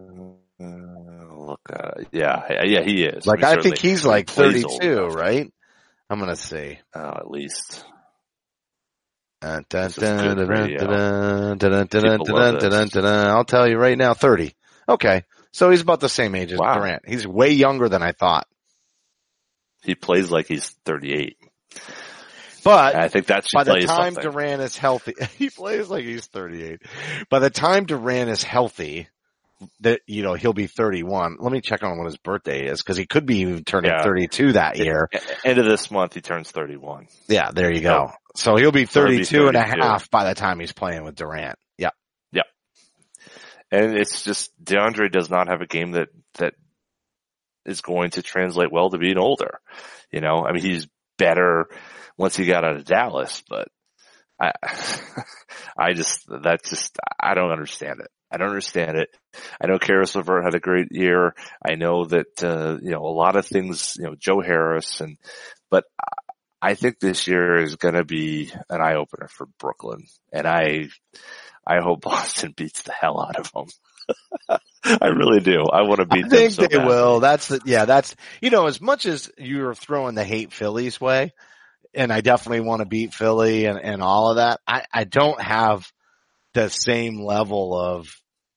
Uh, 0.60 1.34
look, 1.36 1.60
uh, 1.72 2.02
yeah, 2.12 2.64
yeah, 2.64 2.82
he 2.82 3.04
is. 3.04 3.26
Like 3.26 3.40
mean, 3.40 3.58
I 3.58 3.62
think 3.62 3.78
he's 3.78 4.04
like 4.04 4.26
plays 4.26 4.64
old 4.64 4.82
32, 4.82 5.06
right? 5.08 5.52
I'm 6.10 6.18
gonna 6.18 6.36
see. 6.36 6.78
Uh, 6.94 7.14
at 7.16 7.30
least. 7.30 7.84
I'll 13.04 13.44
tell 13.44 13.68
you 13.68 13.76
right 13.76 13.96
now, 13.98 14.14
30. 14.14 14.54
Okay. 14.88 15.24
So 15.52 15.70
he's 15.70 15.82
about 15.82 16.00
the 16.00 16.08
same 16.08 16.34
age 16.34 16.52
as 16.52 16.58
Wow. 16.58 16.74
Durant. 16.74 17.08
He's 17.08 17.26
way 17.26 17.50
younger 17.50 17.88
than 17.88 18.02
I 18.02 18.12
thought. 18.12 18.46
He 19.82 19.94
plays 19.94 20.30
like 20.30 20.46
he's 20.46 20.68
38. 20.84 21.36
But 22.64 22.94
I 22.96 23.08
think 23.08 23.26
that's 23.26 23.52
by 23.52 23.64
the 23.64 23.80
time 23.80 24.14
something. 24.14 24.32
Durant 24.32 24.62
is 24.62 24.76
healthy, 24.76 25.14
he 25.36 25.50
plays 25.50 25.88
like 25.88 26.04
he's 26.04 26.26
38. 26.26 26.80
By 27.28 27.38
the 27.38 27.50
time 27.50 27.84
Durant 27.84 28.30
is 28.30 28.42
healthy, 28.42 29.08
that, 29.80 30.00
you 30.06 30.22
know, 30.22 30.34
he'll 30.34 30.54
be 30.54 30.66
31. 30.66 31.36
Let 31.38 31.52
me 31.52 31.60
check 31.60 31.82
on 31.82 31.98
what 31.98 32.06
his 32.06 32.16
birthday 32.16 32.66
is 32.66 32.82
because 32.82 32.96
he 32.96 33.06
could 33.06 33.26
be 33.26 33.38
even 33.38 33.64
turning 33.64 33.90
Yeah. 33.90 34.02
32 34.02 34.52
that 34.52 34.78
year. 34.78 35.08
End 35.44 35.58
of 35.58 35.66
this 35.66 35.90
month, 35.90 36.14
he 36.14 36.20
turns 36.20 36.50
31. 36.50 37.06
Yeah, 37.28 37.50
there 37.52 37.72
you 37.72 37.80
go. 37.80 38.10
So 38.34 38.56
he'll 38.56 38.72
be 38.72 38.86
So 38.86 39.06
he'll 39.06 39.18
be 39.18 39.24
32 39.24 39.48
and 39.48 39.56
a 39.56 39.62
half 39.62 40.10
by 40.10 40.24
the 40.28 40.34
time 40.34 40.58
he's 40.58 40.72
playing 40.72 41.04
with 41.04 41.14
Durant. 41.14 41.58
Yeah. 41.78 41.90
Yeah. 42.32 42.42
And 43.70 43.96
it's 43.96 44.24
just, 44.24 44.52
DeAndre 44.62 45.10
does 45.10 45.30
not 45.30 45.48
have 45.48 45.60
a 45.60 45.66
game 45.66 45.92
that, 45.92 46.08
that 46.34 46.54
is 47.64 47.80
going 47.80 48.10
to 48.10 48.22
translate 48.22 48.72
well 48.72 48.90
to 48.90 48.98
being 48.98 49.18
older. 49.18 49.60
You 50.10 50.20
know, 50.20 50.44
I 50.44 50.52
mean, 50.52 50.62
he's 50.62 50.86
better 51.16 51.68
once 52.16 52.36
he 52.36 52.46
got 52.46 52.64
out 52.64 52.76
of 52.76 52.84
Dallas, 52.84 53.42
but 53.48 53.68
I, 54.40 54.52
I 55.78 55.92
just, 55.92 56.26
that 56.28 56.64
just, 56.64 56.98
I 57.20 57.34
don't 57.34 57.52
understand 57.52 58.00
it. 58.00 58.08
I 58.30 58.36
don't 58.36 58.48
understand 58.48 58.96
it. 58.96 59.10
I 59.60 59.68
know 59.68 59.78
Caris 59.78 60.16
LeVert 60.16 60.44
had 60.44 60.56
a 60.56 60.60
great 60.60 60.88
year. 60.90 61.34
I 61.64 61.76
know 61.76 62.04
that, 62.06 62.42
uh, 62.42 62.78
you 62.82 62.90
know, 62.90 63.02
a 63.04 63.14
lot 63.14 63.36
of 63.36 63.46
things, 63.46 63.96
you 63.96 64.06
know, 64.06 64.16
Joe 64.18 64.40
Harris 64.40 65.00
and, 65.00 65.18
but 65.70 65.84
I 66.64 66.74
think 66.74 66.98
this 66.98 67.26
year 67.26 67.58
is 67.58 67.76
going 67.76 67.94
to 67.94 68.04
be 68.04 68.50
an 68.70 68.80
eye 68.80 68.94
opener 68.94 69.28
for 69.28 69.46
Brooklyn 69.58 70.06
and 70.32 70.46
I, 70.46 70.88
I 71.66 71.80
hope 71.82 72.00
Boston 72.02 72.54
beats 72.56 72.82
the 72.82 72.92
hell 72.92 73.20
out 73.20 73.36
of 73.36 73.52
them. 73.52 73.66
I 74.84 75.08
really 75.08 75.40
do. 75.40 75.64
I 75.70 75.82
want 75.82 76.00
to 76.00 76.06
beat 76.06 76.24
I 76.24 76.28
them 76.28 76.30
think 76.30 76.52
so 76.52 76.62
they 76.62 76.68
badly. 76.68 76.86
will. 76.86 77.20
That's 77.20 77.48
the, 77.48 77.60
yeah, 77.66 77.84
that's, 77.84 78.16
you 78.40 78.48
know, 78.48 78.66
as 78.66 78.80
much 78.80 79.04
as 79.04 79.30
you're 79.36 79.74
throwing 79.74 80.14
the 80.14 80.24
hate 80.24 80.52
Phillies 80.52 80.98
way, 80.98 81.34
and 81.92 82.10
I 82.10 82.22
definitely 82.22 82.60
want 82.60 82.80
to 82.80 82.86
beat 82.86 83.12
Philly 83.12 83.66
and, 83.66 83.78
and 83.78 84.02
all 84.02 84.30
of 84.30 84.36
that, 84.36 84.60
I, 84.66 84.84
I 84.92 85.04
don't 85.04 85.40
have 85.40 85.86
the 86.54 86.70
same 86.70 87.22
level 87.22 87.78
of, 87.78 88.08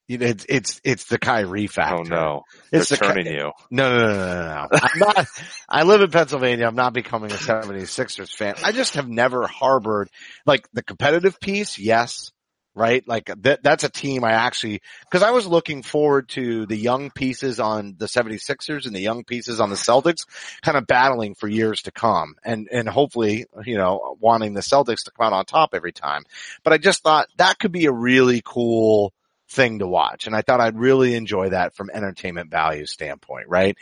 it's, 0.07 0.45
it's, 0.47 0.81
it's 0.83 1.05
the 1.05 1.17
Kyrie 1.17 1.65
oh, 1.65 1.67
factor. 1.67 2.13
Oh 2.13 2.15
no, 2.15 2.43
It's 2.71 2.89
they're 2.89 2.97
the 2.97 3.05
Ky- 3.05 3.07
turning 3.07 3.33
you. 3.33 3.51
No, 3.69 3.89
no, 3.89 4.07
no, 4.07 4.13
no, 4.13 4.25
no, 4.25 4.45
no. 4.45 4.67
I'm 4.71 4.99
not, 4.99 5.27
I 5.67 5.83
live 5.83 6.01
in 6.01 6.11
Pennsylvania. 6.11 6.65
I'm 6.65 6.75
not 6.75 6.93
becoming 6.93 7.31
a 7.31 7.35
76ers 7.35 8.33
fan. 8.35 8.55
I 8.63 8.71
just 8.71 8.95
have 8.95 9.07
never 9.07 9.47
harbored 9.47 10.09
like 10.45 10.67
the 10.73 10.83
competitive 10.83 11.39
piece. 11.39 11.77
Yes. 11.77 12.31
Right. 12.73 13.03
Like 13.07 13.31
that, 13.41 13.63
that's 13.63 13.83
a 13.85 13.89
team 13.89 14.23
I 14.23 14.33
actually, 14.33 14.81
cause 15.11 15.23
I 15.23 15.31
was 15.31 15.47
looking 15.47 15.81
forward 15.81 16.29
to 16.29 16.67
the 16.67 16.75
young 16.75 17.09
pieces 17.09 17.59
on 17.59 17.95
the 17.97 18.05
76ers 18.05 18.85
and 18.85 18.95
the 18.95 18.99
young 18.99 19.23
pieces 19.23 19.59
on 19.59 19.71
the 19.71 19.75
Celtics 19.75 20.27
kind 20.61 20.77
of 20.77 20.85
battling 20.85 21.33
for 21.33 21.47
years 21.47 21.81
to 21.81 21.91
come 21.91 22.35
and, 22.45 22.67
and 22.71 22.87
hopefully, 22.87 23.47
you 23.65 23.77
know, 23.77 24.15
wanting 24.19 24.53
the 24.53 24.61
Celtics 24.61 25.05
to 25.05 25.11
come 25.11 25.25
out 25.25 25.33
on 25.33 25.45
top 25.45 25.71
every 25.73 25.91
time. 25.91 26.21
But 26.63 26.73
I 26.73 26.77
just 26.77 27.01
thought 27.01 27.29
that 27.37 27.57
could 27.57 27.71
be 27.71 27.87
a 27.87 27.91
really 27.91 28.43
cool 28.45 29.11
thing 29.49 29.79
to 29.79 29.87
watch. 29.87 30.27
And 30.27 30.35
I 30.35 30.41
thought 30.41 30.61
I'd 30.61 30.77
really 30.77 31.15
enjoy 31.15 31.49
that 31.49 31.75
from 31.75 31.89
entertainment 31.93 32.51
value 32.51 32.85
standpoint, 32.85 33.47
right? 33.47 33.77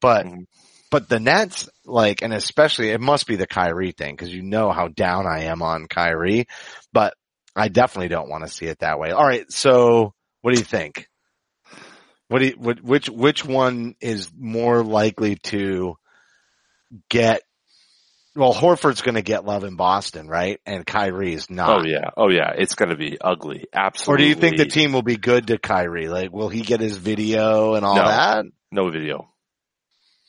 But, 0.00 0.26
Mhm. 0.26 0.46
but 0.90 1.08
the 1.08 1.20
Nets, 1.20 1.68
like, 1.84 2.22
and 2.22 2.32
especially 2.32 2.90
it 2.90 3.00
must 3.00 3.26
be 3.26 3.36
the 3.36 3.46
Kyrie 3.46 3.92
thing 3.92 4.14
because 4.14 4.32
you 4.34 4.42
know 4.42 4.70
how 4.72 4.88
down 4.88 5.26
I 5.26 5.44
am 5.44 5.62
on 5.62 5.86
Kyrie, 5.86 6.46
but 6.92 7.14
I 7.54 7.68
definitely 7.68 8.08
don't 8.08 8.30
want 8.30 8.44
to 8.44 8.50
see 8.50 8.66
it 8.66 8.78
that 8.78 8.98
way. 8.98 9.10
All 9.10 9.26
right. 9.26 9.50
So 9.52 10.14
what 10.40 10.54
do 10.54 10.58
you 10.58 10.64
think? 10.64 11.06
What 12.28 12.38
do 12.38 12.46
you, 12.46 12.54
what, 12.56 12.80
which, 12.80 13.08
which 13.10 13.44
one 13.44 13.96
is 14.00 14.30
more 14.38 14.82
likely 14.84 15.36
to 15.44 15.96
get, 17.08 17.42
well, 18.36 18.54
Horford's 18.54 19.02
going 19.02 19.16
to 19.16 19.22
get 19.22 19.44
love 19.44 19.64
in 19.64 19.76
Boston, 19.76 20.28
right? 20.28 20.60
And 20.64 20.86
Kyrie's 20.86 21.50
not. 21.50 21.80
Oh 21.80 21.84
yeah, 21.88 22.10
oh 22.16 22.28
yeah, 22.30 22.52
it's 22.56 22.74
going 22.74 22.90
to 22.90 22.96
be 22.96 23.18
ugly. 23.20 23.64
Absolutely. 23.72 24.14
Or 24.14 24.16
do 24.18 24.28
you 24.28 24.34
think 24.34 24.56
the 24.56 24.66
team 24.66 24.92
will 24.92 25.02
be 25.02 25.16
good 25.16 25.48
to 25.48 25.58
Kyrie? 25.58 26.08
Like, 26.08 26.32
will 26.32 26.48
he 26.48 26.62
get 26.62 26.80
his 26.80 26.96
video 26.96 27.74
and 27.74 27.84
all 27.84 27.96
No. 27.96 28.04
that? 28.06 28.44
No 28.70 28.90
video. 28.90 29.28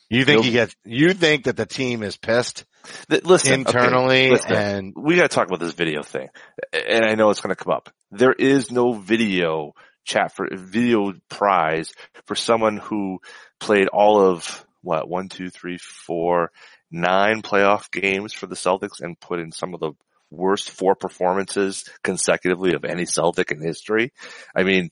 You 0.10 0.26
think 0.26 0.38
Nope. 0.38 0.46
he 0.46 0.52
gets, 0.52 0.76
you 0.84 1.14
think 1.14 1.46
that 1.46 1.56
the 1.56 1.66
team 1.66 2.04
is 2.04 2.18
pissed 2.18 2.66
Listen, 3.10 3.62
okay, 3.62 3.62
internally 3.62 4.32
listen. 4.32 4.54
and 4.54 4.94
we 4.98 5.16
got 5.16 5.30
to 5.30 5.36
talk 5.36 5.48
about 5.48 5.60
this 5.60 5.74
video 5.74 6.02
thing, 6.02 6.28
and 6.74 7.06
I 7.06 7.14
know 7.14 7.30
it's 7.30 7.40
going 7.42 7.56
to 7.56 7.64
come 7.64 7.72
up. 7.72 7.90
There 8.10 8.34
is 8.34 8.72
no 8.72 8.94
video 8.94 9.74
chat 10.04 10.34
for 10.36 10.48
video 10.52 11.14
prize 11.30 11.94
for 12.26 12.36
someone 12.36 12.78
who 12.78 13.20
played 13.60 13.88
all 13.88 14.20
of 14.20 14.66
what 14.82 15.08
one, 15.08 15.30
two, 15.30 15.50
three, 15.52 15.78
four, 15.78 16.52
nine 16.92 17.42
playoff 17.42 17.90
games 17.92 18.34
for 18.34 18.48
the 18.48 18.56
Celtics 18.56 19.02
and 19.02 19.20
put 19.20 19.40
in 19.40 19.52
some 19.52 19.74
of 19.74 19.80
the 19.80 19.94
worst 20.30 20.72
four 20.72 20.96
performances 20.96 21.86
consecutively 22.04 22.74
of 22.74 22.86
any 22.86 23.06
Celtic 23.06 23.52
in 23.52 23.62
history. 23.62 24.12
I 24.56 24.64
mean, 24.64 24.92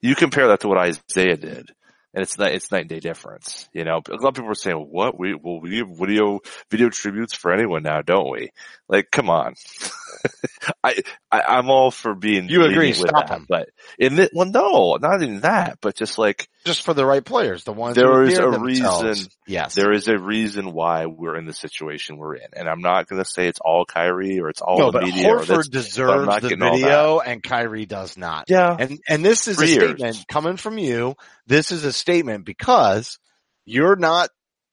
you 0.00 0.14
compare 0.14 0.48
that 0.48 0.60
to 0.60 0.68
what 0.68 0.78
Isaiah 0.78 1.36
did. 1.36 1.70
And 2.14 2.22
it's 2.22 2.38
not, 2.38 2.52
it's 2.52 2.72
night 2.72 2.82
and 2.82 2.88
day 2.88 3.00
difference, 3.00 3.68
you 3.72 3.84
know. 3.84 4.00
A 4.08 4.14
lot 4.14 4.28
of 4.28 4.34
people 4.34 4.50
are 4.50 4.54
saying, 4.54 4.76
"What 4.76 5.18
we 5.18 5.34
well 5.34 5.60
we 5.60 5.78
have 5.78 5.90
video 5.90 6.40
video 6.70 6.88
tributes 6.88 7.34
for 7.34 7.52
anyone 7.52 7.82
now, 7.82 8.00
don't 8.00 8.30
we?" 8.30 8.50
Like, 8.88 9.10
come 9.10 9.28
on. 9.28 9.54
I, 10.84 10.94
I 11.30 11.40
I'm 11.40 11.70
all 11.70 11.90
for 11.90 12.14
being 12.14 12.48
You 12.48 12.64
agree, 12.64 12.88
with 12.88 12.96
stop 12.98 13.28
that, 13.28 13.36
him. 13.38 13.46
but 13.48 13.68
in 13.98 14.16
the, 14.16 14.30
well, 14.32 14.46
no, 14.46 14.96
not 15.00 15.22
even 15.22 15.40
that, 15.40 15.78
but 15.80 15.94
just 15.96 16.18
like 16.18 16.48
just 16.64 16.82
for 16.84 16.94
the 16.94 17.06
right 17.06 17.24
players, 17.24 17.64
the 17.64 17.72
ones 17.72 17.96
There 17.96 18.06
who 18.12 18.22
is 18.30 18.38
a 18.38 18.42
themselves. 18.50 19.02
reason- 19.04 19.28
Yes. 19.46 19.74
there 19.74 19.92
is 19.92 20.08
a 20.08 20.18
reason 20.18 20.72
why 20.72 21.06
we're 21.06 21.36
in 21.36 21.46
the 21.46 21.54
situation 21.54 22.18
we're 22.18 22.34
in, 22.34 22.48
and 22.54 22.68
I'm 22.68 22.80
not 22.82 23.06
going 23.08 23.22
to 23.22 23.28
say 23.28 23.48
it's 23.48 23.60
all 23.60 23.86
Kyrie 23.86 24.40
or 24.40 24.50
it's 24.50 24.60
all 24.60 24.78
no, 24.78 24.86
the 24.90 24.98
but 24.98 25.04
media. 25.04 25.28
or 25.30 25.38
this. 25.44 25.48
Horford 25.48 25.70
deserves 25.70 26.26
not 26.26 26.42
the 26.42 26.48
getting 26.50 26.62
all 26.62 26.76
video 26.76 27.20
and 27.20 27.42
Kyrie 27.42 27.86
does 27.86 28.16
not. 28.18 28.44
Yeah, 28.48 28.76
And, 28.78 28.98
and 29.08 29.24
this 29.24 29.48
is 29.48 29.56
For 29.56 29.64
a 29.64 29.66
years. 29.66 29.82
statement 29.98 30.24
coming 30.28 30.56
from 30.58 30.76
you. 30.78 31.14
This 31.46 31.72
is 31.72 31.84
a 31.84 31.92
statement 31.92 32.44
because 32.44 33.18
you're 33.64 33.96
not, 33.96 34.28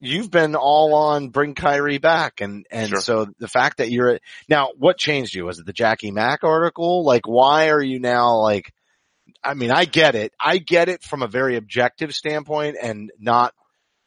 you've 0.06 0.30
been 0.30 0.54
all 0.54 0.94
on 0.94 1.28
bring 1.28 1.54
Kyrie 1.54 1.98
back. 1.98 2.40
And, 2.40 2.66
and 2.70 2.88
Sure. 2.88 3.00
so 3.00 3.26
the 3.38 3.48
fact 3.48 3.78
that 3.78 3.90
you're, 3.90 4.18
now 4.48 4.70
what 4.76 4.98
changed 4.98 5.34
you? 5.34 5.44
Was 5.44 5.58
it 5.58 5.66
the 5.66 5.72
Jackie 5.72 6.10
Mack 6.10 6.44
article? 6.44 7.04
Like 7.04 7.26
why 7.26 7.70
are 7.70 7.82
you 7.82 7.98
now 7.98 8.38
like, 8.40 8.72
I 9.42 9.54
mean, 9.54 9.70
I 9.70 9.84
get 9.84 10.14
it. 10.14 10.32
I 10.40 10.58
get 10.58 10.88
it 10.88 11.02
from 11.02 11.22
a 11.22 11.28
very 11.28 11.56
objective 11.56 12.14
standpoint 12.14 12.76
and 12.80 13.10
not 13.18 13.54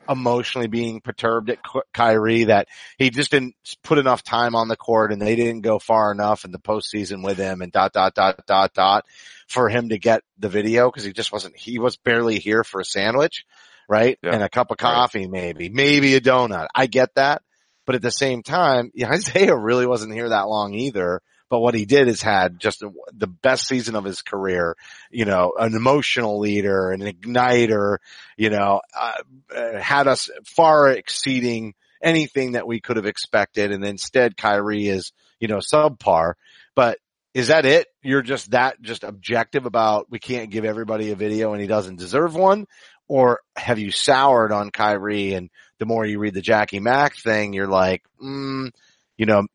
emotionally 0.10 0.68
being 0.68 1.02
perturbed 1.02 1.50
at 1.50 1.64
Ky- 1.64 1.82
Kyrie 1.94 2.46
that 2.46 2.68
he 2.98 3.10
just 3.10 3.32
didn't 3.32 3.56
put 3.84 4.00
enough 4.00 4.24
time 4.24 4.56
on 4.56 4.68
the 4.68 4.76
court 4.76 5.12
and 5.12 5.22
they 5.22 5.36
didn't 5.36 5.62
go 5.62 5.78
far 5.78 6.12
enough 6.12 6.46
in 6.46 6.52
the 6.52 6.58
postseason 6.60 7.24
with 7.24 7.38
him 7.38 7.62
and 7.62 7.72
dot, 7.72 7.94
dot, 7.94 8.16
dot, 8.16 8.44
dot, 8.48 8.74
dot 8.74 9.06
for 9.48 9.70
him 9.70 9.90
to 9.90 10.00
get 10.00 10.24
the 10.40 10.50
video 10.50 10.90
because 10.90 11.04
he 11.04 11.14
just 11.14 11.32
wasn't, 11.32 11.56
he 11.56 11.78
was 11.80 11.96
barely 11.98 12.40
here 12.40 12.64
for 12.64 12.82
a 12.82 12.86
sandwich, 12.86 13.46
right? 13.90 14.18
Yeah. 14.24 14.36
And 14.36 14.44
a 14.44 14.50
cup 14.50 14.72
of 14.72 14.78
coffee 14.78 15.28
maybe, 15.28 15.68
maybe 15.68 16.16
a 16.16 16.22
donut. 16.22 16.68
I 16.74 16.86
get 16.86 17.16
that. 17.16 17.42
But 17.86 17.96
at 17.96 18.02
the 18.04 18.12
same 18.12 18.44
time, 18.44 18.92
yeah, 18.94 19.10
Isaiah 19.12 19.58
really 19.58 19.88
wasn't 19.88 20.14
here 20.14 20.30
that 20.30 20.48
long 20.48 20.74
either. 20.76 21.22
But 21.50 21.62
what 21.62 21.74
he 21.74 21.86
did 21.86 22.08
is 22.08 22.22
had 22.22 22.60
just 22.60 22.84
the 23.12 23.28
best 23.28 23.68
season 23.68 23.96
of 23.96 24.04
his 24.04 24.22
career, 24.22 24.76
you 25.10 25.26
know, 25.26 25.54
an 25.58 25.74
emotional 25.74 26.38
leader, 26.38 26.92
an 26.92 27.02
igniter, 27.02 27.98
you 28.38 28.52
know, 28.52 28.82
uh, 28.96 29.14
uh, 29.56 29.80
had 29.80 30.08
us 30.08 30.30
far 30.46 30.90
exceeding 30.92 31.74
anything 32.04 32.52
that 32.52 32.68
we 32.68 32.80
could 32.80 32.98
have 32.98 33.08
expected. 33.08 33.72
And 33.72 33.84
instead 33.84 34.38
Kyrie 34.38 34.88
is, 34.88 35.12
you 35.40 35.48
know, 35.48 35.58
subpar. 35.58 36.34
But 36.76 37.00
is 37.34 37.48
that 37.48 37.66
it? 37.66 37.88
You're 38.04 38.22
just 38.22 38.52
that 38.52 38.80
just 38.82 39.04
objective 39.04 39.66
about 39.66 40.12
we 40.12 40.20
can't 40.20 40.52
give 40.52 40.66
everybody 40.66 41.12
a 41.12 41.16
video 41.16 41.54
and 41.54 41.62
he 41.62 41.68
doesn't 41.68 41.98
deserve 41.98 42.36
one? 42.36 42.68
Or 43.10 43.42
have 43.58 43.80
you 43.80 43.92
soured 43.92 44.54
on 44.54 44.70
Kyrie 44.70 45.34
and 45.34 45.50
the 45.80 45.86
more 45.86 46.06
you 46.06 46.20
read 46.20 46.36
the 46.36 46.42
Jackie 46.42 46.80
Mack 46.80 47.18
thing, 47.18 47.54
you're 47.54 47.68
like, 47.68 48.04
mm, 48.24 48.72
you 49.18 49.26
know, 49.26 49.48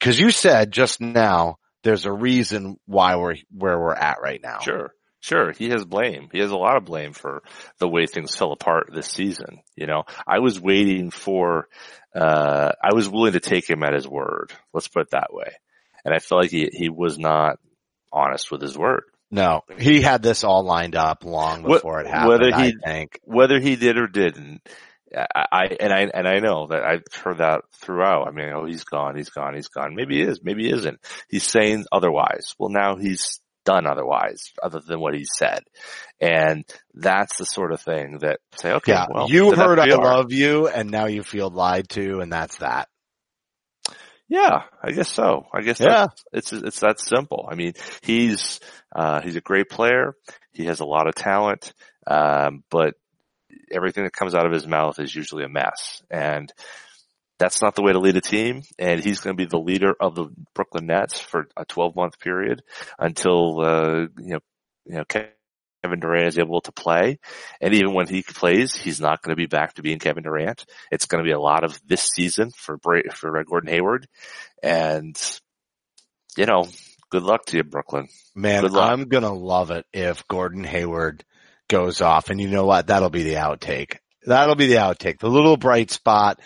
cause 0.00 0.18
you 0.18 0.30
said 0.30 0.72
just 0.72 1.00
now 1.00 1.58
there's 1.84 2.06
a 2.06 2.12
reason 2.12 2.78
why 2.86 3.16
we're 3.16 3.36
where 3.50 3.78
we're 3.78 3.94
at 3.94 4.20
right 4.20 4.40
now. 4.42 4.58
Sure. 4.60 4.92
Sure, 5.20 5.52
he 5.52 5.68
has 5.68 5.84
blame. 5.84 6.30
He 6.32 6.40
has 6.40 6.50
a 6.50 6.56
lot 6.56 6.76
of 6.76 6.84
blame 6.84 7.12
for 7.12 7.44
the 7.78 7.86
way 7.88 8.06
things 8.06 8.34
fell 8.34 8.50
apart 8.50 8.90
this 8.92 9.06
season. 9.06 9.60
You 9.76 9.86
know, 9.86 10.02
I 10.26 10.40
was 10.40 10.60
waiting 10.60 11.12
for, 11.12 11.68
uh, 12.12 12.72
I 12.82 12.92
was 12.92 13.08
willing 13.08 13.34
to 13.34 13.40
take 13.40 13.70
him 13.70 13.84
at 13.84 13.94
his 13.94 14.08
word. 14.08 14.52
Let's 14.74 14.88
put 14.88 15.02
it 15.02 15.10
that 15.10 15.32
way. 15.32 15.52
And 16.04 16.12
I 16.12 16.18
felt 16.18 16.42
like 16.42 16.50
he, 16.50 16.68
he 16.72 16.88
was 16.88 17.20
not 17.20 17.60
honest 18.12 18.50
with 18.50 18.62
his 18.62 18.76
word. 18.76 19.04
No, 19.32 19.62
he 19.78 20.02
had 20.02 20.22
this 20.22 20.44
all 20.44 20.62
lined 20.62 20.94
up 20.94 21.24
long 21.24 21.62
before 21.62 22.00
it 22.00 22.06
happened. 22.06 22.28
whether 22.28 22.54
I 22.54 22.66
he- 22.66 22.76
think. 22.84 23.18
Whether 23.24 23.58
he 23.58 23.76
did 23.76 23.96
or 23.96 24.06
didn't, 24.06 24.60
I, 25.16 25.46
I, 25.50 25.64
and 25.80 25.92
I, 25.92 26.00
and 26.12 26.28
I 26.28 26.38
know 26.40 26.66
that 26.68 26.82
I've 26.84 27.02
heard 27.12 27.38
that 27.38 27.62
throughout. 27.80 28.28
I 28.28 28.30
mean, 28.30 28.50
oh, 28.54 28.66
he's 28.66 28.84
gone, 28.84 29.16
he's 29.16 29.30
gone, 29.30 29.54
he's 29.54 29.68
gone. 29.68 29.94
Maybe 29.94 30.16
he 30.16 30.22
is, 30.22 30.40
maybe 30.42 30.64
he 30.64 30.72
isn't. 30.72 31.00
He's 31.28 31.44
saying 31.44 31.86
otherwise. 31.90 32.54
Well, 32.58 32.68
now 32.68 32.96
he's 32.96 33.40
done 33.64 33.86
otherwise, 33.86 34.52
other 34.62 34.80
than 34.86 35.00
what 35.00 35.14
he 35.14 35.24
said. 35.24 35.62
And 36.20 36.64
that's 36.94 37.38
the 37.38 37.44
sort 37.44 37.72
of 37.72 37.80
thing 37.80 38.18
that 38.18 38.40
say, 38.56 38.72
okay, 38.72 38.92
Yeah, 38.92 39.06
well, 39.10 39.30
you 39.30 39.52
heard 39.52 39.78
I 39.78 39.86
love 39.86 40.32
you, 40.32 40.68
and 40.68 40.90
now 40.90 41.06
you 41.06 41.22
feel 41.22 41.48
lied 41.48 41.88
to, 41.90 42.20
and 42.20 42.32
that's 42.32 42.58
that. 42.58 42.88
Yeah, 44.32 44.62
I 44.82 44.92
guess 44.92 45.10
so. 45.10 45.44
I 45.52 45.60
guess 45.60 45.78
Yeah. 45.78 46.06
that's, 46.32 46.52
it's 46.52 46.64
it's 46.64 46.80
that 46.80 46.98
simple. 47.00 47.46
I 47.50 47.54
mean, 47.54 47.74
he's 48.02 48.60
uh, 48.94 49.20
he's 49.20 49.36
a 49.36 49.42
great 49.42 49.68
player. 49.68 50.14
He 50.52 50.64
has 50.66 50.80
a 50.80 50.86
lot 50.86 51.06
of 51.06 51.14
talent, 51.14 51.74
um, 52.06 52.64
but 52.70 52.94
everything 53.70 54.04
that 54.04 54.14
comes 54.14 54.34
out 54.34 54.46
of 54.46 54.52
his 54.52 54.66
mouth 54.66 54.98
is 54.98 55.14
usually 55.14 55.44
a 55.44 55.50
mess, 55.50 56.02
and 56.10 56.50
that's 57.38 57.60
not 57.60 57.74
the 57.74 57.82
way 57.82 57.92
to 57.92 57.98
lead 57.98 58.16
a 58.16 58.22
team. 58.22 58.62
And 58.78 59.00
he's 59.04 59.20
going 59.20 59.36
to 59.36 59.42
be 59.42 59.48
the 59.48 59.58
leader 59.58 59.92
of 60.00 60.14
the 60.14 60.28
Brooklyn 60.54 60.86
Nets 60.86 61.20
for 61.20 61.48
a 61.54 61.66
12 61.66 61.94
month 61.94 62.18
period 62.18 62.62
until 62.98 63.60
uh, 63.60 64.00
you 64.18 64.32
know 64.34 64.40
you 64.86 64.94
know 64.94 65.04
Kevin 65.82 66.00
Durant 66.00 66.28
is 66.28 66.38
able 66.38 66.60
to 66.62 66.72
play. 66.72 67.18
And 67.60 67.74
even 67.74 67.92
when 67.92 68.06
he 68.06 68.22
plays, 68.22 68.74
he's 68.74 69.00
not 69.00 69.22
going 69.22 69.32
to 69.32 69.40
be 69.40 69.46
back 69.46 69.74
to 69.74 69.82
being 69.82 69.98
Kevin 69.98 70.22
Durant. 70.22 70.64
It's 70.90 71.06
going 71.06 71.22
to 71.22 71.28
be 71.28 71.32
a 71.32 71.40
lot 71.40 71.64
of 71.64 71.80
this 71.86 72.08
season 72.14 72.50
for 72.56 72.78
for 73.14 73.44
Gordon 73.44 73.70
Hayward, 73.70 74.06
and 74.62 75.16
you 76.36 76.46
know, 76.46 76.66
good 77.10 77.22
luck 77.22 77.46
to 77.46 77.56
you, 77.56 77.64
Brooklyn. 77.64 78.08
Man, 78.34 78.74
I'm 78.74 79.08
gonna 79.08 79.32
love 79.32 79.70
it 79.70 79.84
if 79.92 80.26
Gordon 80.28 80.64
Hayward 80.64 81.24
goes 81.68 82.00
off, 82.00 82.30
and 82.30 82.40
you 82.40 82.48
know 82.48 82.64
what? 82.64 82.86
That'll 82.86 83.10
be 83.10 83.22
the 83.22 83.34
outtake. 83.34 83.98
That'll 84.24 84.54
be 84.54 84.68
the 84.68 84.76
outtake. 84.76 85.18
The 85.18 85.28
little 85.28 85.56
bright 85.56 85.90
spot 85.90 86.40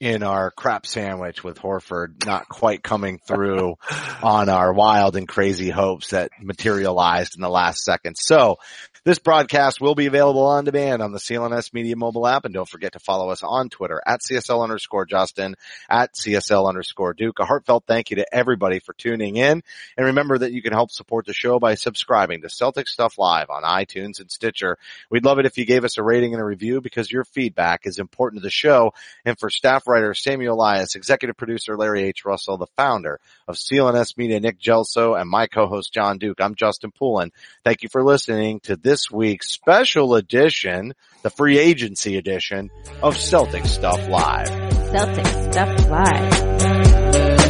in 0.00 0.22
our 0.22 0.50
crap 0.50 0.86
sandwich 0.86 1.44
with 1.44 1.58
Horford 1.58 2.24
not 2.24 2.48
quite 2.48 2.82
coming 2.82 3.18
through 3.18 3.74
on 4.22 4.48
our 4.48 4.72
wild 4.72 5.14
and 5.14 5.28
crazy 5.28 5.68
hopes 5.68 6.10
that 6.10 6.30
materialized 6.40 7.36
in 7.36 7.42
the 7.42 7.50
last 7.50 7.84
second. 7.84 8.16
So 8.16 8.56
this 9.04 9.18
broadcast 9.18 9.80
will 9.80 9.94
be 9.94 10.06
available 10.06 10.44
on 10.44 10.64
demand 10.64 11.02
on 11.02 11.12
the 11.12 11.18
CLNS 11.18 11.72
Media 11.72 11.96
mobile 11.96 12.26
app. 12.26 12.44
And 12.44 12.52
don't 12.52 12.68
forget 12.68 12.92
to 12.92 12.98
follow 12.98 13.30
us 13.30 13.42
on 13.42 13.70
Twitter 13.70 14.00
at 14.06 14.20
CSL 14.20 14.62
underscore 14.62 15.06
Justin, 15.06 15.56
at 15.88 16.14
CSL 16.14 16.68
underscore 16.68 17.14
Duke. 17.14 17.38
A 17.38 17.46
heartfelt 17.46 17.84
thank 17.86 18.10
you 18.10 18.16
to 18.16 18.34
everybody 18.34 18.78
for 18.78 18.92
tuning 18.92 19.36
in. 19.36 19.62
And 19.96 20.06
remember 20.06 20.38
that 20.38 20.52
you 20.52 20.60
can 20.60 20.72
help 20.72 20.90
support 20.90 21.26
the 21.26 21.32
show 21.32 21.58
by 21.58 21.76
subscribing 21.76 22.42
to 22.42 22.50
Celtic 22.50 22.88
Stuff 22.88 23.18
Live 23.18 23.48
on 23.48 23.62
iTunes 23.62 24.20
and 24.20 24.30
Stitcher. 24.30 24.76
We'd 25.10 25.24
love 25.24 25.38
it 25.38 25.46
if 25.46 25.56
you 25.56 25.64
gave 25.64 25.84
us 25.84 25.96
a 25.96 26.02
rating 26.02 26.34
and 26.34 26.42
a 26.42 26.44
review 26.44 26.80
because 26.80 27.10
your 27.10 27.24
feedback 27.24 27.86
is 27.86 27.98
important 27.98 28.42
to 28.42 28.46
the 28.46 28.50
show. 28.50 28.92
And 29.24 29.38
for 29.38 29.48
staff 29.48 29.86
writer 29.86 30.12
Samuel 30.12 30.56
Elias, 30.56 30.94
executive 30.94 31.36
producer 31.36 31.76
Larry 31.76 32.02
H. 32.02 32.24
Russell, 32.24 32.58
the 32.58 32.66
founder 32.76 33.18
of 33.48 33.56
CLNS 33.56 34.18
Media, 34.18 34.40
Nick 34.40 34.58
Gelso, 34.58 35.18
and 35.18 35.28
my 35.28 35.46
co-host 35.46 35.92
John 35.92 36.18
Duke, 36.18 36.40
I'm 36.40 36.54
Justin 36.54 36.90
Poulin. 36.90 37.32
Thank 37.64 37.82
you 37.82 37.88
for 37.88 38.04
listening 38.04 38.60
to 38.60 38.76
this 38.76 38.89
week's 39.12 39.50
special 39.52 40.14
edition, 40.14 40.94
the 41.22 41.30
free 41.30 41.58
agency 41.58 42.16
edition 42.16 42.70
of 43.02 43.16
Celtic 43.16 43.64
Stuff 43.66 44.08
Live. 44.08 44.48
Celtic 44.90 45.26
Stuff 45.52 45.88
Live. 45.88 47.40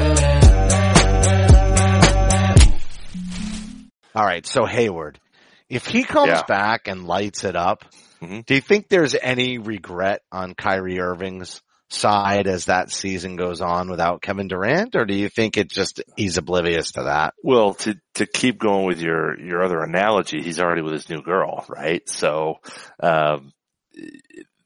All 4.15 4.25
right. 4.25 4.45
So 4.45 4.67
Hayward, 4.67 5.21
if 5.69 5.87
he 5.87 6.03
comes 6.03 6.29
Yeah. 6.33 6.43
back 6.43 6.89
and 6.89 7.07
lights 7.07 7.45
it 7.45 7.55
up, 7.55 7.85
Mhm. 8.21 8.45
do 8.45 8.55
you 8.55 8.61
think 8.61 8.89
there's 8.89 9.15
any 9.15 9.59
regret 9.59 10.23
on 10.33 10.55
Kyrie 10.55 11.01
Irving's 11.01 11.63
side 11.91 12.47
as 12.47 12.67
that 12.67 12.91
season 12.91 13.37
goes 13.37 13.61
on 13.61 13.91
without 13.91 14.23
Kevin 14.23 14.49
Durant, 14.49 14.95
or 14.97 15.05
do 15.05 15.15
you 15.15 15.29
think 15.29 15.57
it 15.57 15.69
just 15.69 16.03
he's 16.17 16.39
oblivious 16.39 16.93
to 16.93 17.05
that? 17.05 17.35
Well, 17.43 17.75
to 17.75 17.97
to 18.15 18.27
keep 18.27 18.59
going 18.59 18.87
with 18.87 19.01
your 19.01 19.39
your 19.41 19.63
other 19.63 19.81
analogy, 19.83 20.43
he's 20.43 20.61
already 20.61 20.83
with 20.83 20.93
his 20.93 21.09
new 21.09 21.23
girl, 21.23 21.65
right? 21.69 22.09
So, 22.09 22.61
um, 23.03 23.53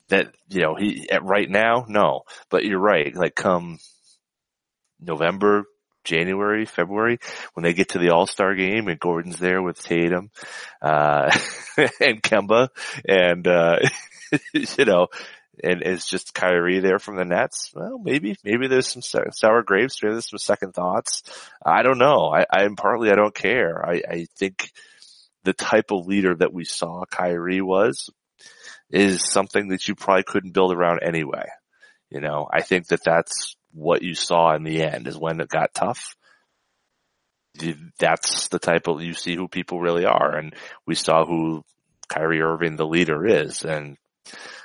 that 0.08 0.34
you 0.48 0.60
know, 0.60 0.74
he 0.74 1.08
at 1.10 1.24
right 1.24 1.48
now, 1.48 1.86
no, 1.88 2.22
but 2.50 2.64
you're 2.64 2.78
right. 2.78 3.14
Like 3.14 3.34
come 3.34 3.78
November, 5.00 5.64
January, 6.04 6.66
February, 6.66 7.18
when 7.54 7.64
they 7.64 7.72
get 7.72 7.90
to 7.90 7.98
the 7.98 8.10
All 8.10 8.26
Star 8.26 8.54
game 8.54 8.88
and 8.88 9.00
Gordon's 9.00 9.38
there 9.38 9.62
with 9.62 9.82
Tatum, 9.82 10.30
uh, 10.82 11.30
and 12.00 12.22
Kemba, 12.22 12.68
and 13.08 13.46
uh, 13.48 13.78
you 14.52 14.84
know. 14.84 15.08
And 15.62 15.82
it's 15.82 16.08
just 16.08 16.34
Kyrie 16.34 16.80
there 16.80 16.98
from 16.98 17.16
the 17.16 17.24
Nets. 17.24 17.70
Well, 17.74 18.00
maybe, 18.02 18.36
maybe 18.44 18.66
there's 18.66 18.88
some 18.88 19.02
sour 19.02 19.30
sour 19.32 19.62
grapes. 19.62 20.02
Maybe 20.02 20.14
there's 20.14 20.30
some 20.30 20.38
second 20.38 20.72
thoughts. 20.72 21.22
I 21.64 21.82
don't 21.82 21.98
know. 21.98 22.34
I, 22.34 22.46
I'm 22.50 22.76
partly 22.76 23.10
I 23.10 23.14
don't 23.14 23.34
care. 23.34 23.84
I, 23.86 24.02
I 24.08 24.26
think 24.36 24.70
the 25.44 25.52
type 25.52 25.92
of 25.92 26.06
leader 26.06 26.34
that 26.34 26.52
we 26.52 26.64
saw 26.64 27.04
Kyrie 27.04 27.60
was 27.60 28.10
is 28.90 29.28
something 29.28 29.68
that 29.68 29.86
you 29.86 29.94
probably 29.94 30.24
couldn't 30.24 30.54
build 30.54 30.72
around 30.72 31.00
anyway. 31.02 31.46
You 32.10 32.20
know, 32.20 32.48
I 32.50 32.62
think 32.62 32.88
that 32.88 33.04
that's 33.04 33.56
what 33.72 34.02
you 34.02 34.14
saw 34.14 34.54
in 34.54 34.62
the 34.62 34.82
end 34.82 35.06
is 35.06 35.16
when 35.18 35.40
it 35.40 35.48
got 35.48 35.74
tough. 35.74 36.16
That's 37.98 38.48
the 38.48 38.58
type 38.58 38.88
of, 38.88 39.02
you 39.02 39.14
see 39.14 39.36
who 39.36 39.48
people 39.48 39.80
really 39.80 40.04
are. 40.04 40.36
And 40.36 40.54
we 40.86 40.94
saw 40.94 41.24
who 41.24 41.64
Kyrie 42.08 42.40
Irving, 42.42 42.76
the 42.76 42.86
leader 42.86 43.26
is. 43.26 43.64
And 43.64 43.96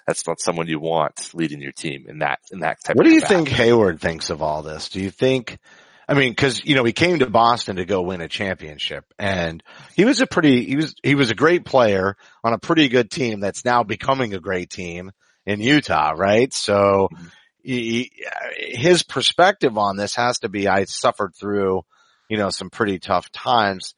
that's 0.10 0.26
not 0.26 0.42
someone 0.42 0.68
you 0.68 0.80
want 0.80 1.36
leading 1.36 1.62
your 1.62 1.72
team 1.72 2.08
in 2.10 2.20
that, 2.20 2.40
in 2.52 2.62
that 2.62 2.84
type 2.84 2.96
of. 2.96 2.98
What 2.98 3.06
do 3.06 3.14
you 3.14 3.22
think 3.22 3.48
Hayward 3.48 4.02
thinks 4.02 4.32
of 4.32 4.42
all 4.42 4.64
this? 4.64 4.90
Do 4.90 5.00
you 5.00 5.12
think, 5.12 5.60
I 6.08 6.16
mean, 6.16 6.34
cause, 6.34 6.64
you 6.66 6.74
know, 6.74 6.84
he 6.84 6.94
came 6.94 7.20
to 7.20 7.30
Boston 7.30 7.76
to 7.76 7.86
go 7.86 8.02
win 8.02 8.22
a 8.22 8.28
championship 8.28 9.06
and 9.20 9.62
he 9.96 10.06
was 10.06 10.20
a 10.20 10.26
pretty, 10.26 10.66
he 10.66 10.78
was, 10.78 10.96
he 11.04 11.14
was 11.14 11.30
a 11.30 11.36
great 11.36 11.64
player 11.64 12.18
on 12.44 12.54
a 12.54 12.58
pretty 12.58 12.88
good 12.88 13.12
team 13.12 13.40
that's 13.40 13.64
now 13.64 13.84
becoming 13.84 14.34
a 14.34 14.40
great 14.40 14.72
team 14.72 15.12
in 15.46 15.62
Utah, 15.62 16.14
right? 16.18 16.52
So 16.52 17.10
mm-hmm. 17.14 17.26
he, 17.62 18.12
his 18.58 19.04
perspective 19.04 19.78
on 19.78 19.96
this 19.96 20.16
has 20.16 20.40
to 20.40 20.50
be, 20.50 20.68
I 20.68 20.86
suffered 20.86 21.36
through, 21.40 21.84
you 22.30 22.38
know, 22.38 22.50
some 22.50 22.72
pretty 22.72 22.98
tough 22.98 23.32
times. 23.32 23.94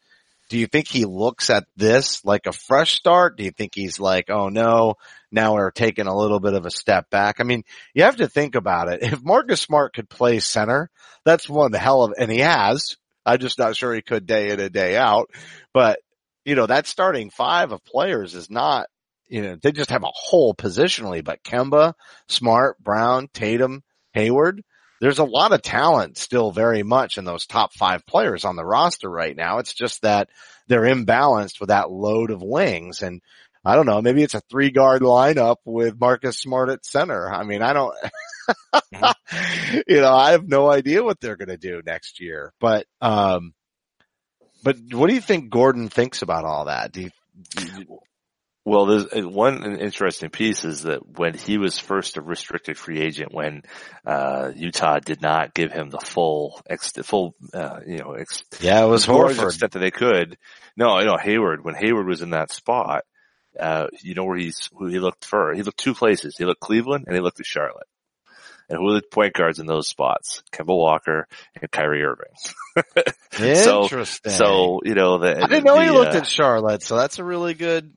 Do 0.52 0.58
you 0.58 0.68
think 0.68 0.90
he 0.90 1.06
looks 1.06 1.50
at 1.50 1.64
this 1.78 2.26
like 2.26 2.46
a 2.46 2.52
fresh 2.52 2.96
start? 2.96 3.38
Do 3.38 3.46
you 3.46 3.52
think 3.52 3.72
he's 3.74 4.02
like, 4.02 4.30
oh 4.30 4.50
no, 4.50 4.96
now 5.32 5.54
we're 5.54 5.72
taking 5.72 6.08
a 6.08 6.16
little 6.16 6.42
bit 6.42 6.56
of 6.56 6.66
a 6.66 6.70
step 6.70 7.10
back? 7.10 7.38
I 7.40 7.44
mean, 7.44 7.64
you 7.94 8.04
have 8.04 8.18
to 8.18 8.28
think 8.28 8.56
about 8.56 8.90
it. 8.90 9.02
If 9.14 9.24
Marcus 9.24 9.62
Smart 9.62 9.94
could 9.94 10.10
play 10.10 10.40
center, 10.40 10.90
that's 11.24 11.48
one 11.48 11.72
hell 11.72 12.04
of, 12.04 12.16
and 12.20 12.30
he 12.30 12.40
has. 12.40 12.98
I'm 13.26 13.40
just 13.40 13.60
not 13.60 13.78
sure 13.78 13.96
he 13.96 14.02
could 14.02 14.26
day 14.26 14.50
in 14.50 14.60
and 14.60 14.74
day 14.74 14.98
out. 14.98 15.32
But, 15.74 16.00
you 16.44 16.56
know, 16.56 16.66
that 16.66 16.86
starting 16.86 17.30
five 17.30 17.72
of 17.72 17.86
players 17.86 18.36
is 18.36 18.50
not, 18.50 18.88
you 19.30 19.44
know, 19.44 19.56
they 19.56 19.72
just 19.72 19.92
have 19.92 20.04
a 20.04 20.12
hole 20.12 20.54
positionally, 20.54 21.24
but 21.24 21.44
Kemba, 21.44 21.94
Smart, 22.28 22.78
Brown, 22.84 23.30
Tatum, 23.34 23.84
Hayward, 24.12 24.66
there's 25.02 25.20
a 25.20 25.26
lot 25.26 25.52
of 25.52 25.64
talent 25.64 26.16
still 26.16 26.52
very 26.52 26.84
much 26.84 27.18
in 27.18 27.26
those 27.26 27.48
top 27.48 27.74
five 27.74 28.06
players 28.06 28.46
on 28.46 28.56
the 28.56 28.64
roster 28.64 29.10
right 29.10 29.36
now. 29.36 29.58
It's 29.58 29.74
just 29.74 30.04
that 30.04 30.30
they're 30.68 30.84
imbalanced 30.84 31.60
with 31.60 31.70
that 31.70 31.92
load 31.92 32.30
of 32.30 32.44
wings. 32.44 33.02
And 33.02 33.20
I 33.66 33.76
don't 33.76 33.88
know, 33.88 34.00
maybe 34.02 34.22
it's 34.22 34.36
a 34.36 34.42
three 34.42 34.70
guard 34.70 35.02
lineup 35.02 35.58
with 35.66 36.00
Marcus 36.00 36.38
Smart 36.38 36.70
at 36.70 36.86
center. 36.86 37.28
I 37.34 37.44
mean, 37.44 37.64
I 37.64 37.74
don't, 37.74 37.96
you 39.88 40.02
know, 40.02 40.14
I 40.14 40.32
have 40.32 40.48
no 40.48 40.70
idea 40.70 41.04
what 41.04 41.20
they're 41.20 41.36
going 41.36 41.50
to 41.50 41.58
do 41.58 41.82
next 41.84 42.22
year, 42.22 42.54
but, 42.60 42.86
um, 43.02 43.56
but 44.64 44.78
what 44.92 45.08
do 45.08 45.16
you 45.16 45.22
think 45.22 45.50
Gordon 45.50 45.90
thinks 45.90 46.22
about 46.22 46.46
all 46.46 46.66
that? 46.66 46.92
Do 46.92 47.02
you, 47.02 47.10
do 47.56 47.66
you 47.66 48.00
Well, 48.64 48.86
there's 48.86 49.06
uh, 49.08 49.28
one 49.28 49.80
interesting 49.80 50.30
piece 50.30 50.66
is 50.66 50.84
that 50.84 51.00
when 51.18 51.34
he 51.34 51.58
was 51.58 51.80
first 51.80 52.18
a 52.18 52.22
restricted 52.22 52.78
free 52.78 53.00
agent, 53.02 53.34
when 53.34 53.64
uh, 54.06 54.52
Utah 54.56 55.00
did 55.00 55.20
not 55.22 55.56
give 55.56 55.72
him 55.72 55.90
the 55.90 55.98
full, 56.00 56.62
ex- 56.70 56.92
full, 57.04 57.34
uh, 57.56 57.80
you 57.88 57.98
know, 57.98 58.14
ex- 58.14 58.44
yeah, 58.60 58.84
it 58.84 58.88
was 58.88 59.08
the 59.08 59.14
Horford. 59.14 59.46
extent 59.46 59.72
that 59.72 59.80
they 59.80 59.90
could. 59.90 60.38
No, 60.78 61.00
no, 61.00 61.18
Hayward. 61.18 61.64
When 61.66 61.74
Hayward 61.76 62.06
was 62.08 62.22
in 62.22 62.30
that 62.32 62.52
spot, 62.52 63.04
uh, 63.60 63.88
you 64.04 64.14
know 64.14 64.26
where 64.26 64.38
he's 64.38 64.70
who 64.74 64.86
he 64.88 65.00
looked 65.00 65.26
for. 65.26 65.54
He 65.54 65.64
looked 65.64 65.80
two 65.80 65.96
places. 65.96 66.36
He 66.38 66.46
looked 66.46 66.62
Cleveland 66.62 67.06
and 67.08 67.16
he 67.16 67.22
looked 67.22 67.40
at 67.40 67.46
Charlotte. 67.48 67.88
And 68.70 68.78
who 68.80 68.90
are 68.90 68.94
the 68.94 69.02
point 69.12 69.34
guards 69.34 69.60
in 69.60 69.66
those 69.66 69.90
spots? 69.90 70.44
Kemba 70.54 70.68
Walker 70.68 71.28
and 71.60 71.70
Kyrie 71.72 72.04
Irving. 72.04 72.32
So- 73.34 73.84
Interesting. 73.84 74.32
So 74.34 74.82
you 74.86 74.94
know 74.94 75.18
the 75.18 75.36
I 75.44 75.48
didn't 75.48 75.64
know 75.66 75.80
he 75.80 75.90
looked 75.90 76.14
uh, 76.16 76.20
at 76.20 76.28
Charlotte, 76.28 76.84
so 76.84 76.96
that's 76.96 77.18
a 77.20 77.24
really 77.24 77.54
good. 77.54 77.92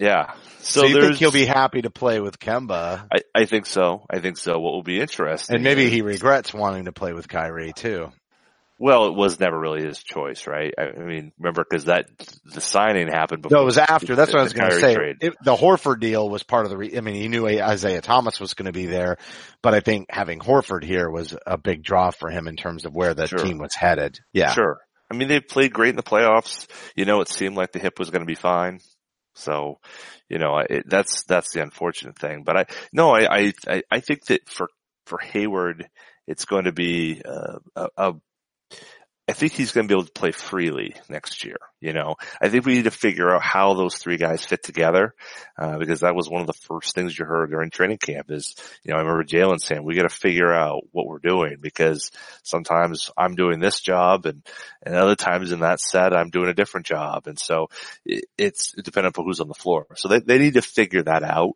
Yeah. 0.00 0.32
So, 0.60 0.80
So, 0.80 0.86
you 0.86 1.00
think 1.00 1.16
he'll 1.16 1.30
be 1.30 1.46
happy 1.46 1.82
to 1.82 1.90
play 1.90 2.20
with 2.20 2.38
Kemba, 2.38 3.06
I, 3.12 3.18
I 3.34 3.44
think 3.44 3.66
so. 3.66 4.04
I 4.10 4.18
think 4.18 4.36
so. 4.36 4.58
What 4.58 4.72
will 4.72 4.82
be 4.82 5.00
interesting, 5.00 5.54
and 5.56 5.64
maybe 5.64 5.88
he 5.88 6.02
regrets 6.02 6.52
wanting 6.52 6.86
to 6.86 6.92
play 6.92 7.12
with 7.12 7.28
Kyrie 7.28 7.72
too. 7.72 8.10
Well, 8.78 9.08
it 9.08 9.14
was 9.14 9.38
never 9.38 9.58
really 9.60 9.82
his 9.84 10.02
choice, 10.02 10.46
right? 10.46 10.72
I, 10.78 10.98
mean, 10.98 11.32
remember 11.38 11.64
because 11.68 11.84
that 11.84 12.06
the 12.46 12.62
signing 12.62 13.08
happened 13.08 13.42
before. 13.42 13.58
No, 13.58 13.62
it 13.62 13.66
was 13.66 13.76
after. 13.76 14.16
That's 14.16 14.30
the- 14.32 14.38
what 14.38 14.40
I 14.40 14.44
was 14.44 14.52
going 14.54 14.70
to 14.70 14.80
say. 14.80 15.14
It, 15.20 15.34
the 15.44 15.54
Horford 15.54 16.00
deal 16.00 16.26
was 16.30 16.42
part 16.42 16.64
of 16.64 16.70
the. 16.70 16.78
Re- 16.78 16.96
I 16.96 17.02
mean, 17.02 17.14
he 17.16 17.28
knew 17.28 17.46
Isaiah 17.46 18.00
Thomas 18.00 18.40
was 18.40 18.54
going 18.54 18.66
to 18.66 18.72
be 18.72 18.86
there, 18.86 19.18
but 19.60 19.74
I 19.74 19.80
think 19.80 20.06
having 20.10 20.38
Horford 20.38 20.82
here 20.82 21.10
was 21.10 21.36
a 21.46 21.58
big 21.58 21.82
draw 21.82 22.10
for 22.10 22.30
him 22.30 22.48
in 22.48 22.56
terms 22.56 22.86
of 22.86 22.94
where 22.94 23.12
the 23.12 23.26
Sure. 23.26 23.38
team 23.40 23.58
was 23.58 23.74
headed. 23.74 24.18
Yeah. 24.32 24.52
Sure. 24.52 24.78
I 25.10 25.14
mean, 25.16 25.28
they 25.28 25.40
played 25.40 25.74
great 25.74 25.90
in 25.90 25.96
the 25.96 26.02
playoffs. 26.02 26.66
You 26.96 27.04
know, 27.04 27.20
it 27.20 27.28
seemed 27.28 27.56
like 27.56 27.72
the 27.72 27.80
hip 27.80 27.98
was 27.98 28.08
going 28.10 28.22
to 28.22 28.26
be 28.26 28.34
fine. 28.36 28.80
So, 29.34 29.78
you 30.28 30.38
know, 30.38 30.58
it, 30.58 30.88
that's, 30.88 31.24
that's 31.24 31.52
the 31.52 31.62
unfortunate 31.62 32.18
thing. 32.18 32.42
But 32.44 32.56
I, 32.56 32.66
no, 32.92 33.14
I, 33.14 33.52
I, 33.66 33.82
I- 33.90 34.00
think 34.00 34.26
that 34.26 34.48
for, 34.48 34.68
for 35.06 35.18
Hayward, 35.18 35.88
it's 36.26 36.44
going 36.44 36.64
to 36.64 36.72
be, 36.72 37.22
uh, 37.24 37.58
a, 37.76 37.88
a 37.96 38.14
I 39.30 39.32
think 39.32 39.52
he's 39.52 39.70
going 39.70 39.86
to 39.86 39.94
be 39.94 39.96
able 39.96 40.06
to 40.06 40.12
play 40.12 40.32
freely 40.32 40.96
next 41.08 41.44
year. 41.44 41.58
You 41.80 41.92
know, 41.92 42.16
I 42.42 42.48
think 42.48 42.66
we 42.66 42.74
need 42.74 42.84
to 42.84 42.90
figure 42.90 43.30
out 43.30 43.42
how 43.42 43.74
those 43.74 43.94
three 43.94 44.16
guys 44.16 44.44
fit 44.44 44.62
together, 44.64 45.14
uh, 45.56 45.78
because 45.78 46.00
that 46.00 46.16
was 46.16 46.28
one 46.28 46.40
of 46.40 46.48
the 46.48 46.52
first 46.52 46.96
things 46.96 47.16
you 47.16 47.24
heard 47.24 47.50
during 47.50 47.70
training 47.70 47.98
camp 47.98 48.30
is, 48.30 48.56
you 48.82 48.90
know, 48.90 48.96
I 48.96 49.02
remember 49.02 49.22
Jaylen 49.22 49.60
saying, 49.60 49.84
we 49.84 49.94
got 49.94 50.02
to 50.02 50.08
figure 50.08 50.52
out 50.52 50.82
what 50.90 51.06
we're 51.06 51.20
doing 51.20 51.58
because 51.60 52.10
sometimes 52.42 53.10
I'm 53.16 53.36
doing 53.36 53.60
this 53.60 53.80
job 53.80 54.26
and, 54.26 54.44
and 54.82 54.96
other 54.96 55.16
times 55.16 55.52
in 55.52 55.60
that 55.60 55.80
set, 55.80 56.12
I'm 56.12 56.30
doing 56.30 56.48
a 56.48 56.54
different 56.54 56.86
job. 56.86 57.28
And 57.28 57.38
so 57.38 57.68
it, 58.04 58.24
it's 58.36 58.72
dependent 58.72 59.16
on 59.16 59.24
who's 59.24 59.40
on 59.40 59.48
the 59.48 59.54
floor. 59.54 59.86
So 59.94 60.08
they, 60.08 60.18
they 60.18 60.38
need 60.38 60.54
to 60.54 60.62
figure 60.62 61.04
that 61.04 61.22
out. 61.22 61.52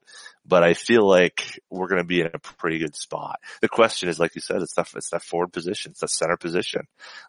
But 0.46 0.62
I 0.62 0.74
feel 0.74 1.08
like 1.08 1.58
we're 1.70 1.88
going 1.88 2.02
to 2.02 2.06
be 2.06 2.20
in 2.20 2.30
a 2.32 2.38
pretty 2.38 2.78
good 2.78 2.94
spot. 2.94 3.40
The 3.62 3.68
question 3.68 4.10
is, 4.10 4.18
like 4.18 4.34
you 4.34 4.42
said, 4.42 4.60
it's 4.60 4.74
that, 4.74 4.88
it's 4.94 5.10
that 5.10 5.22
forward 5.22 5.52
position. 5.52 5.92
It's 5.92 6.00
that 6.00 6.10
center 6.10 6.36
position. 6.36 6.82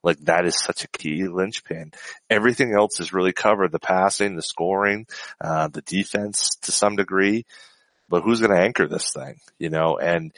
Like 0.03 0.17
that 0.25 0.45
is 0.45 0.59
such 0.59 0.83
a 0.83 0.89
key 0.89 1.27
linchpin. 1.27 1.93
Everything 2.29 2.73
else 2.73 2.99
is 2.99 3.13
really 3.13 3.31
covered. 3.31 3.71
The 3.71 3.79
passing, 3.79 4.35
the 4.35 4.41
scoring, 4.41 5.07
uh, 5.39 5.69
the 5.69 5.81
defense 5.81 6.55
to 6.63 6.73
some 6.73 6.97
degree. 6.97 7.45
But 8.09 8.21
who's 8.23 8.41
going 8.41 8.51
to 8.51 8.61
anchor 8.61 8.87
this 8.87 9.13
thing? 9.13 9.39
You 9.57 9.69
know, 9.69 9.97
and 9.97 10.33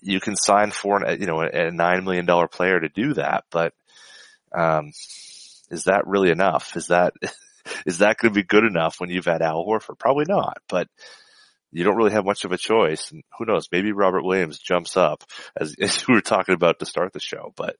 you 0.00 0.20
can 0.20 0.36
sign 0.36 0.70
for 0.70 1.04
an, 1.04 1.20
you 1.20 1.26
know, 1.26 1.40
a 1.40 1.70
nine 1.70 2.04
million 2.04 2.24
dollar 2.24 2.48
player 2.48 2.80
to 2.80 2.88
do 2.88 3.14
that, 3.14 3.44
but, 3.50 3.74
um, 4.56 4.92
is 5.70 5.84
that 5.84 6.06
really 6.06 6.30
enough? 6.30 6.76
Is 6.76 6.88
that, 6.88 7.12
is 7.86 7.98
that 7.98 8.16
going 8.16 8.32
to 8.32 8.40
be 8.40 8.46
good 8.46 8.64
enough 8.64 8.98
when 8.98 9.10
you've 9.10 9.26
had 9.26 9.42
Al 9.42 9.64
Horford? 9.64 9.98
Probably 9.98 10.24
not, 10.26 10.58
but 10.68 10.88
you 11.72 11.84
don't 11.84 11.96
really 11.96 12.12
have 12.12 12.24
much 12.24 12.44
of 12.44 12.52
a 12.52 12.58
choice. 12.58 13.10
And 13.10 13.22
who 13.38 13.44
knows? 13.46 13.68
Maybe 13.70 13.92
Robert 13.92 14.24
Williams 14.24 14.58
jumps 14.58 14.96
up 14.96 15.24
as, 15.58 15.74
as 15.80 16.06
we 16.06 16.14
were 16.14 16.20
talking 16.20 16.54
about 16.54 16.78
to 16.80 16.86
start 16.86 17.12
the 17.12 17.20
show, 17.20 17.52
but 17.56 17.76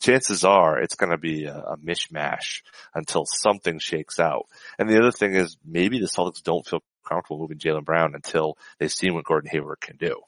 chances 0.00 0.44
are 0.44 0.78
it's 0.80 0.96
going 0.96 1.10
to 1.12 1.18
be 1.18 1.44
a, 1.44 1.56
a 1.56 1.76
mishmash 1.78 2.62
until 2.94 3.24
something 3.24 3.78
shakes 3.78 4.18
out. 4.18 4.46
And 4.78 4.88
the 4.88 4.98
other 4.98 5.12
thing 5.12 5.34
is 5.34 5.56
maybe 5.64 5.98
the 6.00 6.06
Celtics 6.06 6.42
don't 6.42 6.66
feel 6.66 6.82
comfortable 7.08 7.40
moving 7.40 7.58
Jaylen 7.58 7.84
Brown 7.84 8.14
until 8.14 8.56
they've 8.78 8.92
seen 8.92 9.14
what 9.14 9.24
Gordon 9.24 9.50
Hayward 9.50 9.80
can 9.80 9.96
do. 9.96 10.20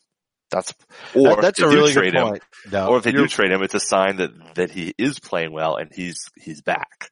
That's, 0.51 0.73
or 1.15 1.23
That- 1.37 1.41
that's 1.43 1.61
if 1.61 1.67
a 1.67 1.69
really 1.69 1.93
good 1.93 2.01
trade 2.01 2.15
him, 2.15 2.23
point. 2.29 2.43
No, 2.71 2.89
or 2.89 2.99
if 2.99 3.05
they 3.05 3.13
do 3.13 3.27
trade 3.27 3.51
him, 3.51 3.63
it's 3.63 3.75
a 3.75 3.81
sign 3.81 4.17
that, 4.19 4.31
that 4.55 4.71
he 4.71 4.95
is 4.99 5.19
playing 5.19 5.53
well 5.53 5.77
and 5.77 5.91
he's, 5.93 6.31
he's 6.37 6.63
back. 6.63 7.11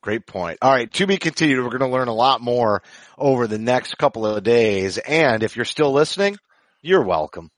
Great 0.00 0.26
point. 0.26 0.58
All 0.62 0.70
right. 0.70 0.92
To 0.94 1.06
be 1.06 1.16
continued. 1.16 1.62
We're 1.62 1.76
going 1.76 1.90
to 1.90 1.96
learn 1.96 2.08
a 2.08 2.14
lot 2.14 2.40
more 2.40 2.82
over 3.16 3.46
the 3.46 3.58
next 3.58 3.98
couple 3.98 4.24
of 4.26 4.42
days. 4.44 4.98
And 4.98 5.42
if 5.42 5.56
you're 5.56 5.64
still 5.64 5.92
listening, 5.92 6.36
you're 6.80 7.04
welcome. 7.04 7.50